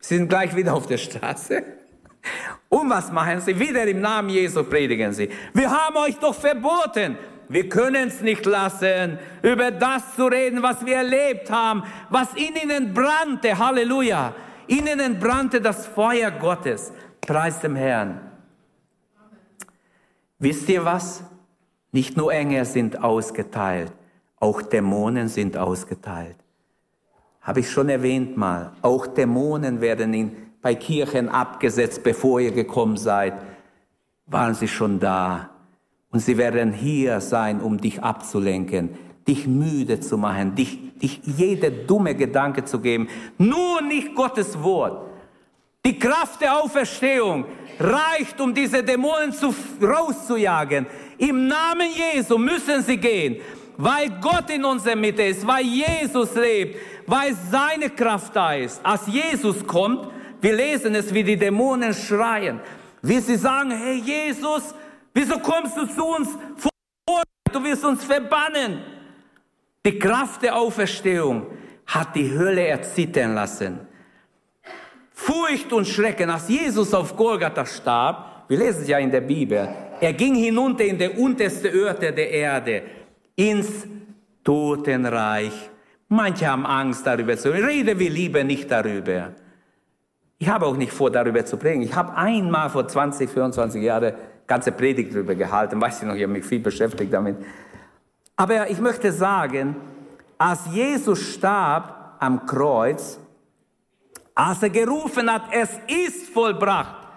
Sie 0.00 0.16
sind 0.16 0.28
gleich 0.28 0.54
wieder 0.56 0.74
auf 0.74 0.88
der 0.88 0.98
Straße. 0.98 1.62
Und 2.68 2.90
was 2.90 3.12
machen 3.12 3.40
sie? 3.40 3.58
Wieder 3.58 3.86
im 3.86 4.00
Namen 4.00 4.30
Jesu 4.30 4.64
predigen 4.64 5.12
sie. 5.12 5.28
Wir 5.52 5.70
haben 5.70 5.96
euch 5.96 6.16
doch 6.18 6.34
verboten. 6.34 7.16
Wir 7.48 7.68
können 7.68 8.08
es 8.08 8.20
nicht 8.20 8.46
lassen, 8.46 9.18
über 9.42 9.70
das 9.70 10.16
zu 10.16 10.26
reden, 10.26 10.62
was 10.62 10.84
wir 10.84 10.96
erlebt 10.96 11.50
haben, 11.50 11.82
was 12.08 12.34
in 12.34 12.56
ihnen 12.56 12.94
brannte. 12.94 13.58
Halleluja. 13.58 14.34
In 14.66 14.86
ihnen 14.86 15.20
brannte 15.20 15.60
das 15.60 15.86
Feuer 15.86 16.30
Gottes. 16.30 16.92
Preis 17.20 17.60
dem 17.60 17.76
Herrn. 17.76 18.20
Wisst 20.38 20.68
ihr 20.68 20.84
was? 20.84 21.22
Nicht 21.92 22.16
nur 22.16 22.32
Engel 22.32 22.64
sind 22.64 23.02
ausgeteilt, 23.02 23.92
auch 24.40 24.62
Dämonen 24.62 25.28
sind 25.28 25.56
ausgeteilt. 25.56 26.36
Habe 27.40 27.60
ich 27.60 27.70
schon 27.70 27.88
erwähnt 27.88 28.36
mal. 28.36 28.72
Auch 28.82 29.06
Dämonen 29.06 29.80
werden 29.80 30.12
in 30.12 30.36
bei 30.64 30.74
Kirchen 30.74 31.28
abgesetzt, 31.28 32.02
bevor 32.02 32.40
ihr 32.40 32.50
gekommen 32.50 32.96
seid, 32.96 33.34
waren 34.24 34.54
sie 34.54 34.66
schon 34.66 34.98
da. 34.98 35.50
Und 36.10 36.20
sie 36.20 36.38
werden 36.38 36.72
hier 36.72 37.20
sein, 37.20 37.60
um 37.60 37.78
dich 37.78 38.02
abzulenken, 38.02 38.96
dich 39.28 39.46
müde 39.46 40.00
zu 40.00 40.16
machen, 40.16 40.54
dich, 40.54 40.78
dich 41.02 41.20
jede 41.22 41.70
dumme 41.70 42.14
Gedanke 42.14 42.64
zu 42.64 42.80
geben. 42.80 43.08
Nur 43.36 43.82
nicht 43.82 44.14
Gottes 44.14 44.62
Wort. 44.62 45.10
Die 45.84 45.98
Kraft 45.98 46.40
der 46.40 46.58
Auferstehung 46.58 47.44
reicht, 47.78 48.40
um 48.40 48.54
diese 48.54 48.82
Dämonen 48.82 49.32
zu, 49.32 49.54
rauszujagen. 49.82 50.86
Im 51.18 51.46
Namen 51.46 51.88
Jesu 52.14 52.38
müssen 52.38 52.82
sie 52.82 52.96
gehen, 52.96 53.36
weil 53.76 54.08
Gott 54.22 54.48
in 54.48 54.64
unserer 54.64 54.96
Mitte 54.96 55.24
ist, 55.24 55.46
weil 55.46 55.66
Jesus 55.66 56.34
lebt, 56.34 56.78
weil 57.06 57.36
seine 57.50 57.90
Kraft 57.90 58.34
da 58.34 58.54
ist. 58.54 58.80
Als 58.82 59.06
Jesus 59.06 59.66
kommt, 59.66 60.08
wir 60.44 60.54
lesen 60.54 60.94
es, 60.94 61.14
wie 61.14 61.24
die 61.24 61.38
Dämonen 61.38 61.94
schreien, 61.94 62.60
wie 63.00 63.18
sie 63.18 63.36
sagen, 63.36 63.70
hey 63.70 63.96
Jesus, 63.96 64.74
wieso 65.14 65.38
kommst 65.38 65.74
du 65.74 65.86
zu 65.86 66.04
uns 66.04 66.28
vor? 66.56 67.22
Du 67.50 67.64
wirst 67.64 67.82
uns 67.82 68.04
verbannen. 68.04 68.82
Die 69.86 69.98
Kraft 69.98 70.42
der 70.42 70.54
Auferstehung 70.54 71.46
hat 71.86 72.14
die 72.14 72.30
Hölle 72.30 72.66
erzittern 72.66 73.34
lassen. 73.34 73.80
Furcht 75.12 75.72
und 75.72 75.88
Schrecken, 75.88 76.28
als 76.28 76.46
Jesus 76.50 76.92
auf 76.92 77.16
Golgatha 77.16 77.64
starb, 77.64 78.44
wir 78.46 78.58
lesen 78.58 78.82
es 78.82 78.88
ja 78.88 78.98
in 78.98 79.10
der 79.10 79.22
Bibel, 79.22 79.66
er 79.98 80.12
ging 80.12 80.34
hinunter 80.34 80.84
in 80.84 80.98
der 80.98 81.18
unterste 81.18 81.68
Örte 81.70 82.12
der 82.12 82.30
Erde, 82.30 82.82
ins 83.34 83.86
Totenreich. 84.42 85.54
Manche 86.08 86.46
haben 86.46 86.66
Angst 86.66 87.06
darüber 87.06 87.34
zu 87.38 87.50
reden. 87.50 87.98
Wir 87.98 88.10
lieber 88.10 88.44
nicht 88.44 88.70
darüber. 88.70 89.32
Ich 90.44 90.50
habe 90.50 90.66
auch 90.66 90.76
nicht 90.76 90.92
vor, 90.92 91.10
darüber 91.10 91.42
zu 91.46 91.56
predigen. 91.56 91.84
Ich 91.84 91.94
habe 91.94 92.14
einmal 92.14 92.68
vor 92.68 92.86
20, 92.86 93.30
24 93.30 93.82
Jahren 93.82 94.12
ganze 94.46 94.72
Predigt 94.72 95.14
darüber 95.14 95.34
gehalten. 95.34 95.80
Weiß 95.80 96.02
ich 96.02 96.06
noch, 96.06 96.14
ich 96.14 96.22
habe 96.22 96.34
mich 96.34 96.44
viel 96.44 96.60
beschäftigt 96.60 97.10
damit. 97.10 97.36
Aber 98.36 98.68
ich 98.68 98.78
möchte 98.78 99.10
sagen, 99.10 99.74
als 100.36 100.60
Jesus 100.70 101.18
starb 101.18 102.16
am 102.20 102.44
Kreuz, 102.44 103.18
als 104.34 104.62
er 104.62 104.68
gerufen 104.68 105.32
hat, 105.32 105.44
es 105.50 105.70
ist 105.88 106.28
vollbracht, 106.28 107.08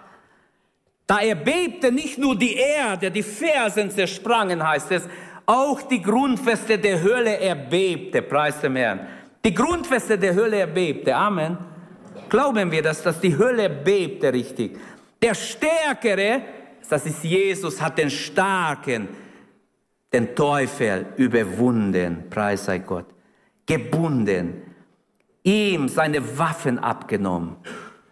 da 1.06 1.18
erbebte 1.18 1.92
nicht 1.92 2.16
nur 2.16 2.34
die 2.34 2.54
Erde, 2.54 3.10
die 3.10 3.22
Fersen 3.22 3.90
zersprangen, 3.90 4.66
heißt 4.66 4.90
es, 4.92 5.06
auch 5.44 5.82
die 5.82 6.00
Grundfeste 6.00 6.78
der 6.78 7.02
Hölle 7.02 7.38
erbebte, 7.38 8.22
preis 8.22 8.58
dem 8.62 8.76
Herrn. 8.76 9.00
Die 9.44 9.52
Grundfeste 9.52 10.16
der 10.16 10.34
Hölle 10.34 10.60
erbebte, 10.60 11.14
Amen. 11.14 11.67
Glauben 12.28 12.70
wir, 12.70 12.82
dass, 12.82 13.02
dass 13.02 13.20
die 13.20 13.36
Hölle 13.36 13.68
bebte 13.70 14.32
richtig. 14.32 14.78
Der 15.20 15.34
Stärkere, 15.34 16.42
das 16.88 17.06
ist 17.06 17.24
Jesus, 17.24 17.80
hat 17.80 17.98
den 17.98 18.10
Starken, 18.10 19.08
den 20.12 20.34
Teufel 20.34 21.06
überwunden, 21.16 22.24
preis 22.30 22.64
sei 22.64 22.78
Gott, 22.78 23.06
gebunden. 23.66 24.62
ihm 25.48 25.88
seine 25.88 26.38
Waffen 26.38 26.78
abgenommen. 26.78 27.56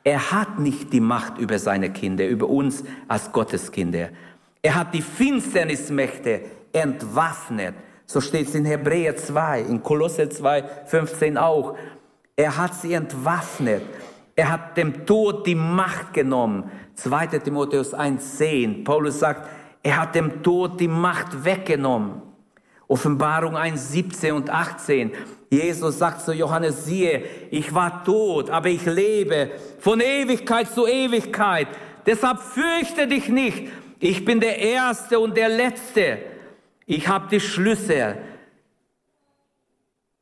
Er 0.04 0.30
hat 0.30 0.58
nicht 0.58 0.92
die 0.92 1.00
Macht 1.00 1.38
über 1.38 1.58
seine 1.58 1.92
Kinder, 1.92 2.26
über 2.26 2.48
uns 2.48 2.84
als 3.08 3.32
Gotteskinder. 3.32 4.10
Er 4.62 4.74
hat 4.74 4.94
die 4.94 5.02
Finsternismächte 5.02 6.42
entwaffnet. 6.72 7.74
So 8.06 8.20
steht 8.20 8.48
es 8.48 8.54
in 8.54 8.64
Hebräer 8.64 9.16
2, 9.16 9.62
in 9.62 9.82
Kolosse 9.82 10.28
2, 10.28 10.62
15 10.86 11.36
auch. 11.36 11.76
Er 12.36 12.56
hat 12.56 12.74
sie 12.74 12.92
entwaffnet. 12.92 13.82
Er 14.36 14.50
hat 14.50 14.76
dem 14.76 15.06
Tod 15.06 15.46
die 15.46 15.54
Macht 15.54 16.12
genommen. 16.12 16.70
2. 16.94 17.38
Timotheus 17.38 17.94
1, 17.94 18.36
10. 18.36 18.84
Paulus 18.84 19.18
sagt, 19.18 19.48
er 19.82 20.02
hat 20.02 20.14
dem 20.14 20.42
Tod 20.42 20.78
die 20.78 20.88
Macht 20.88 21.44
weggenommen. 21.44 22.20
Offenbarung 22.86 23.56
1, 23.56 23.92
17 23.92 24.34
und 24.34 24.50
18. 24.50 25.12
Jesus 25.50 25.98
sagt 25.98 26.20
zu 26.20 26.32
Johannes, 26.32 26.84
siehe, 26.84 27.24
ich 27.50 27.72
war 27.74 28.04
tot, 28.04 28.50
aber 28.50 28.68
ich 28.68 28.84
lebe 28.84 29.50
von 29.78 30.00
Ewigkeit 30.00 30.70
zu 30.70 30.86
Ewigkeit. 30.86 31.68
Deshalb 32.04 32.40
fürchte 32.40 33.06
dich 33.06 33.28
nicht. 33.28 33.68
Ich 33.98 34.24
bin 34.24 34.40
der 34.40 34.58
Erste 34.58 35.18
und 35.18 35.36
der 35.36 35.48
Letzte. 35.48 36.18
Ich 36.84 37.08
habe 37.08 37.28
die 37.30 37.40
Schlüssel. 37.40 38.18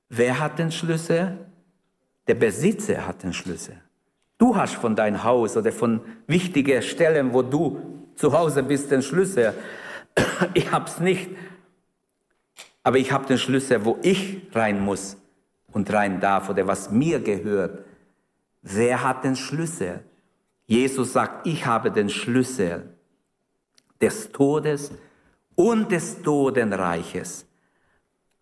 Wer 0.09 0.39
hat 0.39 0.59
den 0.59 0.71
Schlüssel? 0.71 1.39
Der 2.27 2.35
Besitzer 2.35 3.07
hat 3.07 3.23
den 3.23 3.33
Schlüssel. 3.33 3.81
Du 4.39 4.57
hast 4.57 4.75
von 4.75 4.97
deinem 4.97 5.23
Haus 5.23 5.57
oder 5.57 5.73
von 5.73 6.01
wichtigen 6.27 6.83
Stellen, 6.83 7.33
wo 7.33 7.43
du 7.43 7.81
zu 8.17 8.33
Hause 8.33 8.63
bist, 8.63 8.91
den 8.91 9.03
Schlüssel. 9.03 9.55
Ich 10.55 10.71
hab's 10.71 11.01
nicht. 11.01 11.31
Aber 12.83 12.99
ich 12.99 13.13
habe 13.13 13.27
den 13.27 13.39
Schlüssel, 13.39 13.85
wo 13.85 13.99
ich 14.03 14.43
rein 14.53 14.81
muss 14.81 15.17
und 15.73 15.93
rein 15.93 16.21
darf 16.21 16.49
oder 16.49 16.67
was 16.67 16.91
mir 16.91 17.21
gehört. 17.21 17.85
Wer 18.63 19.03
hat 19.03 19.25
den 19.25 19.37
Schlüssel? 19.37 20.05
Jesus 20.67 21.13
sagt, 21.13 21.47
ich 21.47 21.67
habe 21.67 21.91
den 21.91 22.09
Schlüssel 22.09 22.95
des 24.01 24.33
Todes 24.33 24.93
und 25.55 25.91
des 25.93 26.23
Totenreiches. 26.23 27.47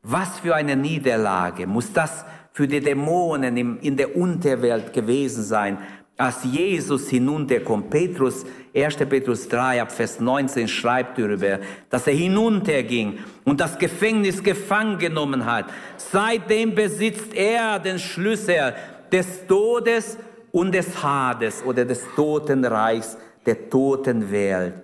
Was 0.03 0.41
für 0.41 0.55
eine 0.55 0.77
Niederlage 0.77 1.67
muss 1.67 1.93
das 1.93 2.25
für 2.53 2.69
die 2.69 2.81
Dämonen 2.81 3.57
in 3.81 3.97
der 3.97 4.17
Unterwelt 4.17 4.93
gewesen 4.93 5.43
sein, 5.43 5.79
als 6.17 6.45
Jesus 6.45 7.09
hinunterkommt. 7.09 7.91
Petrus, 7.91 8.45
1. 8.75 8.97
Petrus 8.97 9.49
3 9.49 9.83
ab 9.83 9.91
Vers 9.91 10.21
19 10.21 10.69
schreibt 10.69 11.19
darüber, 11.19 11.59
dass 11.89 12.07
er 12.07 12.13
hinunterging 12.13 13.19
und 13.45 13.61
das 13.61 13.79
Gefängnis 13.79 14.43
gefangen 14.43 14.99
genommen 14.99 15.45
hat. 15.47 15.67
Seitdem 15.97 16.75
besitzt 16.75 17.35
er 17.35 17.79
den 17.79 17.99
Schlüssel 17.99 18.75
des 19.11 19.47
Todes 19.47 20.19
und 20.53 20.73
des 20.73 21.03
Hades 21.03 21.63
oder 21.65 21.85
des 21.85 22.03
Totenreichs, 22.15 23.17
der 23.45 23.69
Totenwelt. 23.69 24.75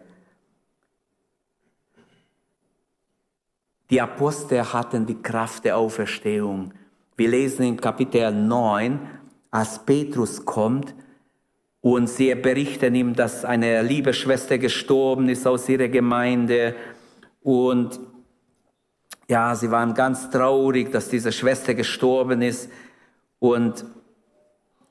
Die 3.90 4.00
Apostel 4.00 4.64
hatten 4.64 5.06
die 5.06 5.22
Kraft 5.22 5.64
der 5.64 5.76
Auferstehung. 5.76 6.72
Wir 7.18 7.30
lesen 7.30 7.64
in 7.64 7.80
Kapitel 7.80 8.30
9, 8.30 9.00
als 9.50 9.84
Petrus 9.84 10.44
kommt 10.44 10.94
und 11.80 12.08
sie 12.08 12.32
berichten 12.36 12.94
ihm, 12.94 13.12
dass 13.12 13.44
eine 13.44 13.82
liebe 13.82 14.12
Schwester 14.12 14.56
gestorben 14.56 15.28
ist 15.28 15.44
aus 15.44 15.68
ihrer 15.68 15.88
Gemeinde. 15.88 16.76
Und 17.42 17.98
ja, 19.28 19.52
sie 19.56 19.68
waren 19.68 19.94
ganz 19.94 20.30
traurig, 20.30 20.92
dass 20.92 21.08
diese 21.08 21.32
Schwester 21.32 21.74
gestorben 21.74 22.40
ist. 22.40 22.70
Und 23.40 23.84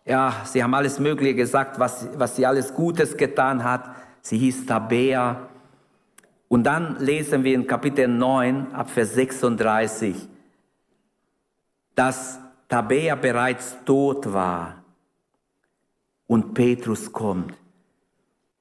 ja, 0.04 0.42
sie 0.44 0.62
haben 0.62 0.74
alles 0.74 1.00
Mögliche 1.00 1.36
gesagt, 1.36 1.80
was, 1.80 2.10
was 2.18 2.36
sie 2.36 2.46
alles 2.46 2.74
Gutes 2.74 3.16
getan 3.16 3.64
hat. 3.64 3.90
Sie 4.20 4.38
hieß 4.38 4.66
Tabea. 4.66 5.48
Und 6.50 6.66
dann 6.66 6.98
lesen 7.00 7.46
wir 7.46 7.56
in 7.56 7.66
Kapitel 7.66 8.10
9 8.10 8.74
ab 8.74 8.90
Vers 8.90 9.14
36 9.14 10.28
dass 11.98 12.39
Tabea 12.68 13.16
bereits 13.16 13.76
tot 13.84 14.32
war 14.32 14.84
und 16.28 16.54
Petrus 16.54 17.12
kommt. 17.12 17.58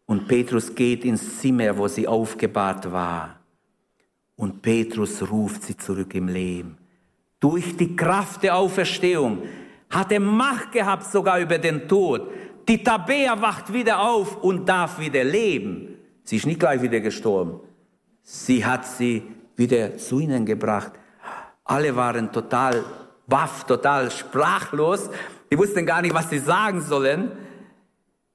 Und 0.06 0.26
Petrus 0.26 0.74
geht 0.74 1.04
ins 1.04 1.40
Zimmer, 1.40 1.76
wo 1.76 1.86
sie 1.86 2.08
aufgebahrt 2.08 2.90
war. 2.90 3.38
Und 4.36 4.62
Petrus 4.62 5.30
ruft 5.30 5.64
sie 5.64 5.76
zurück 5.76 6.14
im 6.14 6.28
Leben. 6.28 6.78
Durch 7.38 7.76
die 7.76 7.94
Kraft 7.94 8.42
der 8.42 8.56
Auferstehung 8.56 9.42
hat 9.90 10.12
er 10.12 10.20
Macht 10.20 10.72
gehabt 10.72 11.04
sogar 11.04 11.38
über 11.38 11.58
den 11.58 11.86
Tod. 11.86 12.30
Die 12.66 12.82
Tabea 12.82 13.38
wacht 13.42 13.70
wieder 13.70 14.00
auf 14.00 14.42
und 14.42 14.66
darf 14.66 14.98
wieder 14.98 15.24
leben. 15.24 15.98
Sie 16.22 16.36
ist 16.36 16.46
nicht 16.46 16.60
gleich 16.60 16.80
wieder 16.80 17.00
gestorben. 17.00 17.60
Sie 18.22 18.64
hat 18.64 18.86
sie 18.86 19.22
wieder 19.56 19.98
zu 19.98 20.20
ihnen 20.20 20.46
gebracht. 20.46 20.92
Alle 21.64 21.94
waren 21.94 22.32
total 22.32 22.82
baff, 23.26 23.64
total 23.64 24.10
sprachlos. 24.10 25.10
Die 25.50 25.58
wussten 25.58 25.86
gar 25.86 26.02
nicht, 26.02 26.14
was 26.14 26.30
sie 26.30 26.38
sagen 26.38 26.80
sollen. 26.80 27.32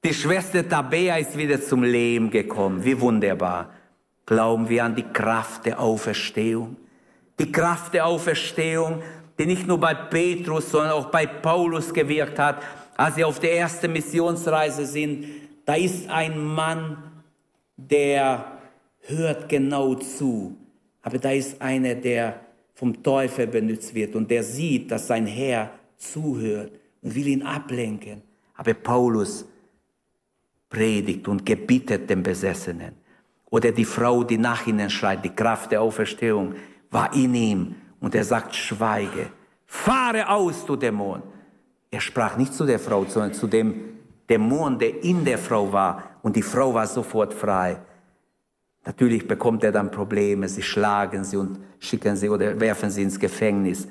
Die 0.04 0.14
Schwester 0.14 0.68
Tabea 0.68 1.16
ist 1.16 1.36
wieder 1.36 1.60
zum 1.60 1.82
Leben 1.82 2.30
gekommen. 2.30 2.84
Wie 2.84 3.00
wunderbar. 3.00 3.70
Glauben 4.26 4.68
wir 4.68 4.84
an 4.84 4.94
die 4.94 5.04
Kraft 5.04 5.66
der 5.66 5.80
Auferstehung. 5.80 6.76
Die 7.38 7.50
Kraft 7.50 7.94
der 7.94 8.06
Auferstehung, 8.06 9.02
die 9.38 9.46
nicht 9.46 9.66
nur 9.66 9.78
bei 9.78 9.94
Petrus, 9.94 10.70
sondern 10.70 10.92
auch 10.92 11.06
bei 11.06 11.26
Paulus 11.26 11.92
gewirkt 11.92 12.38
hat, 12.38 12.62
als 12.96 13.14
sie 13.16 13.24
auf 13.24 13.40
der 13.40 13.56
ersten 13.56 13.92
Missionsreise 13.92 14.86
sind. 14.86 15.26
Da 15.64 15.74
ist 15.74 16.08
ein 16.08 16.38
Mann, 16.38 16.98
der 17.76 18.58
hört 19.00 19.48
genau 19.48 19.94
zu. 19.94 20.56
Aber 21.02 21.18
da 21.18 21.30
ist 21.30 21.60
einer, 21.60 21.94
der 21.94 22.40
vom 22.82 23.00
Teufel 23.00 23.46
benutzt 23.46 23.94
wird 23.94 24.16
und 24.16 24.28
der 24.28 24.42
sieht, 24.42 24.90
dass 24.90 25.06
sein 25.06 25.24
Herr 25.24 25.70
zuhört 25.96 26.72
und 27.00 27.14
will 27.14 27.28
ihn 27.28 27.42
ablenken. 27.44 28.22
Aber 28.56 28.74
Paulus 28.74 29.46
predigt 30.68 31.28
und 31.28 31.46
gebietet 31.46 32.10
den 32.10 32.24
Besessenen. 32.24 32.94
Oder 33.50 33.70
die 33.70 33.84
Frau, 33.84 34.24
die 34.24 34.36
nach 34.36 34.66
ihnen 34.66 34.90
schreit, 34.90 35.24
die 35.24 35.30
Kraft 35.30 35.70
der 35.70 35.80
Auferstehung 35.80 36.56
war 36.90 37.14
in 37.14 37.32
ihm 37.36 37.76
und 38.00 38.16
er 38.16 38.24
sagt, 38.24 38.56
schweige, 38.56 39.28
fahre 39.64 40.28
aus, 40.28 40.66
du 40.66 40.74
Dämon. 40.74 41.22
Er 41.88 42.00
sprach 42.00 42.36
nicht 42.36 42.52
zu 42.52 42.66
der 42.66 42.80
Frau, 42.80 43.04
sondern 43.04 43.32
zu 43.32 43.46
dem 43.46 43.74
Dämon, 44.28 44.76
der 44.76 45.04
in 45.04 45.24
der 45.24 45.38
Frau 45.38 45.72
war 45.72 46.18
und 46.22 46.34
die 46.34 46.42
Frau 46.42 46.74
war 46.74 46.88
sofort 46.88 47.32
frei. 47.32 47.76
Natürlich 48.84 49.28
bekommt 49.28 49.62
er 49.62 49.70
dann 49.70 49.90
Probleme, 49.90 50.48
sie 50.48 50.62
schlagen 50.62 51.22
sie 51.22 51.36
und 51.36 51.58
schicken 51.78 52.16
sie 52.16 52.28
oder 52.28 52.58
werfen 52.58 52.90
sie 52.90 53.02
ins 53.02 53.18
Gefängnis. 53.18 53.86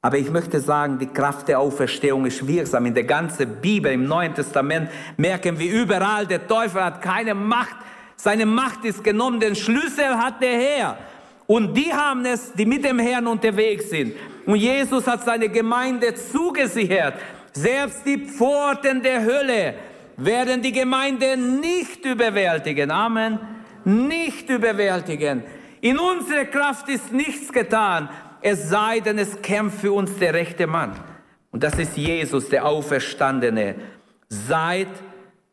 Aber 0.00 0.16
ich 0.18 0.30
möchte 0.30 0.60
sagen, 0.60 0.98
die 0.98 1.08
Kraft 1.08 1.48
der 1.48 1.58
Auferstehung 1.58 2.26
ist 2.26 2.46
wirksam. 2.46 2.86
In 2.86 2.94
der 2.94 3.04
ganzen 3.04 3.56
Bibel, 3.60 3.92
im 3.92 4.06
Neuen 4.06 4.34
Testament 4.34 4.88
merken 5.16 5.58
wir 5.58 5.70
überall, 5.70 6.26
der 6.26 6.46
Teufel 6.46 6.82
hat 6.82 7.02
keine 7.02 7.34
Macht. 7.34 7.76
Seine 8.14 8.46
Macht 8.46 8.84
ist 8.84 9.04
genommen, 9.04 9.40
den 9.40 9.54
Schlüssel 9.54 10.16
hat 10.16 10.40
der 10.40 10.58
Herr. 10.58 10.98
Und 11.46 11.76
die 11.76 11.92
haben 11.92 12.24
es, 12.24 12.52
die 12.52 12.64
mit 12.64 12.84
dem 12.84 12.98
Herrn 12.98 13.26
unterwegs 13.26 13.90
sind. 13.90 14.14
Und 14.46 14.56
Jesus 14.56 15.06
hat 15.06 15.24
seine 15.24 15.48
Gemeinde 15.48 16.14
zugesichert. 16.14 17.14
Selbst 17.52 18.06
die 18.06 18.18
Pforten 18.18 19.02
der 19.02 19.24
Hölle 19.24 19.74
werden 20.16 20.62
die 20.62 20.72
Gemeinde 20.72 21.36
nicht 21.36 22.04
überwältigen. 22.04 22.90
Amen 22.90 23.55
nicht 23.86 24.50
überwältigen. 24.50 25.44
In 25.80 25.98
unserer 25.98 26.44
Kraft 26.44 26.88
ist 26.88 27.12
nichts 27.12 27.52
getan, 27.52 28.08
es 28.42 28.68
sei 28.68 29.00
denn, 29.00 29.18
es 29.18 29.40
kämpft 29.40 29.80
für 29.80 29.92
uns 29.92 30.16
der 30.18 30.34
rechte 30.34 30.66
Mann. 30.66 30.92
Und 31.50 31.62
das 31.62 31.78
ist 31.78 31.96
Jesus, 31.96 32.48
der 32.48 32.66
Auferstandene. 32.66 33.76
Seit 34.28 34.88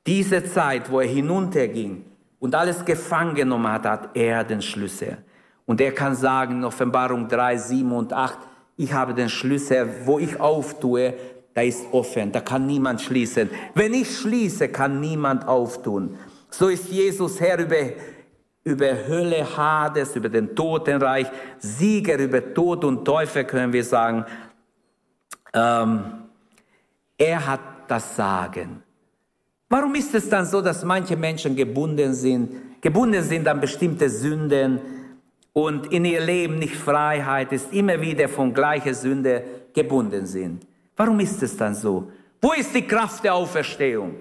dieser 0.06 0.44
Zeit, 0.44 0.92
wo 0.92 1.00
er 1.00 1.08
hinunterging 1.08 2.04
und 2.40 2.56
alles 2.56 2.84
gefangen 2.84 3.36
genommen 3.36 3.72
hat, 3.72 3.86
hat 3.86 4.10
er 4.16 4.44
den 4.44 4.62
Schlüssel. 4.62 5.18
Und 5.66 5.80
er 5.80 5.94
kann 5.94 6.16
sagen 6.16 6.58
in 6.58 6.66
Offenbarung 6.66 7.28
3, 7.28 7.58
7 7.58 7.92
und 7.92 8.12
8, 8.12 8.38
ich 8.76 8.92
habe 8.92 9.14
den 9.14 9.30
Schlüssel, 9.30 9.88
wo 10.06 10.20
ich 10.20 10.40
auftue, 10.40 11.14
da 11.54 11.62
ist 11.62 11.86
offen, 11.92 12.32
da 12.32 12.42
kann 12.42 12.66
niemand 12.66 13.02
schließen. 13.02 13.50
Wenn 13.76 13.94
ich 13.94 14.18
schließe, 14.18 14.70
kann 14.70 15.00
niemand 15.00 15.48
auftun. 15.48 16.18
So 16.50 16.68
ist 16.68 16.90
Jesus 16.90 17.40
Herr 17.40 17.60
über 17.60 17.76
über 18.64 19.08
Hölle, 19.08 19.46
Hades, 19.58 20.16
über 20.16 20.30
den 20.30 20.56
Totenreich, 20.56 21.28
Sieger 21.60 22.18
über 22.18 22.54
Tod 22.54 22.86
und 22.86 23.04
Teufel 23.04 23.44
können 23.44 23.74
wir 23.74 23.84
sagen, 23.84 24.26
ähm, 25.54 26.04
er 27.18 27.46
hat 27.46 27.60
das 27.88 28.16
Sagen. 28.16 28.82
Warum 29.70 29.96
ist 29.96 30.14
es 30.14 30.30
dann 30.30 30.46
so, 30.46 30.62
dass 30.62 30.84
manche 30.84 31.16
Menschen 31.16 31.56
gebunden 31.56 32.14
sind, 32.14 32.82
gebunden 32.82 33.24
sind 33.24 33.48
an 33.48 33.60
bestimmte 33.60 34.10
Sünden 34.10 34.80
und 35.52 35.92
in 35.92 36.06
ihr 36.06 36.22
Leben 36.22 36.60
nicht 36.60 36.76
Freiheit 36.76 37.52
ist, 37.52 37.74
immer 37.74 38.00
wieder 38.00 38.30
von 38.30 38.54
gleicher 38.54 38.94
Sünde 38.94 39.44
gebunden 39.74 40.26
sind? 40.26 40.66
Warum 40.96 41.20
ist 41.20 41.42
es 41.44 41.58
dann 41.58 41.76
so? 41.76 42.12
Wo 42.42 42.54
ist 42.54 42.74
die 42.74 42.86
Kraft 42.86 43.24
der 43.24 43.34
Auferstehung? 43.34 44.16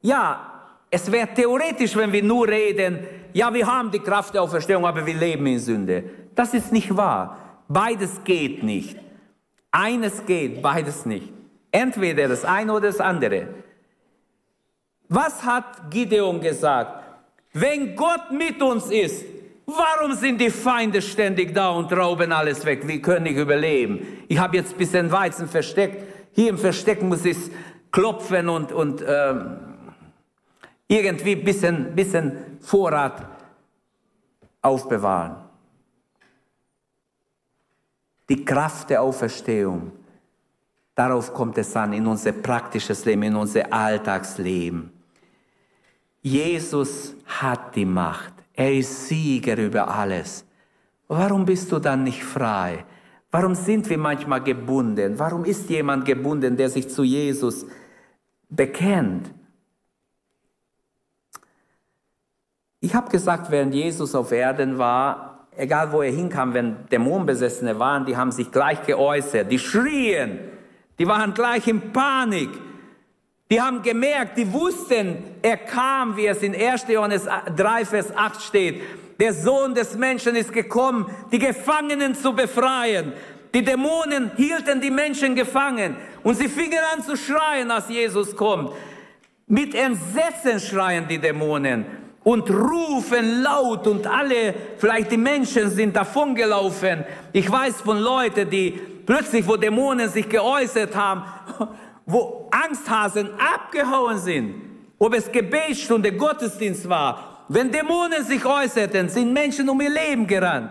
Ja, 0.00 0.52
es 0.90 1.10
wäre 1.10 1.28
theoretisch, 1.34 1.96
wenn 1.96 2.12
wir 2.12 2.22
nur 2.22 2.46
reden, 2.46 2.98
ja, 3.32 3.52
wir 3.52 3.66
haben 3.66 3.90
die 3.90 3.98
Kraft 3.98 4.34
der 4.34 4.42
Auferstehung, 4.42 4.84
aber 4.86 5.04
wir 5.06 5.14
leben 5.14 5.46
in 5.46 5.58
Sünde. 5.58 6.04
Das 6.34 6.54
ist 6.54 6.72
nicht 6.72 6.96
wahr. 6.96 7.38
Beides 7.68 8.22
geht 8.24 8.62
nicht. 8.62 8.96
Eines 9.70 10.26
geht, 10.26 10.60
beides 10.60 11.06
nicht. 11.06 11.32
Entweder 11.70 12.28
das 12.28 12.44
eine 12.44 12.72
oder 12.72 12.88
das 12.88 13.00
andere. 13.00 13.48
Was 15.08 15.44
hat 15.44 15.90
Gideon 15.90 16.40
gesagt? 16.40 17.02
Wenn 17.54 17.96
Gott 17.96 18.30
mit 18.30 18.62
uns 18.62 18.90
ist, 18.90 19.24
warum 19.66 20.12
sind 20.14 20.40
die 20.40 20.50
Feinde 20.50 21.00
ständig 21.00 21.54
da 21.54 21.70
und 21.70 21.92
rauben 21.92 22.32
alles 22.32 22.64
weg? 22.64 22.86
Wir 22.86 23.00
können 23.00 23.24
nicht 23.24 23.36
überleben. 23.36 24.06
Ich 24.28 24.38
habe 24.38 24.56
jetzt 24.56 24.72
ein 24.72 24.78
bisschen 24.78 25.12
Weizen 25.12 25.48
versteckt. 25.48 26.02
Hier 26.32 26.50
im 26.50 26.58
Versteck 26.58 27.02
muss 27.02 27.24
ich 27.24 27.36
klopfen 27.90 28.48
und, 28.48 28.72
und 28.72 29.02
äh, 29.02 29.34
irgendwie 30.92 31.36
ein 31.36 31.44
bisschen, 31.44 31.94
bisschen 31.94 32.58
Vorrat 32.60 33.26
aufbewahren. 34.60 35.36
Die 38.28 38.44
Kraft 38.44 38.90
der 38.90 39.02
Auferstehung, 39.02 39.92
darauf 40.94 41.32
kommt 41.34 41.58
es 41.58 41.74
an, 41.76 41.92
in 41.92 42.06
unser 42.06 42.32
praktisches 42.32 43.04
Leben, 43.04 43.24
in 43.24 43.36
unser 43.36 43.72
Alltagsleben. 43.72 44.90
Jesus 46.22 47.14
hat 47.26 47.74
die 47.74 47.84
Macht. 47.84 48.32
Er 48.54 48.72
ist 48.72 49.08
Sieger 49.08 49.56
über 49.56 49.88
alles. 49.88 50.44
Warum 51.08 51.44
bist 51.44 51.70
du 51.72 51.78
dann 51.78 52.04
nicht 52.04 52.22
frei? 52.22 52.84
Warum 53.30 53.54
sind 53.54 53.88
wir 53.88 53.98
manchmal 53.98 54.42
gebunden? 54.42 55.18
Warum 55.18 55.44
ist 55.44 55.68
jemand 55.68 56.04
gebunden, 56.04 56.56
der 56.56 56.68
sich 56.70 56.88
zu 56.88 57.02
Jesus 57.02 57.66
bekennt? 58.48 59.30
Ich 62.84 62.96
habe 62.96 63.08
gesagt, 63.10 63.48
während 63.52 63.72
Jesus 63.74 64.12
auf 64.12 64.32
Erden 64.32 64.76
war, 64.76 65.46
egal 65.56 65.92
wo 65.92 66.02
er 66.02 66.10
hinkam, 66.10 66.52
wenn 66.52 66.88
Dämonenbesessene 66.90 67.78
waren, 67.78 68.06
die 68.06 68.16
haben 68.16 68.32
sich 68.32 68.50
gleich 68.50 68.82
geäußert, 68.82 69.52
die 69.52 69.60
schrien, 69.60 70.40
die 70.98 71.06
waren 71.06 71.32
gleich 71.32 71.68
in 71.68 71.92
Panik. 71.92 72.50
Die 73.48 73.60
haben 73.60 73.82
gemerkt, 73.82 74.36
die 74.36 74.52
wussten, 74.52 75.18
er 75.42 75.58
kam, 75.58 76.16
wie 76.16 76.26
es 76.26 76.42
in 76.42 76.56
1. 76.56 76.86
Johannes 76.88 77.28
3, 77.56 77.84
Vers 77.84 78.16
8 78.16 78.42
steht. 78.42 78.82
Der 79.20 79.32
Sohn 79.32 79.74
des 79.74 79.96
Menschen 79.96 80.34
ist 80.34 80.52
gekommen, 80.52 81.06
die 81.30 81.38
Gefangenen 81.38 82.16
zu 82.16 82.34
befreien. 82.34 83.12
Die 83.54 83.62
Dämonen 83.62 84.32
hielten 84.34 84.80
die 84.80 84.90
Menschen 84.90 85.36
gefangen 85.36 85.94
und 86.24 86.34
sie 86.34 86.48
fingen 86.48 86.80
an 86.92 87.04
zu 87.04 87.16
schreien, 87.16 87.70
als 87.70 87.88
Jesus 87.88 88.34
kommt. 88.34 88.72
Mit 89.46 89.72
Entsetzen 89.72 90.58
schreien 90.58 91.06
die 91.06 91.18
Dämonen 91.18 92.01
und 92.24 92.48
rufen 92.50 93.42
laut 93.42 93.86
und 93.86 94.06
alle, 94.06 94.54
vielleicht 94.78 95.10
die 95.10 95.16
Menschen 95.16 95.70
sind 95.70 95.96
davongelaufen. 95.96 97.04
Ich 97.32 97.50
weiß 97.50 97.80
von 97.80 97.98
Leuten, 97.98 98.48
die 98.48 98.80
plötzlich, 99.04 99.46
wo 99.46 99.56
Dämonen 99.56 100.08
sich 100.08 100.28
geäußert 100.28 100.94
haben, 100.94 101.24
wo 102.06 102.48
Angsthasen 102.50 103.30
abgehauen 103.38 104.18
sind, 104.18 104.54
ob 104.98 105.14
es 105.14 105.30
Gebetsstunde, 105.30 106.12
Gottesdienst 106.12 106.88
war, 106.88 107.44
wenn 107.48 107.70
Dämonen 107.70 108.24
sich 108.24 108.44
äußerten, 108.44 109.08
sind 109.08 109.32
Menschen 109.32 109.68
um 109.68 109.80
ihr 109.80 109.90
Leben 109.90 110.26
gerannt, 110.26 110.70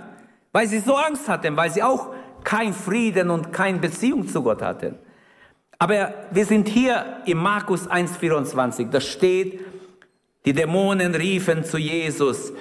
weil 0.52 0.68
sie 0.68 0.80
so 0.80 0.96
Angst 0.96 1.28
hatten, 1.28 1.56
weil 1.56 1.70
sie 1.70 1.84
auch 1.84 2.14
kein 2.44 2.74
Frieden 2.74 3.30
und 3.30 3.54
keine 3.54 3.78
Beziehung 3.78 4.28
zu 4.28 4.42
Gott 4.42 4.62
hatten. 4.62 4.96
Aber 5.78 6.14
wir 6.32 6.46
sind 6.46 6.68
hier 6.68 7.22
im 7.26 7.40
Markus 7.40 7.90
1,24, 7.90 8.90
da 8.90 9.02
steht, 9.02 9.60
die 10.46 10.54
Dämonen 10.54 11.14
riefen 11.16 11.64
zu 11.64 11.78
Jesus, 11.78 12.52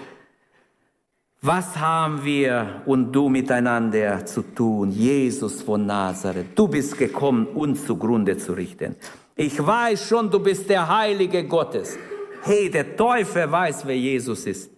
was 1.43 1.74
haben 1.78 2.22
wir 2.22 2.83
und 2.85 3.12
du 3.12 3.31
miteinander 3.31 4.26
zu 4.26 4.43
tun, 4.43 4.91
Jesus 4.91 5.62
von 5.62 5.87
Nazareth? 5.87 6.49
Du 6.55 6.68
bist 6.68 6.99
gekommen, 6.99 7.47
uns 7.47 7.87
zugrunde 7.87 8.37
zu 8.37 8.53
richten. 8.53 8.97
Ich 9.35 9.59
weiß 9.59 10.07
schon, 10.07 10.31
du 10.31 10.39
bist 10.39 10.68
der 10.68 10.87
Heilige 10.87 11.45
Gottes. 11.45 11.97
Hey, 12.43 12.70
der 12.70 12.95
Teufel 12.95 13.51
weiß, 13.51 13.87
wer 13.87 13.97
Jesus 13.97 14.45
ist. 14.47 14.70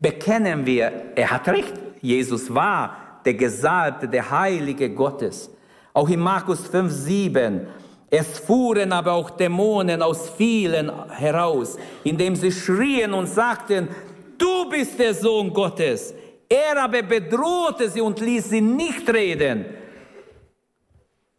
Bekennen 0.00 0.64
wir, 0.64 1.12
er 1.14 1.30
hat 1.30 1.48
recht. 1.48 1.74
Jesus 2.00 2.52
war 2.52 3.20
der 3.26 3.34
Gesalbte, 3.34 4.08
der 4.08 4.30
Heilige 4.30 4.88
Gottes. 4.88 5.50
Auch 5.92 6.08
in 6.08 6.20
Markus 6.20 6.66
5, 6.68 6.90
7. 6.90 7.66
Es 8.14 8.40
fuhren 8.40 8.92
aber 8.92 9.12
auch 9.12 9.30
Dämonen 9.30 10.02
aus 10.02 10.28
vielen 10.36 10.92
heraus, 11.08 11.78
indem 12.04 12.36
sie 12.36 12.52
schrien 12.52 13.14
und 13.14 13.26
sagten, 13.26 13.88
du 14.36 14.68
bist 14.68 14.98
der 14.98 15.14
Sohn 15.14 15.50
Gottes. 15.50 16.12
Er 16.46 16.76
aber 16.76 17.00
bedrohte 17.00 17.88
sie 17.88 18.02
und 18.02 18.20
ließ 18.20 18.50
sie 18.50 18.60
nicht 18.60 19.08
reden. 19.08 19.64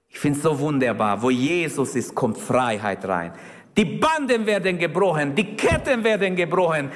Ich 0.10 0.18
finde 0.18 0.38
es 0.40 0.44
so 0.44 0.58
wunderbar, 0.58 1.22
wo 1.22 1.30
Jesus 1.30 1.96
ist, 1.96 2.16
kommt 2.16 2.40
Freiheit 2.40 3.06
rein. 3.06 3.34
Die 3.78 3.86
Banden 3.86 4.44
werden 4.44 4.80
gebrochen, 4.80 5.36
die 5.36 5.56
Ketten 5.56 6.04
werden 6.04 6.36
gebrochen, 6.36 6.90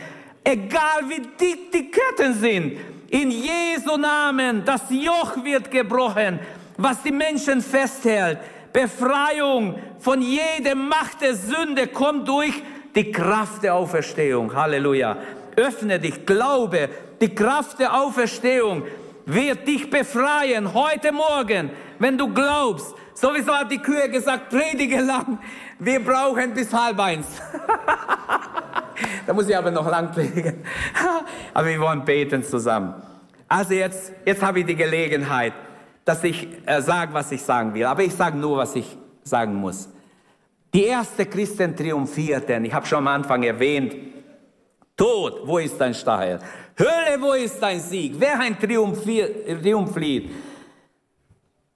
egal 0.44 1.08
wie 1.08 1.22
dick 1.40 1.72
die 1.72 1.92
Ketten 1.92 2.34
sind. 2.34 2.78
In 3.12 3.30
Jesu 3.30 3.96
Namen, 3.96 4.66
das 4.66 4.90
Joch 4.90 5.38
wird 5.44 5.70
gebrochen, 5.70 6.40
was 6.78 7.04
die 7.04 7.12
Menschen 7.12 7.62
festhält. 7.62 8.40
Befreiung 8.78 9.74
von 9.98 10.22
jeder 10.22 10.76
Macht 10.76 11.22
der 11.22 11.34
Sünde 11.34 11.88
kommt 11.88 12.28
durch 12.28 12.54
die 12.94 13.12
Kraft 13.12 13.64
der 13.64 13.74
Auferstehung. 13.74 14.54
Halleluja 14.54 15.18
öffne 15.56 16.00
dich, 16.00 16.28
glaube, 16.28 16.88
die 17.20 17.34
Kraft 17.34 17.80
der 17.80 18.00
Auferstehung 18.00 18.84
wird 19.26 19.68
dich 19.68 19.90
befreien 19.90 20.76
heute 20.76 21.12
Morgen, 21.12 21.72
wenn 21.98 22.20
du 22.20 22.32
glaubst. 22.32 22.94
Sowieso 23.16 23.52
hat 23.52 23.72
die 23.72 23.80
Kühe 23.80 24.12
gesagt, 24.12 24.50
predige 24.50 25.02
lang, 25.02 25.40
wir 25.80 26.00
brauchen 26.00 26.54
bis 26.54 26.72
halb 26.72 27.00
eins. 27.00 27.26
da 29.26 29.34
muss 29.34 29.50
ich 29.50 29.58
aber 29.58 29.72
noch 29.72 29.90
lang 29.90 30.12
predigen. 30.12 30.64
aber 31.56 31.68
wir 31.68 31.80
wollen 31.80 32.06
beten 32.06 32.44
zusammen. 32.44 32.94
Also 33.48 33.74
jetzt, 33.74 34.12
jetzt 34.24 34.44
habe 34.44 34.60
ich 34.60 34.68
die 34.68 34.76
Gelegenheit, 34.76 35.54
dass 36.08 36.24
ich 36.24 36.48
äh, 36.66 36.82
sage, 36.82 37.14
was 37.14 37.30
ich 37.34 37.42
sagen 37.42 37.74
will. 37.74 37.84
Aber 37.84 38.02
ich 38.02 38.14
sage 38.14 38.38
nur, 38.38 38.58
was 38.58 38.74
ich 38.78 38.98
sagen 39.24 39.54
muss. 39.56 39.90
Die 40.74 40.86
erste 40.86 41.26
Christen 41.26 41.76
triumphierten. 41.76 42.64
Ich 42.64 42.74
habe 42.74 42.86
schon 42.86 43.00
am 43.00 43.10
Anfang 43.10 43.44
erwähnt, 43.44 43.94
Tod, 44.96 45.46
wo 45.46 45.58
ist 45.58 45.78
dein 45.78 45.94
Stachel? 45.94 46.40
Hölle, 46.80 47.22
wo 47.22 47.34
ist 47.34 47.60
dein 47.60 47.82
Sieg? 47.82 48.16
Wer 48.18 48.40
ein 48.40 48.58
Triumphlied? 48.58 50.32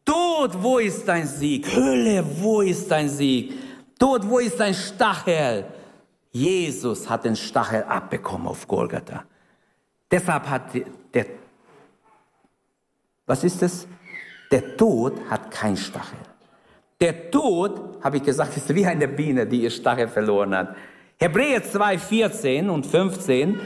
Tod, 0.06 0.64
wo 0.64 0.78
ist 0.78 1.06
dein 1.06 1.28
Sieg? 1.28 1.68
Hölle, 1.76 2.24
wo 2.40 2.62
ist 2.62 2.90
dein 2.90 3.10
Sieg? 3.10 3.54
Tod, 4.00 4.28
wo 4.28 4.40
ist 4.40 4.58
dein 4.58 4.74
Stachel? 4.74 5.66
Jesus 6.32 7.10
hat 7.10 7.26
den 7.26 7.36
Stachel 7.36 7.84
abbekommen 7.84 8.48
auf 8.48 8.66
Golgatha. 8.66 9.26
Deshalb 10.10 10.50
hat 10.50 10.74
der, 11.14 11.26
was 13.26 13.44
ist 13.44 13.62
das? 13.62 13.86
Der 14.52 14.76
Tod 14.76 15.14
hat 15.30 15.50
kein 15.50 15.78
Stachel. 15.78 16.20
Der 17.00 17.32
Tod, 17.32 18.04
habe 18.04 18.18
ich 18.18 18.24
gesagt, 18.24 18.56
ist 18.58 18.74
wie 18.76 18.86
eine 18.86 19.08
Biene, 19.08 19.48
die 19.48 19.64
ihr 19.64 19.72
Stachel 19.72 20.08
verloren 20.08 20.56
hat. 20.56 20.76
Hebräer 21.18 21.64
2, 21.64 21.98
14 21.98 22.70
und 22.70 22.86
15. 22.86 23.60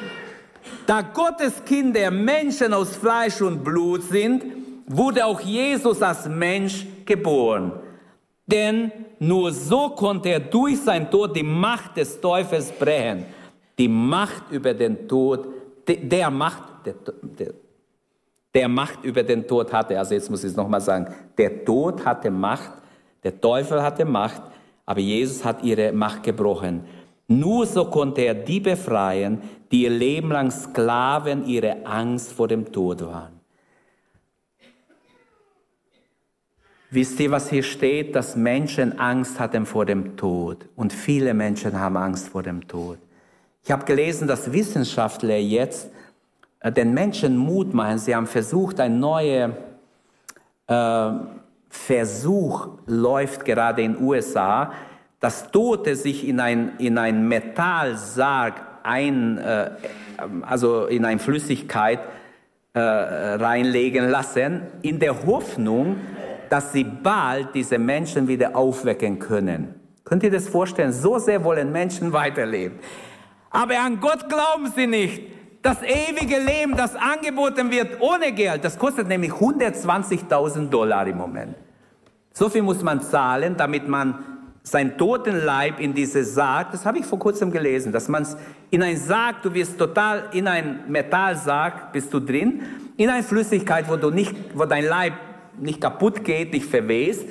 Da 0.86 1.02
Gottes 1.02 1.64
Kinder 1.66 2.12
Menschen 2.12 2.74
aus 2.74 2.96
Fleisch 2.96 3.42
und 3.42 3.64
Blut 3.64 4.04
sind, 4.04 4.44
wurde 4.88 5.26
auch 5.26 5.42
Jesus 5.42 6.02
als 6.02 6.28
Mensch 6.28 6.86
geboren. 7.06 7.74
Denn 8.46 8.92
nur 9.20 9.52
so 9.52 9.90
konnte 9.90 10.30
er 10.30 10.40
durch 10.40 10.80
sein 10.80 11.10
Tod 11.10 11.36
die 11.36 11.44
Macht 11.44 11.98
des 11.98 12.22
Teufels 12.22 12.72
brechen. 12.72 13.26
Die 13.78 13.88
Macht 13.88 14.52
über 14.52 14.74
den 14.74 15.08
Tod, 15.08 15.48
der 15.88 16.30
Macht, 16.30 16.86
der, 16.86 16.94
der, 17.22 17.54
der 18.56 18.70
Macht 18.70 19.04
über 19.04 19.22
den 19.22 19.46
Tod 19.46 19.72
hatte. 19.74 20.00
Also 20.00 20.16
jetzt 20.16 20.32
muss 20.32 20.44
ich 20.44 20.52
es 20.52 20.56
nochmal 20.56 20.82
sagen. 20.82 21.14
Der 21.38 21.66
Tod 21.66 22.06
hatte 22.06 22.32
Macht, 22.32 22.72
der 23.24 23.40
Teufel 23.40 23.84
hatte 23.84 24.06
Macht, 24.06 24.42
aber 24.86 25.02
Jesus 25.02 25.44
hat 25.44 25.62
ihre 25.64 25.92
Macht 25.92 26.24
gebrochen. 26.24 26.86
Nur 27.28 27.66
so 27.66 27.86
konnte 27.86 28.22
er 28.22 28.36
die 28.36 28.60
befreien, 28.60 29.42
die 29.72 29.84
ihr 29.84 29.90
Leben 29.90 30.30
lang 30.32 30.52
Sklaven 30.52 31.46
ihrer 31.46 31.78
Angst 31.84 32.32
vor 32.32 32.48
dem 32.48 32.72
Tod 32.72 33.06
waren. 33.06 33.36
Wisst 36.92 37.20
ihr, 37.20 37.32
was 37.32 37.50
hier 37.50 37.64
steht? 37.64 38.16
Dass 38.16 38.38
Menschen 38.38 38.98
Angst 39.00 39.40
hatten 39.40 39.66
vor 39.66 39.86
dem 39.86 40.16
Tod. 40.16 40.70
Und 40.76 40.94
viele 40.94 41.34
Menschen 41.34 41.78
haben 41.78 41.98
Angst 41.98 42.30
vor 42.30 42.44
dem 42.44 42.66
Tod. 42.68 43.00
Ich 43.64 43.72
habe 43.72 43.84
gelesen, 43.84 44.28
dass 44.28 44.54
Wissenschaftler 44.54 45.38
jetzt 45.38 45.90
den 46.72 46.94
Menschen 46.94 47.38
Mut 47.38 47.74
machen. 47.74 47.98
Sie 48.00 48.16
haben 48.16 48.28
versucht, 48.28 48.80
eine 48.80 48.96
neue 48.96 49.56
äh, 50.68 51.10
Versuch 51.70 52.70
läuft 52.86 53.46
gerade 53.46 53.84
in 53.84 53.94
den 53.94 54.04
USA, 54.04 54.72
dass 55.20 55.52
Tote 55.52 55.96
sich 55.96 56.28
in 56.28 56.40
ein, 56.40 56.74
in 56.78 56.98
ein 56.98 57.28
Metallsarg 57.28 58.62
ein, 58.84 59.38
äh, 59.38 59.72
also 60.42 60.86
in 60.86 61.06
eine 61.06 61.20
Flüssigkeit 61.20 62.00
äh, 62.74 62.80
reinlegen 62.80 64.10
lassen, 64.10 64.62
in 64.82 65.00
der 65.00 65.26
Hoffnung, 65.26 65.98
dass 66.50 66.72
sie 66.74 66.84
bald 66.84 67.54
diese 67.54 67.78
Menschen 67.78 68.28
wieder 68.28 68.56
aufwecken 68.56 69.20
können. 69.20 69.76
Könnt 70.04 70.24
ihr 70.24 70.32
das 70.32 70.48
vorstellen? 70.48 70.94
So 70.94 71.18
sehr 71.18 71.44
wollen 71.44 71.72
Menschen 71.72 72.14
weiterleben. 72.14 72.80
Aber 73.50 73.80
an 73.80 74.00
Gott 74.00 74.30
glauben 74.30 74.72
sie 74.76 74.88
nicht. 74.88 75.35
Das 75.66 75.82
ewige 75.82 76.38
Leben, 76.38 76.78
das 76.78 76.96
angeboten 76.96 77.72
wird 77.72 78.00
ohne 78.00 78.32
Geld, 78.34 78.64
das 78.64 78.78
kostet 78.78 79.08
nämlich 79.08 79.32
120.000 79.32 80.70
Dollar 80.70 81.08
im 81.08 81.18
Moment. 81.18 81.56
So 82.34 82.50
viel 82.50 82.62
muss 82.62 82.84
man 82.84 83.02
zahlen, 83.02 83.58
damit 83.58 83.88
man 83.88 84.24
sein 84.62 84.96
toten 84.96 85.44
Leib 85.44 85.80
in 85.80 85.96
diese 85.96 86.24
Sarg, 86.24 86.72
das 86.72 86.86
habe 86.86 87.00
ich 87.00 87.06
vor 87.08 87.18
kurzem 87.18 87.52
gelesen, 87.52 87.92
dass 87.92 88.08
man 88.10 88.22
es 88.22 88.38
in 88.70 88.84
ein 88.84 88.96
Sarg, 88.96 89.42
du 89.42 89.56
wirst 89.56 89.80
total 89.80 90.26
in 90.34 90.48
ein 90.48 90.82
Metallsarg 90.88 91.92
bist 91.92 92.14
du 92.14 92.20
drin, 92.20 92.62
in 92.96 93.10
eine 93.10 93.24
Flüssigkeit, 93.24 93.90
wo 93.90 93.96
du 93.96 94.12
nicht, 94.12 94.36
wo 94.54 94.66
dein 94.66 94.86
Leib 94.86 95.14
nicht 95.58 95.82
kaputt 95.82 96.24
geht, 96.24 96.54
nicht 96.54 96.68
verwest, 96.68 97.26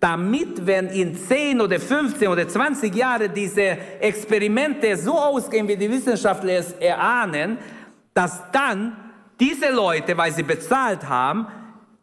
damit, 0.00 0.64
wenn 0.64 0.88
in 0.88 1.16
10 1.16 1.60
oder 1.60 1.80
15 1.80 2.28
oder 2.28 2.48
20 2.48 2.94
Jahren 2.94 3.32
diese 3.34 3.76
Experimente 4.00 4.96
so 4.96 5.18
ausgehen, 5.18 5.66
wie 5.66 5.76
die 5.76 5.90
Wissenschaftler 5.90 6.58
es 6.58 6.72
erahnen, 6.72 7.58
dass 8.14 8.40
dann 8.52 8.96
diese 9.40 9.70
Leute, 9.70 10.16
weil 10.16 10.32
sie 10.32 10.42
bezahlt 10.42 11.08
haben, 11.08 11.46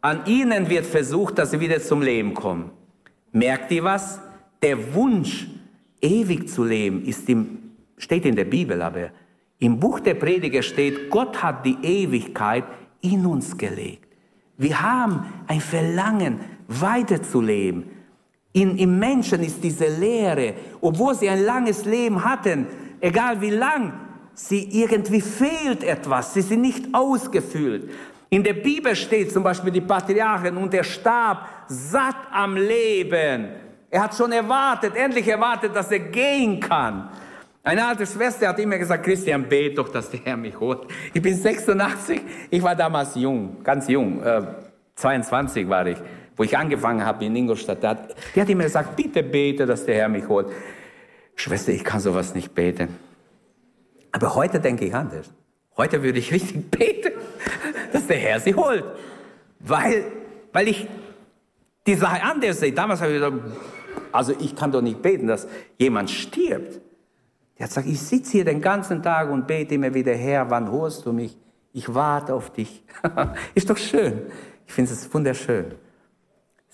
an 0.00 0.26
ihnen 0.26 0.68
wird 0.68 0.86
versucht, 0.86 1.38
dass 1.38 1.50
sie 1.50 1.60
wieder 1.60 1.80
zum 1.80 2.02
Leben 2.02 2.34
kommen. 2.34 2.70
Merkt 3.32 3.70
ihr 3.72 3.84
was? 3.84 4.20
Der 4.62 4.94
Wunsch, 4.94 5.46
ewig 6.00 6.48
zu 6.48 6.64
leben, 6.64 7.04
ist 7.04 7.28
im, 7.28 7.72
steht 7.96 8.24
in 8.24 8.36
der 8.36 8.44
Bibel, 8.44 8.80
aber 8.82 9.10
im 9.58 9.80
Buch 9.80 10.00
der 10.00 10.14
Prediger 10.14 10.62
steht, 10.62 11.10
Gott 11.10 11.42
hat 11.42 11.64
die 11.64 11.76
Ewigkeit 11.82 12.64
in 13.00 13.24
uns 13.26 13.56
gelegt. 13.56 14.06
Wir 14.58 14.80
haben 14.80 15.26
ein 15.46 15.60
Verlangen, 15.60 16.40
weiterzuleben. 16.68 17.90
In, 18.52 18.78
Im 18.78 18.98
Menschen 18.98 19.42
ist 19.42 19.62
diese 19.62 19.86
Leere, 19.86 20.54
obwohl 20.80 21.14
sie 21.14 21.28
ein 21.28 21.44
langes 21.44 21.84
Leben 21.84 22.24
hatten, 22.24 22.66
egal 23.00 23.40
wie 23.40 23.50
lang, 23.50 23.92
sie 24.34 24.82
irgendwie 24.82 25.20
fehlt 25.20 25.84
etwas, 25.84 26.34
sie 26.34 26.42
sind 26.42 26.62
nicht 26.62 26.86
ausgefüllt. 26.94 27.90
In 28.28 28.42
der 28.42 28.54
Bibel 28.54 28.96
steht 28.96 29.32
zum 29.32 29.42
Beispiel 29.42 29.70
die 29.70 29.80
Patriarchen 29.80 30.56
und 30.56 30.74
er 30.74 30.84
starb 30.84 31.48
satt 31.68 32.16
am 32.32 32.56
Leben. 32.56 33.48
Er 33.90 34.02
hat 34.02 34.14
schon 34.14 34.32
erwartet, 34.32 34.96
endlich 34.96 35.28
erwartet, 35.28 35.74
dass 35.74 35.90
er 35.90 36.00
gehen 36.00 36.58
kann. 36.58 37.08
Eine 37.62 37.86
alte 37.86 38.06
Schwester 38.06 38.48
hat 38.48 38.58
immer 38.58 38.78
gesagt, 38.78 39.04
Christian, 39.04 39.48
bet 39.48 39.76
doch, 39.76 39.88
dass 39.88 40.10
der 40.10 40.20
Herr 40.24 40.36
mich 40.36 40.58
holt. 40.58 40.86
Ich 41.12 41.22
bin 41.22 41.34
86, 41.34 42.20
ich 42.50 42.62
war 42.62 42.76
damals 42.76 43.14
jung, 43.14 43.56
ganz 43.62 43.88
jung, 43.88 44.22
äh, 44.22 44.42
22 44.94 45.68
war 45.68 45.86
ich, 45.86 45.98
wo 46.36 46.42
ich 46.42 46.56
angefangen 46.56 47.04
habe 47.04 47.24
in 47.24 47.34
Ingolstadt. 47.34 47.82
Die 47.82 47.86
hat, 47.86 48.14
die 48.34 48.40
hat 48.40 48.48
immer 48.48 48.64
gesagt, 48.64 48.94
bitte 48.96 49.22
bete, 49.22 49.66
dass 49.66 49.86
der 49.86 49.96
Herr 49.96 50.08
mich 50.08 50.28
holt. 50.28 50.48
Schwester, 51.34 51.72
ich 51.72 51.84
kann 51.84 52.00
sowas 52.00 52.34
nicht 52.34 52.54
beten. 52.54 52.96
Aber 54.12 54.34
heute 54.34 54.60
denke 54.60 54.84
ich 54.84 54.94
anders. 54.94 55.32
Heute 55.76 56.02
würde 56.02 56.18
ich 56.18 56.32
richtig 56.32 56.70
beten, 56.70 57.12
dass 57.92 58.06
der 58.06 58.18
Herr 58.18 58.40
sie 58.40 58.54
holt. 58.54 58.84
Weil, 59.60 60.04
weil 60.52 60.68
ich 60.68 60.86
die 61.86 61.94
Sache 61.94 62.22
anders 62.22 62.60
sehe. 62.60 62.72
Damals 62.72 63.00
habe 63.00 63.12
ich 63.12 63.20
gesagt, 63.20 63.36
also 64.12 64.34
ich 64.38 64.56
kann 64.56 64.72
doch 64.72 64.82
nicht 64.82 65.02
beten, 65.02 65.26
dass 65.26 65.46
jemand 65.78 66.10
stirbt. 66.10 66.80
Der 67.58 67.64
hat 67.64 67.70
gesagt, 67.70 67.86
ich 67.86 68.00
sitze 68.00 68.32
hier 68.32 68.44
den 68.44 68.60
ganzen 68.60 69.02
Tag 69.02 69.30
und 69.30 69.46
bete 69.46 69.74
immer 69.74 69.92
wieder, 69.94 70.14
Herr, 70.14 70.50
wann 70.50 70.70
holst 70.70 71.06
du 71.06 71.12
mich? 71.12 71.36
Ich 71.72 71.94
warte 71.94 72.34
auf 72.34 72.50
dich. 72.50 72.82
ist 73.54 73.68
doch 73.68 73.76
schön. 73.76 74.22
Ich 74.66 74.72
finde 74.72 74.92
es 74.92 75.12
wunderschön. 75.12 75.74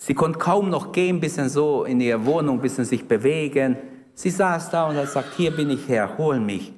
Sie 0.05 0.13
konnte 0.13 0.37
kaum 0.37 0.69
noch 0.69 0.91
gehen, 0.91 1.21
bisschen 1.21 1.47
so 1.47 1.85
in 1.85 2.01
ihrer 2.01 2.25
Wohnung, 2.25 2.59
bisschen 2.59 2.83
sich 2.83 3.07
bewegen. 3.07 3.77
Sie 4.13 4.29
saß 4.29 4.69
da 4.69 4.89
und 4.89 4.97
hat 4.97 5.05
gesagt, 5.05 5.29
hier 5.37 5.51
bin 5.51 5.69
ich 5.69 5.87
Herr, 5.87 6.17
hol 6.17 6.41
mich. 6.41 6.73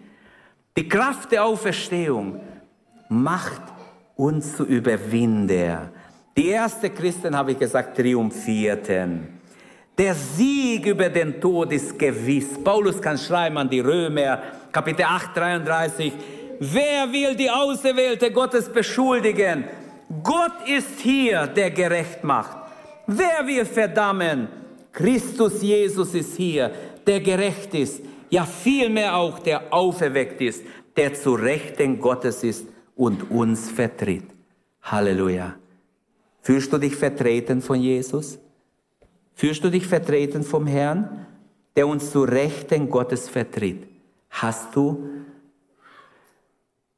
Die 0.77 0.87
Kraft 0.87 1.31
der 1.31 1.43
Auferstehung 1.43 2.39
macht 3.09 3.63
uns 4.15 4.55
zu 4.55 4.63
Überwinder. 4.65 5.89
Die 6.37 6.51
ersten 6.51 6.93
Christen, 6.93 7.35
habe 7.35 7.53
ich 7.53 7.57
gesagt, 7.57 7.97
triumphierten. 7.97 9.27
Der 9.97 10.13
Sieg 10.13 10.85
über 10.85 11.09
den 11.09 11.41
Tod 11.41 11.71
ist 11.71 11.97
gewiss. 11.97 12.63
Paulus 12.63 13.01
kann 13.01 13.17
schreiben 13.17 13.57
an 13.57 13.67
die 13.71 13.79
Römer, 13.79 14.39
Kapitel 14.71 15.03
8, 15.03 15.35
33. 15.35 16.13
Wer 16.59 17.11
will 17.11 17.35
die 17.35 17.49
Auserwählte 17.49 18.29
Gottes 18.29 18.69
beschuldigen? 18.69 19.63
Gott 20.21 20.67
ist 20.67 20.99
hier, 20.99 21.47
der 21.47 21.71
gerecht 21.71 22.23
macht. 22.23 22.64
Wer 23.07 23.45
will 23.45 23.65
verdammen? 23.65 24.47
Christus 24.91 25.61
Jesus 25.61 26.13
ist 26.13 26.35
hier, 26.37 26.71
der 27.05 27.19
gerecht 27.19 27.73
ist. 27.73 28.01
Ja, 28.29 28.45
vielmehr 28.45 29.15
auch, 29.15 29.39
der 29.39 29.73
auferweckt 29.73 30.41
ist, 30.41 30.63
der 30.95 31.13
zu 31.13 31.35
Rechten 31.35 31.99
Gottes 31.99 32.43
ist 32.43 32.65
und 32.95 33.29
uns 33.29 33.69
vertritt. 33.69 34.23
Halleluja. 34.81 35.55
Fühlst 36.41 36.71
du 36.71 36.77
dich 36.77 36.95
vertreten 36.95 37.61
von 37.61 37.79
Jesus? 37.79 38.39
Fühlst 39.33 39.63
du 39.63 39.69
dich 39.69 39.85
vertreten 39.85 40.43
vom 40.43 40.65
Herrn, 40.65 41.25
der 41.75 41.87
uns 41.87 42.11
zu 42.11 42.23
Rechten 42.23 42.89
Gottes 42.89 43.27
vertritt? 43.27 43.87
Hast 44.29 44.75
du 44.75 45.09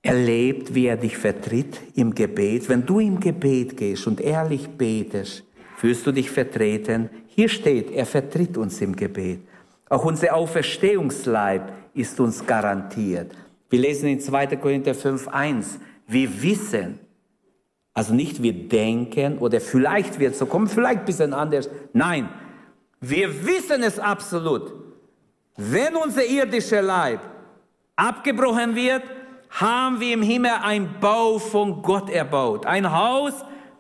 erlebt, 0.01 0.74
wie 0.74 0.86
er 0.86 0.97
dich 0.97 1.18
vertritt 1.18 1.82
im 1.95 2.14
Gebet? 2.14 2.70
Wenn 2.70 2.86
du 2.86 2.99
im 2.99 3.20
Gebet 3.20 3.76
gehst 3.76 4.05
und 4.05 4.22
ehrlich 4.22 4.68
betest, 4.68 5.43
fühlst 5.78 6.05
du 6.05 6.11
dich 6.11 6.30
vertreten? 6.30 7.09
Hier 7.28 7.47
steht, 7.47 7.91
er 7.91 8.05
vertritt 8.05 8.57
uns 8.57 8.82
im 8.82 8.95
Gebet. 8.95 9.41
Auch 9.89 10.03
unser 10.03 10.36
Auferstehungsleib 10.36 11.71
ist 11.93 12.19
uns 12.19 12.45
garantiert. 12.45 13.32
Wir 13.69 13.80
lesen 13.80 14.09
in 14.09 14.19
2. 14.19 14.57
Korinther 14.57 14.95
5, 14.95 15.28
1. 15.28 15.80
Wir 16.07 16.41
wissen, 16.41 16.99
also 17.93 18.13
nicht 18.13 18.41
wir 18.41 18.53
denken 18.53 19.38
oder 19.38 19.61
vielleicht 19.61 20.19
wird 20.19 20.34
es 20.34 20.39
so 20.39 20.47
kommen, 20.47 20.67
vielleicht 20.67 21.01
ein 21.01 21.05
bisschen 21.05 21.34
anders. 21.34 21.69
Nein, 21.93 22.30
wir 22.99 23.45
wissen 23.45 23.84
es 23.84 23.99
absolut. 23.99 24.73
Wenn 25.57 25.95
unser 25.95 26.25
irdischer 26.25 26.82
Leib 26.82 27.21
abgebrochen 27.95 28.75
wird, 28.75 29.03
haben 29.49 29.99
wir 29.99 30.13
im 30.13 30.23
Himmel 30.23 30.51
ein 30.63 30.99
Bau 30.99 31.38
von 31.38 31.82
Gott 31.82 32.09
erbaut. 32.09 32.65
Ein 32.65 32.91
Haus, 32.91 33.34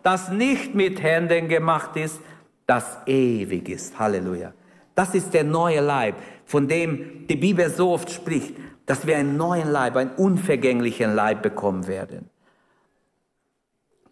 das 0.07 0.29
nicht 0.29 0.73
mit 0.73 1.01
Händen 1.03 1.47
gemacht 1.47 1.95
ist, 1.95 2.19
das 2.65 2.97
ewig 3.05 3.69
ist. 3.69 3.99
Halleluja. 3.99 4.53
Das 4.95 5.13
ist 5.13 5.33
der 5.33 5.43
neue 5.43 5.81
Leib, 5.81 6.15
von 6.45 6.67
dem 6.67 7.27
die 7.27 7.35
Bibel 7.35 7.69
so 7.69 7.91
oft 7.91 8.09
spricht, 8.09 8.55
dass 8.85 9.05
wir 9.05 9.17
einen 9.17 9.37
neuen 9.37 9.69
Leib, 9.69 9.95
einen 9.95 10.11
unvergänglichen 10.11 11.13
Leib 11.13 11.41
bekommen 11.41 11.87
werden 11.87 12.29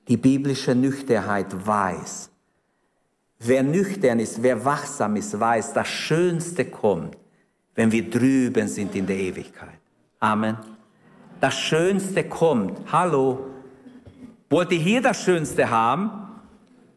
die 0.07 0.17
biblische 0.17 0.75
Nüchternheit 0.75 1.47
weiß. 1.65 2.29
Wer 3.39 3.63
nüchtern 3.63 4.19
ist, 4.19 4.41
wer 4.41 4.63
wachsam 4.63 5.15
ist, 5.15 5.39
weiß, 5.39 5.73
das 5.73 5.87
Schönste 5.87 6.65
kommt, 6.65 7.17
wenn 7.75 7.91
wir 7.91 8.09
drüben 8.09 8.67
sind 8.67 8.95
in 8.95 9.05
der 9.05 9.17
Ewigkeit. 9.17 9.79
Amen. 10.19 10.57
Das 11.41 11.55
Schönste 11.55 12.23
kommt. 12.23 12.79
Hallo. 12.91 13.54
Wollt 14.55 14.71
ihr 14.71 14.79
hier 14.79 15.01
das 15.01 15.21
Schönste 15.21 15.69
haben? 15.69 16.09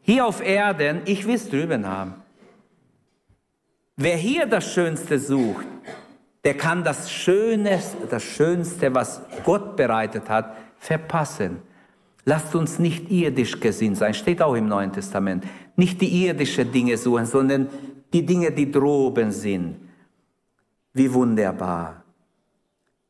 Hier 0.03 0.25
auf 0.25 0.41
Erden, 0.41 1.01
ich 1.07 1.27
will 1.27 1.35
es 1.35 1.51
drüben 1.51 1.85
haben. 1.85 2.15
Wer 3.97 4.17
hier 4.17 4.47
das 4.47 4.73
Schönste 4.73 5.19
sucht, 5.19 5.67
der 6.45 6.55
kann 6.55 6.85
das 6.85 7.11
Schöne, 7.11 7.83
das 8.09 8.23
Schönste, 8.23 8.95
was 8.95 9.23
Gott 9.43 9.75
bereitet 9.75 10.29
hat, 10.29 10.57
verpassen. 10.79 11.57
Lasst 12.25 12.55
uns 12.55 12.79
nicht 12.79 13.11
irdisch 13.11 13.59
gesinnt 13.59 13.97
sein, 13.97 14.15
steht 14.15 14.41
auch 14.41 14.55
im 14.55 14.69
Neuen 14.69 14.93
Testament. 14.93 15.43
Nicht 15.75 16.01
die 16.01 16.27
irdischen 16.27 16.71
Dinge 16.71 16.97
suchen, 16.97 17.27
sondern 17.27 17.67
die 18.13 18.25
Dinge, 18.25 18.53
die 18.53 18.71
droben 18.71 19.33
sind. 19.33 19.79
Wie 20.93 21.13
wunderbar. 21.13 22.05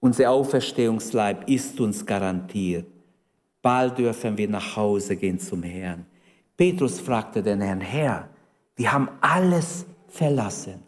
Unser 0.01 0.31
Auferstehungsleib 0.31 1.51
ist 1.51 1.79
uns 1.79 2.07
garantiert. 2.07 2.87
Bald 3.63 3.99
dürfen 3.99 4.37
wir 4.37 4.49
nach 4.49 4.77
Hause 4.77 5.17
gehen 5.17 5.39
zum 5.39 5.63
Herrn. 5.63 6.07
Petrus 6.57 7.01
fragte 7.01 7.43
den 7.43 7.61
Herrn, 7.61 7.81
Herr, 7.81 8.29
wir 8.77 8.93
haben 8.93 9.09
alles 9.21 9.87
verlassen. 10.09 10.83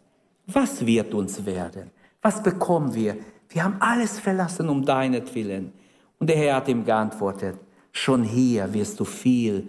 Was 0.47 0.85
wird 0.85 1.15
uns 1.15 1.45
werden? 1.45 1.91
Was 2.23 2.43
bekommen 2.43 2.95
wir? 2.95 3.17
Wir 3.49 3.65
haben 3.65 3.77
alles 3.81 4.19
verlassen 4.19 4.69
um 4.69 4.85
deinetwillen. 4.85 5.73
Und 6.19 6.29
der 6.29 6.37
Herr 6.37 6.57
hat 6.57 6.69
ihm 6.69 6.85
geantwortet, 6.85 7.59
Schon 7.93 8.23
hier 8.23 8.73
wirst 8.73 9.01
du 9.01 9.05
viel 9.05 9.69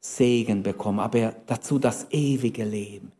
Segen 0.00 0.62
bekommen, 0.62 1.00
aber 1.00 1.34
dazu 1.46 1.78
das 1.78 2.06
ewige 2.10 2.64
Leben. 2.64 3.12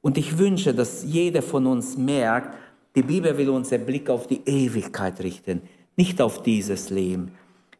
Und 0.00 0.18
ich 0.18 0.38
wünsche, 0.38 0.74
dass 0.74 1.04
jeder 1.04 1.42
von 1.42 1.66
uns 1.66 1.96
merkt, 1.96 2.56
die 2.94 3.02
Bibel 3.02 3.36
will 3.36 3.50
unseren 3.50 3.86
Blick 3.86 4.08
auf 4.10 4.26
die 4.26 4.42
Ewigkeit 4.44 5.20
richten, 5.20 5.62
nicht 5.96 6.20
auf 6.20 6.42
dieses 6.42 6.90
Leben. 6.90 7.32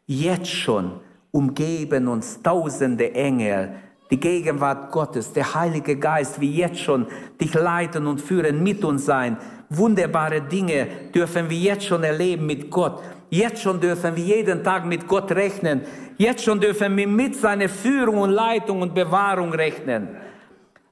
Jetzt 0.05 0.49
schon 0.49 0.99
umgeben 1.31 2.09
uns 2.09 2.41
tausende 2.41 3.13
Engel, 3.15 3.73
die 4.11 4.19
Gegenwart 4.19 4.91
Gottes, 4.91 5.31
der 5.31 5.55
Heilige 5.55 5.95
Geist, 5.95 6.41
wie 6.41 6.53
jetzt 6.57 6.79
schon 6.79 7.07
dich 7.39 7.53
leiten 7.53 8.05
und 8.05 8.19
führen, 8.19 8.61
mit 8.61 8.83
uns 8.83 9.05
sein. 9.05 9.37
Wunderbare 9.69 10.41
Dinge 10.41 10.87
dürfen 11.15 11.49
wir 11.49 11.57
jetzt 11.57 11.85
schon 11.85 12.03
erleben 12.03 12.45
mit 12.45 12.69
Gott. 12.69 13.01
Jetzt 13.29 13.61
schon 13.61 13.79
dürfen 13.79 14.15
wir 14.15 14.23
jeden 14.23 14.61
Tag 14.63 14.85
mit 14.85 15.07
Gott 15.07 15.31
rechnen. 15.31 15.81
Jetzt 16.17 16.43
schon 16.43 16.59
dürfen 16.59 16.95
wir 16.97 17.07
mit 17.07 17.37
seiner 17.37 17.69
Führung 17.69 18.17
und 18.17 18.31
Leitung 18.31 18.81
und 18.81 18.93
Bewahrung 18.93 19.53
rechnen. 19.53 20.09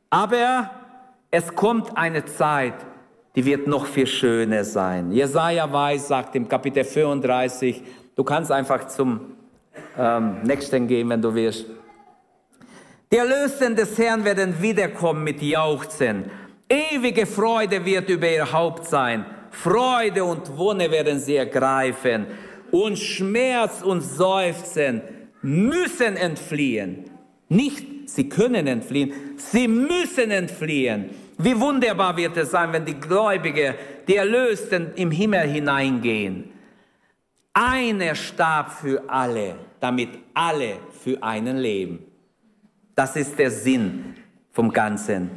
Aber 0.10 0.72
es 1.30 1.54
kommt 1.54 1.96
eine 1.96 2.26
Zeit, 2.26 2.76
die 3.36 3.46
wird 3.46 3.68
noch 3.68 3.86
viel 3.86 4.08
schöner 4.08 4.64
sein. 4.64 5.12
Jesaja 5.12 5.72
weiß, 5.72 6.08
sagt 6.08 6.36
im 6.36 6.48
Kapitel 6.48 6.84
35, 6.84 7.84
du 8.22 8.26
kannst 8.26 8.52
einfach 8.52 8.86
zum 8.86 9.20
ähm, 9.98 10.44
nächsten 10.44 10.88
gehen, 10.88 11.10
wenn 11.10 11.24
du 11.24 11.34
willst. 11.34 11.66
Die 13.12 13.18
Erlösten 13.18 13.76
des 13.76 13.98
Herrn 13.98 14.24
werden 14.24 14.62
wiederkommen 14.62 15.24
mit 15.24 15.42
Jauchzen. 15.42 16.26
Ewige 16.70 17.26
Freude 17.26 17.84
wird 17.84 18.10
über 18.10 18.30
ihr 18.30 18.52
Haupt 18.52 18.86
sein. 18.86 19.26
Freude 19.50 20.24
und 20.24 20.56
Wonne 20.56 20.92
werden 20.92 21.20
sie 21.20 21.36
ergreifen. 21.36 22.28
Und 22.70 23.00
Schmerz 23.00 23.82
und 23.82 24.02
Seufzen 24.02 25.02
müssen 25.42 26.16
entfliehen. 26.16 27.06
Nicht, 27.50 28.08
sie 28.08 28.30
können 28.30 28.68
entfliehen, 28.68 29.14
sie 29.36 29.68
müssen 29.68 30.30
entfliehen. 30.30 31.10
Wie 31.40 31.60
wunderbar 31.60 32.16
wird 32.16 32.38
es 32.38 32.52
sein, 32.52 32.72
wenn 32.72 32.86
die 32.86 33.00
Gläubigen, 33.00 33.74
die 34.08 34.16
Erlösten 34.16 34.92
im 34.96 35.10
Himmel 35.10 35.48
hineingehen. 35.48 36.51
Einer 37.54 38.16
starb 38.16 38.72
für 38.72 39.04
alle, 39.10 39.56
damit 39.80 40.10
alle 40.34 40.76
für 41.04 41.22
einen 41.22 41.58
leben. 41.58 42.00
Das 42.96 43.16
ist 43.16 43.38
der 43.38 43.52
Sinn 43.52 44.16
vom 44.52 44.72
Ganzen. 44.72 45.32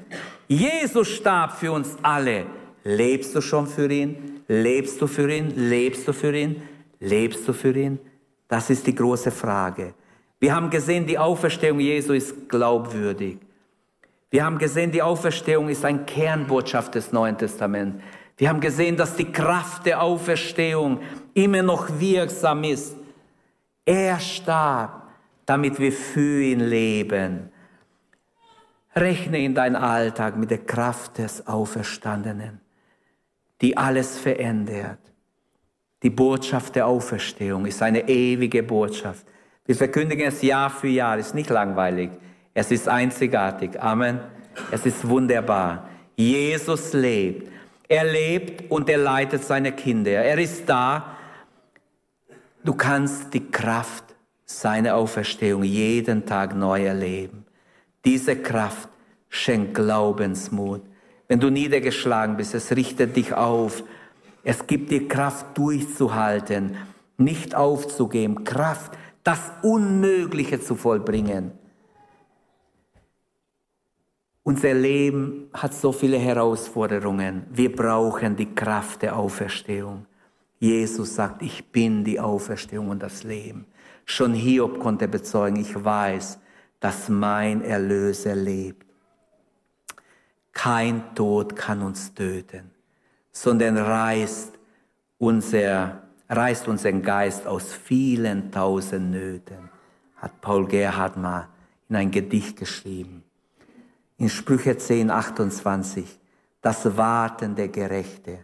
Jesus 0.46 1.08
starb 1.08 1.58
für 1.58 1.72
uns 1.72 1.96
alle. 2.02 2.46
Lebst 2.84 3.34
du 3.34 3.40
schon 3.40 3.66
für 3.66 3.90
ihn? 3.90 4.42
Lebst 4.46 5.00
du 5.00 5.06
für 5.06 5.32
ihn? 5.32 5.50
Lebst 5.56 6.06
du 6.06 6.12
für 6.12 6.36
ihn? 6.36 6.62
Lebst 7.00 7.48
du 7.48 7.52
für 7.52 7.76
ihn? 7.76 7.98
Das 8.46 8.70
ist 8.70 8.86
die 8.86 8.94
große 8.94 9.30
Frage. 9.30 9.94
Wir 10.38 10.54
haben 10.54 10.70
gesehen, 10.70 11.06
die 11.06 11.18
Auferstehung 11.18 11.80
Jesu 11.80 12.12
ist 12.12 12.48
glaubwürdig. 12.48 13.38
Wir 14.30 14.44
haben 14.44 14.58
gesehen, 14.58 14.92
die 14.92 15.02
Auferstehung 15.02 15.68
ist 15.68 15.84
ein 15.84 16.06
Kernbotschaft 16.06 16.94
des 16.94 17.12
Neuen 17.12 17.38
Testaments. 17.38 18.02
Wir 18.36 18.48
haben 18.48 18.60
gesehen, 18.60 18.96
dass 18.96 19.16
die 19.16 19.30
Kraft 19.30 19.86
der 19.86 20.02
Auferstehung 20.02 21.00
immer 21.34 21.62
noch 21.62 22.00
wirksam 22.00 22.64
ist. 22.64 22.96
Er 23.84 24.18
starb, 24.18 25.08
damit 25.46 25.78
wir 25.78 25.92
für 25.92 26.42
ihn 26.42 26.60
leben. 26.60 27.50
Rechne 28.96 29.38
in 29.44 29.54
deinen 29.54 29.76
Alltag 29.76 30.36
mit 30.36 30.50
der 30.50 30.58
Kraft 30.58 31.18
des 31.18 31.46
Auferstandenen, 31.46 32.60
die 33.60 33.76
alles 33.76 34.16
verändert. 34.16 35.00
Die 36.02 36.10
Botschaft 36.10 36.76
der 36.76 36.86
Auferstehung 36.86 37.66
ist 37.66 37.82
eine 37.82 38.08
ewige 38.08 38.62
Botschaft. 38.62 39.26
Wir 39.66 39.74
verkündigen 39.74 40.26
es 40.26 40.42
Jahr 40.42 40.70
für 40.70 40.88
Jahr, 40.88 41.18
ist 41.18 41.34
nicht 41.34 41.50
langweilig. 41.50 42.10
Es 42.52 42.70
ist 42.70 42.88
einzigartig. 42.88 43.80
Amen. 43.80 44.20
Es 44.70 44.86
ist 44.86 45.08
wunderbar. 45.08 45.88
Jesus 46.14 46.92
lebt. 46.92 47.50
Er 47.88 48.04
lebt 48.04 48.70
und 48.70 48.88
er 48.88 48.98
leitet 48.98 49.44
seine 49.44 49.72
Kinder. 49.72 50.12
Er 50.12 50.38
ist 50.38 50.68
da. 50.68 51.16
Du 52.64 52.72
kannst 52.72 53.34
die 53.34 53.50
Kraft 53.50 54.16
seiner 54.46 54.96
Auferstehung 54.96 55.64
jeden 55.64 56.24
Tag 56.24 56.56
neu 56.56 56.86
erleben. 56.86 57.44
Diese 58.06 58.36
Kraft 58.36 58.88
schenkt 59.28 59.74
Glaubensmut. 59.74 60.82
Wenn 61.28 61.40
du 61.40 61.50
niedergeschlagen 61.50 62.38
bist, 62.38 62.54
es 62.54 62.74
richtet 62.74 63.16
dich 63.16 63.34
auf. 63.34 63.84
Es 64.42 64.66
gibt 64.66 64.90
dir 64.90 65.08
Kraft 65.08 65.58
durchzuhalten, 65.58 66.76
nicht 67.18 67.54
aufzugeben, 67.54 68.44
Kraft, 68.44 68.96
das 69.22 69.40
Unmögliche 69.62 70.60
zu 70.60 70.74
vollbringen. 70.74 71.52
Unser 74.42 74.74
Leben 74.74 75.48
hat 75.52 75.74
so 75.74 75.92
viele 75.92 76.18
Herausforderungen. 76.18 77.44
Wir 77.50 77.74
brauchen 77.74 78.36
die 78.36 78.54
Kraft 78.54 79.02
der 79.02 79.16
Auferstehung. 79.16 80.06
Jesus 80.58 81.14
sagt, 81.14 81.42
ich 81.42 81.70
bin 81.72 82.04
die 82.04 82.20
Auferstehung 82.20 82.88
und 82.88 83.02
das 83.02 83.24
Leben. 83.24 83.66
Schon 84.04 84.34
Hiob 84.34 84.80
konnte 84.80 85.08
bezeugen, 85.08 85.56
ich 85.56 85.84
weiß, 85.84 86.38
dass 86.80 87.08
mein 87.08 87.62
Erlöser 87.62 88.34
lebt. 88.34 88.86
Kein 90.52 91.14
Tod 91.14 91.56
kann 91.56 91.82
uns 91.82 92.14
töten, 92.14 92.70
sondern 93.32 93.76
reißt, 93.76 94.58
unser, 95.18 96.02
reißt 96.28 96.68
unseren 96.68 97.02
Geist 97.02 97.46
aus 97.46 97.72
vielen 97.72 98.52
tausend 98.52 99.10
Nöten, 99.10 99.70
hat 100.16 100.40
Paul 100.40 100.66
Gerhard 100.66 101.16
mal 101.16 101.48
in 101.88 101.96
ein 101.96 102.10
Gedicht 102.10 102.56
geschrieben. 102.56 103.24
In 104.16 104.28
Sprüche 104.28 104.76
10, 104.76 105.10
28, 105.10 106.20
das 106.60 106.96
Warten 106.96 107.54
der 107.54 107.68
Gerechte 107.68 108.38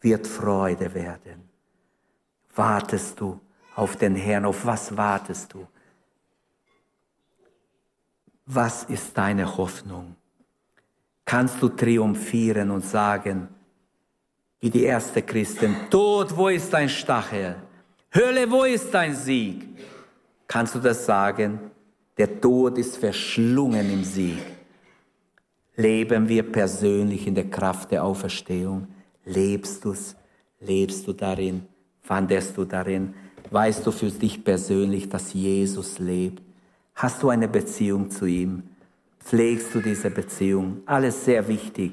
wird 0.00 0.26
Freude 0.26 0.94
werden. 0.94 1.45
Wartest 2.56 3.20
du 3.20 3.38
auf 3.74 3.96
den 3.96 4.16
Herrn? 4.16 4.46
Auf 4.46 4.64
was 4.64 4.96
wartest 4.96 5.52
du? 5.52 5.66
Was 8.46 8.84
ist 8.84 9.16
deine 9.16 9.56
Hoffnung? 9.56 10.16
Kannst 11.24 11.60
du 11.60 11.68
triumphieren 11.68 12.70
und 12.70 12.84
sagen, 12.84 13.48
wie 14.60 14.70
die 14.70 14.84
erste 14.84 15.22
Christen, 15.22 15.76
Tod, 15.90 16.34
wo 16.36 16.48
ist 16.48 16.72
dein 16.72 16.88
Stachel? 16.88 17.56
Hölle, 18.14 18.50
wo 18.50 18.64
ist 18.64 18.92
dein 18.94 19.14
Sieg? 19.14 19.66
Kannst 20.46 20.74
du 20.74 20.78
das 20.78 21.04
sagen? 21.04 21.70
Der 22.16 22.40
Tod 22.40 22.78
ist 22.78 22.96
verschlungen 22.96 23.92
im 23.92 24.04
Sieg. 24.04 24.42
Leben 25.74 26.26
wir 26.28 26.50
persönlich 26.50 27.26
in 27.26 27.34
der 27.34 27.50
Kraft 27.50 27.90
der 27.90 28.04
Auferstehung? 28.04 28.88
Lebst 29.26 29.84
du's? 29.84 30.16
Lebst 30.60 31.06
du 31.06 31.12
darin? 31.12 31.66
Wanderst 32.06 32.56
du 32.56 32.64
darin? 32.64 33.14
Weißt 33.50 33.86
du 33.86 33.90
für 33.90 34.10
dich 34.10 34.44
persönlich, 34.44 35.08
dass 35.08 35.32
Jesus 35.32 35.98
lebt? 35.98 36.42
Hast 36.94 37.22
du 37.22 37.28
eine 37.28 37.48
Beziehung 37.48 38.10
zu 38.10 38.26
ihm? 38.26 38.62
Pflegst 39.20 39.74
du 39.74 39.80
diese 39.80 40.10
Beziehung? 40.10 40.82
Alles 40.86 41.24
sehr 41.24 41.46
wichtig. 41.48 41.92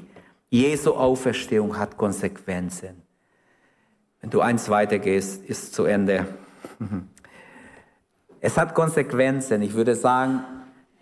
Jesu 0.50 0.92
Auferstehung 0.92 1.78
hat 1.78 1.98
Konsequenzen. 1.98 3.02
Wenn 4.22 4.30
du 4.30 4.42
eins 4.42 4.70
weitergehst, 4.70 5.44
ist 5.46 5.74
zu 5.74 5.86
Ende. 5.86 6.28
Es 8.46 8.58
hat 8.58 8.76
Konsequenzen. 8.76 9.62
Ich 9.62 9.74
würde 9.74 9.96
sagen, 9.96 10.42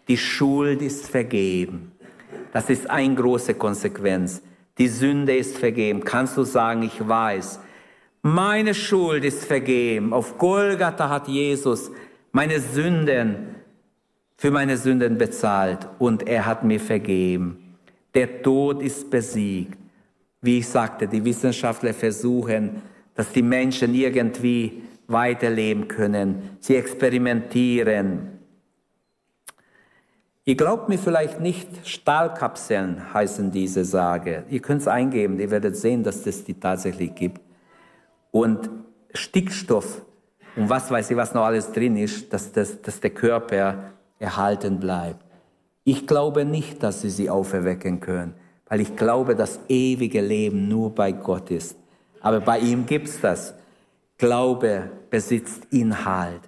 die 0.08 0.18
Schuld 0.18 0.80
ist 0.84 1.10
vergeben. 1.10 1.92
Das 2.54 2.70
ist 2.70 2.88
eine 2.88 3.16
große 3.16 3.56
Konsequenz. 3.56 4.44
Die 4.78 4.88
Sünde 4.88 5.36
ist 5.36 5.58
vergeben. 5.58 6.04
Kannst 6.04 6.38
du 6.38 6.44
sagen, 6.44 6.84
ich 6.84 7.08
weiß, 7.08 7.60
meine 8.22 8.74
Schuld 8.74 9.24
ist 9.24 9.46
vergeben. 9.46 10.14
Auf 10.14 10.38
Golgatha 10.38 11.10
hat 11.10 11.28
Jesus 11.28 11.92
meine 12.32 12.60
Sünden 12.60 13.56
für 14.38 14.52
meine 14.52 14.78
Sünden 14.78 15.18
bezahlt 15.18 15.88
und 16.00 16.28
er 16.28 16.46
hat 16.46 16.64
mir 16.64 16.80
vergeben. 16.80 17.78
Der 18.14 18.42
Tod 18.42 18.82
ist 18.82 19.10
besiegt. 19.10 19.78
Wie 20.42 20.58
ich 20.58 20.68
sagte, 20.68 21.08
die 21.08 21.24
Wissenschaftler 21.24 21.94
versuchen, 21.94 22.82
dass 23.14 23.32
die 23.32 23.44
Menschen 23.44 23.94
irgendwie 23.94 24.82
weiterleben 25.08 25.88
können. 25.88 26.58
Sie 26.60 26.76
experimentieren. 26.76 28.40
Ihr 30.44 30.56
glaubt 30.56 30.90
mir 30.90 30.98
vielleicht 30.98 31.40
nicht, 31.40 31.88
Stahlkapseln 31.88 33.14
heißen 33.14 33.52
diese 33.52 33.86
Sage. 33.86 34.44
Ihr 34.50 34.60
könnt 34.60 34.82
es 34.82 34.88
eingeben, 34.88 35.40
ihr 35.40 35.52
werdet 35.52 35.78
sehen, 35.78 36.02
dass 36.02 36.26
es 36.26 36.44
die 36.44 36.56
tatsächlich 36.56 37.14
gibt. 37.14 37.42
Und 38.32 38.70
Stickstoff 39.14 40.02
und 40.56 40.70
was 40.70 40.92
weiß 40.92 41.12
ich, 41.12 41.18
was 41.18 41.34
noch 41.34 41.46
alles 41.46 41.72
drin 41.72 41.98
ist, 41.98 42.32
dass, 42.34 42.52
dass, 42.52 42.82
dass 42.82 43.00
der 43.00 43.12
Körper 43.12 43.92
erhalten 44.20 44.80
bleibt. 44.80 45.26
Ich 45.84 46.06
glaube 46.06 46.46
nicht, 46.46 46.84
dass 46.84 47.02
sie 47.02 47.10
sie 47.10 47.30
auferwecken 47.30 48.00
können, 48.00 48.34
weil 48.68 48.82
ich 48.82 48.96
glaube, 48.96 49.36
das 49.36 49.60
ewige 49.68 50.22
Leben 50.22 50.68
nur 50.68 50.94
bei 50.94 51.12
Gott 51.12 51.50
ist. 51.52 51.78
Aber 52.20 52.40
bei 52.40 52.60
ihm 52.60 52.86
gibt's 52.86 53.20
das. 53.20 53.54
Glaube 54.18 54.92
besitzt 55.10 55.66
Inhalt. 55.72 56.42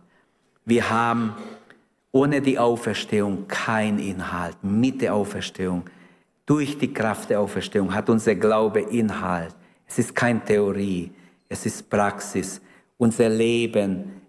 Wir 0.65 0.89
haben 0.89 1.35
Ohne 2.15 2.41
die 2.41 2.59
Auferstehung 2.59 3.47
kein 3.47 3.97
Inhalt. 3.97 4.55
Mit 4.61 5.01
der 5.01 5.15
Auferstehung, 5.15 5.85
durch 6.45 6.77
die 6.77 6.93
Kraft 6.93 7.31
der 7.31 7.39
Auferstehung 7.39 7.91
hat 7.91 8.07
unser 8.07 8.35
Glaube 8.35 8.81
Inhalt. 8.81 9.55
Es 9.87 9.97
ist 9.97 10.15
keine 10.15 10.45
Theorie, 10.45 11.11
es 11.53 11.67
ist 11.67 11.87
Praxis. 11.87 12.59
Unser 12.97 13.29
Leben 13.29 14.21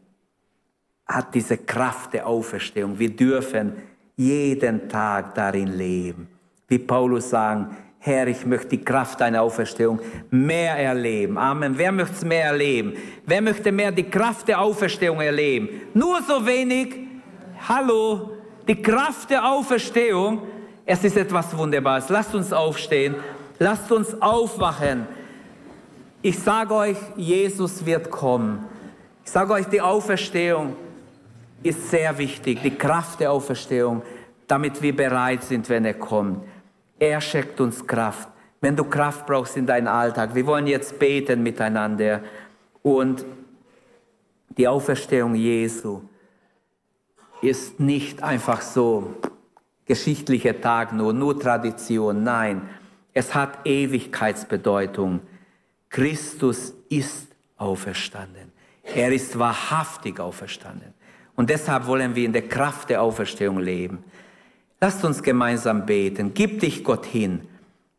hat 1.06 1.34
diese 1.34 1.56
Kraft 1.56 2.12
der 2.12 2.26
Auferstehung. 2.26 2.98
Wir 2.98 3.16
dürfen 3.16 3.72
jeden 4.14 4.88
Tag 4.88 5.34
darin 5.34 5.68
leben. 5.68 6.28
Wie 6.68 6.78
Paulus 6.78 7.30
sagen, 7.30 7.76
Herr, 7.98 8.26
ich 8.26 8.44
möchte 8.44 8.68
die 8.68 8.84
Kraft 8.84 9.22
deiner 9.22 9.40
Auferstehung 9.40 9.98
mehr 10.30 10.76
erleben. 10.76 11.38
Amen. 11.38 11.72
Wer 11.78 11.92
möchte 11.92 12.14
es 12.14 12.24
mehr 12.24 12.44
erleben? 12.44 12.92
Wer 13.24 13.40
möchte 13.40 13.72
mehr 13.72 13.90
die 13.90 14.04
Kraft 14.04 14.48
der 14.48 14.60
Auferstehung 14.60 15.22
erleben? 15.22 15.68
Nur 15.94 16.22
so 16.22 16.44
wenig. 16.44 16.94
Hallo. 17.66 18.32
Die 18.68 18.82
Kraft 18.82 19.30
der 19.30 19.50
Auferstehung. 19.50 20.42
Es 20.84 21.02
ist 21.02 21.16
etwas 21.16 21.56
Wunderbares. 21.56 22.10
Lasst 22.10 22.34
uns 22.34 22.52
aufstehen. 22.52 23.14
Lasst 23.58 23.90
uns 23.90 24.20
aufwachen. 24.20 25.06
Ich 26.26 26.38
sage 26.38 26.74
euch, 26.74 26.96
Jesus 27.16 27.84
wird 27.84 28.10
kommen. 28.10 28.64
Ich 29.26 29.30
sage 29.30 29.52
euch, 29.52 29.66
die 29.66 29.82
Auferstehung 29.82 30.74
ist 31.62 31.90
sehr 31.90 32.16
wichtig. 32.16 32.62
Die 32.62 32.74
Kraft 32.74 33.20
der 33.20 33.30
Auferstehung, 33.30 34.00
damit 34.46 34.80
wir 34.80 34.96
bereit 34.96 35.42
sind, 35.42 35.68
wenn 35.68 35.84
er 35.84 35.92
kommt. 35.92 36.42
Er 36.98 37.20
schenkt 37.20 37.60
uns 37.60 37.86
Kraft. 37.86 38.30
Wenn 38.62 38.74
du 38.74 38.84
Kraft 38.84 39.26
brauchst 39.26 39.58
in 39.58 39.66
deinem 39.66 39.88
Alltag, 39.88 40.34
wir 40.34 40.46
wollen 40.46 40.66
jetzt 40.66 40.98
beten 40.98 41.42
miteinander 41.42 42.22
und 42.80 43.22
die 44.48 44.66
Auferstehung 44.66 45.34
Jesu 45.34 46.00
ist 47.42 47.78
nicht 47.78 48.22
einfach 48.22 48.62
so 48.62 49.12
geschichtlicher 49.84 50.58
Tag 50.58 50.94
nur, 50.94 51.12
nur 51.12 51.38
Tradition. 51.38 52.24
Nein, 52.24 52.62
es 53.12 53.34
hat 53.34 53.66
Ewigkeitsbedeutung. 53.66 55.20
Christus 55.94 56.74
ist 56.88 57.28
auferstanden. 57.56 58.50
Er 58.82 59.12
ist 59.12 59.38
wahrhaftig 59.38 60.18
auferstanden. 60.18 60.92
Und 61.36 61.50
deshalb 61.50 61.86
wollen 61.86 62.16
wir 62.16 62.24
in 62.24 62.32
der 62.32 62.48
Kraft 62.48 62.90
der 62.90 63.00
Auferstehung 63.00 63.60
leben. 63.60 64.02
Lasst 64.80 65.04
uns 65.04 65.22
gemeinsam 65.22 65.86
beten. 65.86 66.34
Gib 66.34 66.58
dich 66.58 66.82
Gott 66.82 67.06
hin. 67.06 67.42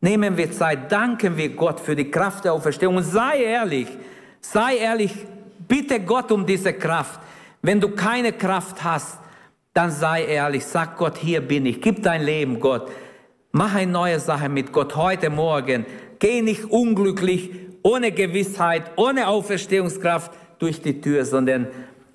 Nehmen 0.02 0.36
wir 0.36 0.52
Zeit, 0.52 0.92
danken 0.92 1.38
wir 1.38 1.56
Gott 1.56 1.80
für 1.80 1.96
die 1.96 2.12
Kraft 2.12 2.44
der 2.44 2.52
Auferstehung 2.52 2.98
und 2.98 3.04
sei 3.04 3.44
ehrlich, 3.44 3.88
sei 4.42 4.76
ehrlich, 4.76 5.14
bitte 5.66 6.02
Gott 6.02 6.34
um 6.34 6.46
diese 6.46 6.74
Kraft. 6.74 7.22
Wenn 7.62 7.80
du 7.80 7.92
keine 7.92 8.34
Kraft 8.34 8.84
hast, 8.84 9.20
dann 9.74 9.90
sei 9.90 10.26
ehrlich, 10.26 10.66
sag 10.66 10.98
Gott, 10.98 11.18
hier 11.18 11.40
bin 11.40 11.66
ich, 11.66 11.80
gib 11.82 12.04
dein 12.04 12.24
Leben 12.24 12.60
Gott. 12.60 12.92
Mach 13.54 13.74
eine 13.74 13.90
neue 13.90 14.20
Sache 14.20 14.50
mit 14.50 14.74
Gott 14.74 14.98
heute 14.98 15.30
Morgen. 15.30 15.86
Geh 16.20 16.42
nicht 16.42 16.66
unglücklich, 16.66 17.52
ohne 17.86 18.12
Gewissheit, 18.12 18.92
ohne 18.96 19.28
Auferstehungskraft 19.28 20.32
durch 20.58 20.82
die 20.82 21.00
Tür, 21.00 21.24
sondern 21.24 21.68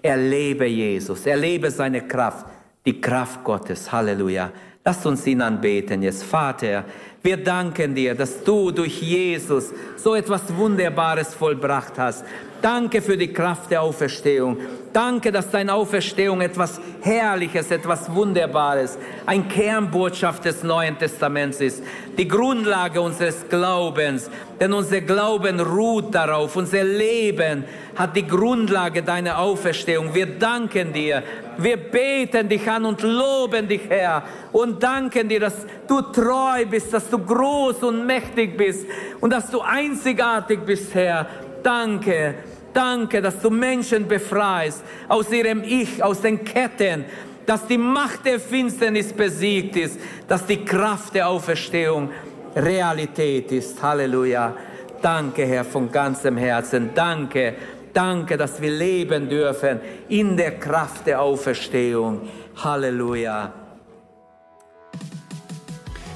erlebe 0.03 0.67
Jesus, 0.67 1.27
erlebe 1.27 1.71
seine 1.71 2.09
Kraft 2.09 2.47
die 2.85 3.01
Kraft 3.01 3.45
Gottes. 3.45 3.93
Halleluja. 3.93 4.51
Lasst 4.85 5.07
uns 5.07 5.25
ihn 5.29 5.41
anbeten 5.41 6.03
jetzt. 6.03 6.25
Vater, 6.25 6.85
wir 7.23 7.37
danken 7.37 7.95
dir, 7.95 8.17
dass 8.17 8.43
du 8.43 8.73
durch 8.73 9.01
Jesus 9.01 9.73
so 9.97 10.17
etwas 10.17 10.43
Wunderbares 10.57 11.35
vollbracht 11.35 11.97
hast. 11.99 12.25
Danke 12.63 13.01
für 13.01 13.17
die 13.17 13.33
Kraft 13.33 13.71
der 13.71 13.81
Auferstehung. 13.81 14.59
Danke, 14.93 15.33
dass 15.33 15.51
deine 15.51 15.73
Auferstehung 15.73 16.41
etwas 16.41 16.81
Herrliches, 17.01 17.71
etwas 17.71 18.13
Wunderbares, 18.13 18.99
ein 19.25 19.49
Kernbotschaft 19.49 20.45
des 20.45 20.63
Neuen 20.63 20.99
Testaments 20.99 21.61
ist. 21.61 21.83
Die 22.19 22.27
Grundlage 22.29 23.01
unseres 23.01 23.49
Glaubens. 23.49 24.29
Denn 24.59 24.73
unser 24.73 25.01
Glauben 25.01 25.61
ruht 25.61 26.15
darauf. 26.15 26.57
Unser 26.57 26.85
Leben 26.85 27.65
hat 27.97 28.15
die 28.15 28.27
Grundlage 28.27 29.03
deiner 29.03 29.39
Auferstehung. 29.39 30.13
Wir 30.13 30.27
danken 30.27 30.93
dir. 30.93 31.23
Wir 31.57 31.77
beten 31.79 32.49
dich 32.49 32.69
an 32.69 32.85
und 32.85 33.01
loben 33.03 33.69
dich, 33.69 33.83
Herr. 33.89 34.23
Und 34.53 34.83
danken 34.83 35.29
dir, 35.29 35.41
dass 35.41 35.67
du 35.87 36.03
treu 36.03 36.67
bist, 36.69 36.93
dass 36.93 37.09
du 37.09 37.19
groß 37.19 37.85
und 37.85 38.05
mächtig 38.05 38.57
bist 38.57 38.87
und 39.21 39.33
dass 39.33 39.51
du 39.51 39.61
einzigartig 39.61 40.61
bist, 40.67 40.95
Herr. 40.95 41.27
Danke. 41.63 42.50
Danke, 42.73 43.21
dass 43.21 43.41
du 43.41 43.51
Menschen 43.51 44.07
befreist 44.07 44.83
aus 45.09 45.31
ihrem 45.33 45.65
Ich, 45.65 46.03
aus 46.03 46.21
den 46.21 46.45
Ketten, 46.45 47.05
dass 47.47 47.67
die 47.67 47.79
Macht 47.79 48.25
der 48.27 48.39
Finsternis 48.39 49.13
besiegt 49.13 49.77
ist, 49.77 49.99
dass 50.29 50.47
die 50.47 50.65
Kraft 50.65 51.15
der 51.15 51.29
Auferstehung 51.29 52.11
Realität 52.55 53.51
ist. 53.53 53.83
Halleluja. 53.83 54.55
Danke, 55.03 55.47
Herr, 55.47 55.65
von 55.65 55.91
ganzem 55.91 56.37
Herzen. 56.37 56.91
Danke, 56.95 57.55
danke, 57.93 58.37
dass 58.37 58.61
wir 58.61 58.71
leben 58.71 59.29
dürfen 59.29 59.81
in 60.09 60.37
der 60.37 60.59
Kraft 60.59 61.07
der 61.07 61.21
Auferstehung. 61.23 62.29
Halleluja. 62.63 63.53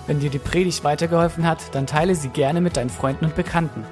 Wenn 0.06 0.20
dir 0.20 0.30
die 0.30 0.38
Predigt 0.38 0.84
weitergeholfen 0.84 1.48
hat, 1.48 1.74
dann 1.74 1.86
teile 1.86 2.14
sie 2.14 2.28
gerne 2.28 2.60
mit 2.60 2.76
deinen 2.76 2.90
Freunden 2.90 3.24
und 3.24 3.34
Bekannten. 3.34 3.84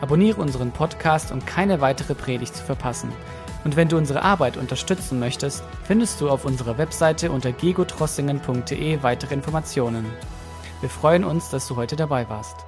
Abonniere 0.00 0.40
unseren 0.40 0.72
Podcast, 0.72 1.32
um 1.32 1.44
keine 1.44 1.80
weitere 1.80 2.14
Predigt 2.14 2.54
zu 2.54 2.64
verpassen. 2.64 3.10
Und 3.64 3.76
wenn 3.76 3.88
du 3.88 3.96
unsere 3.96 4.22
Arbeit 4.22 4.56
unterstützen 4.56 5.18
möchtest, 5.18 5.64
findest 5.84 6.20
du 6.20 6.28
auf 6.30 6.44
unserer 6.44 6.78
Webseite 6.78 7.30
unter 7.30 7.52
gegotrossingen.de 7.52 9.02
weitere 9.02 9.34
Informationen. 9.34 10.06
Wir 10.80 10.90
freuen 10.90 11.24
uns, 11.24 11.48
dass 11.50 11.66
du 11.66 11.76
heute 11.76 11.96
dabei 11.96 12.28
warst. 12.28 12.65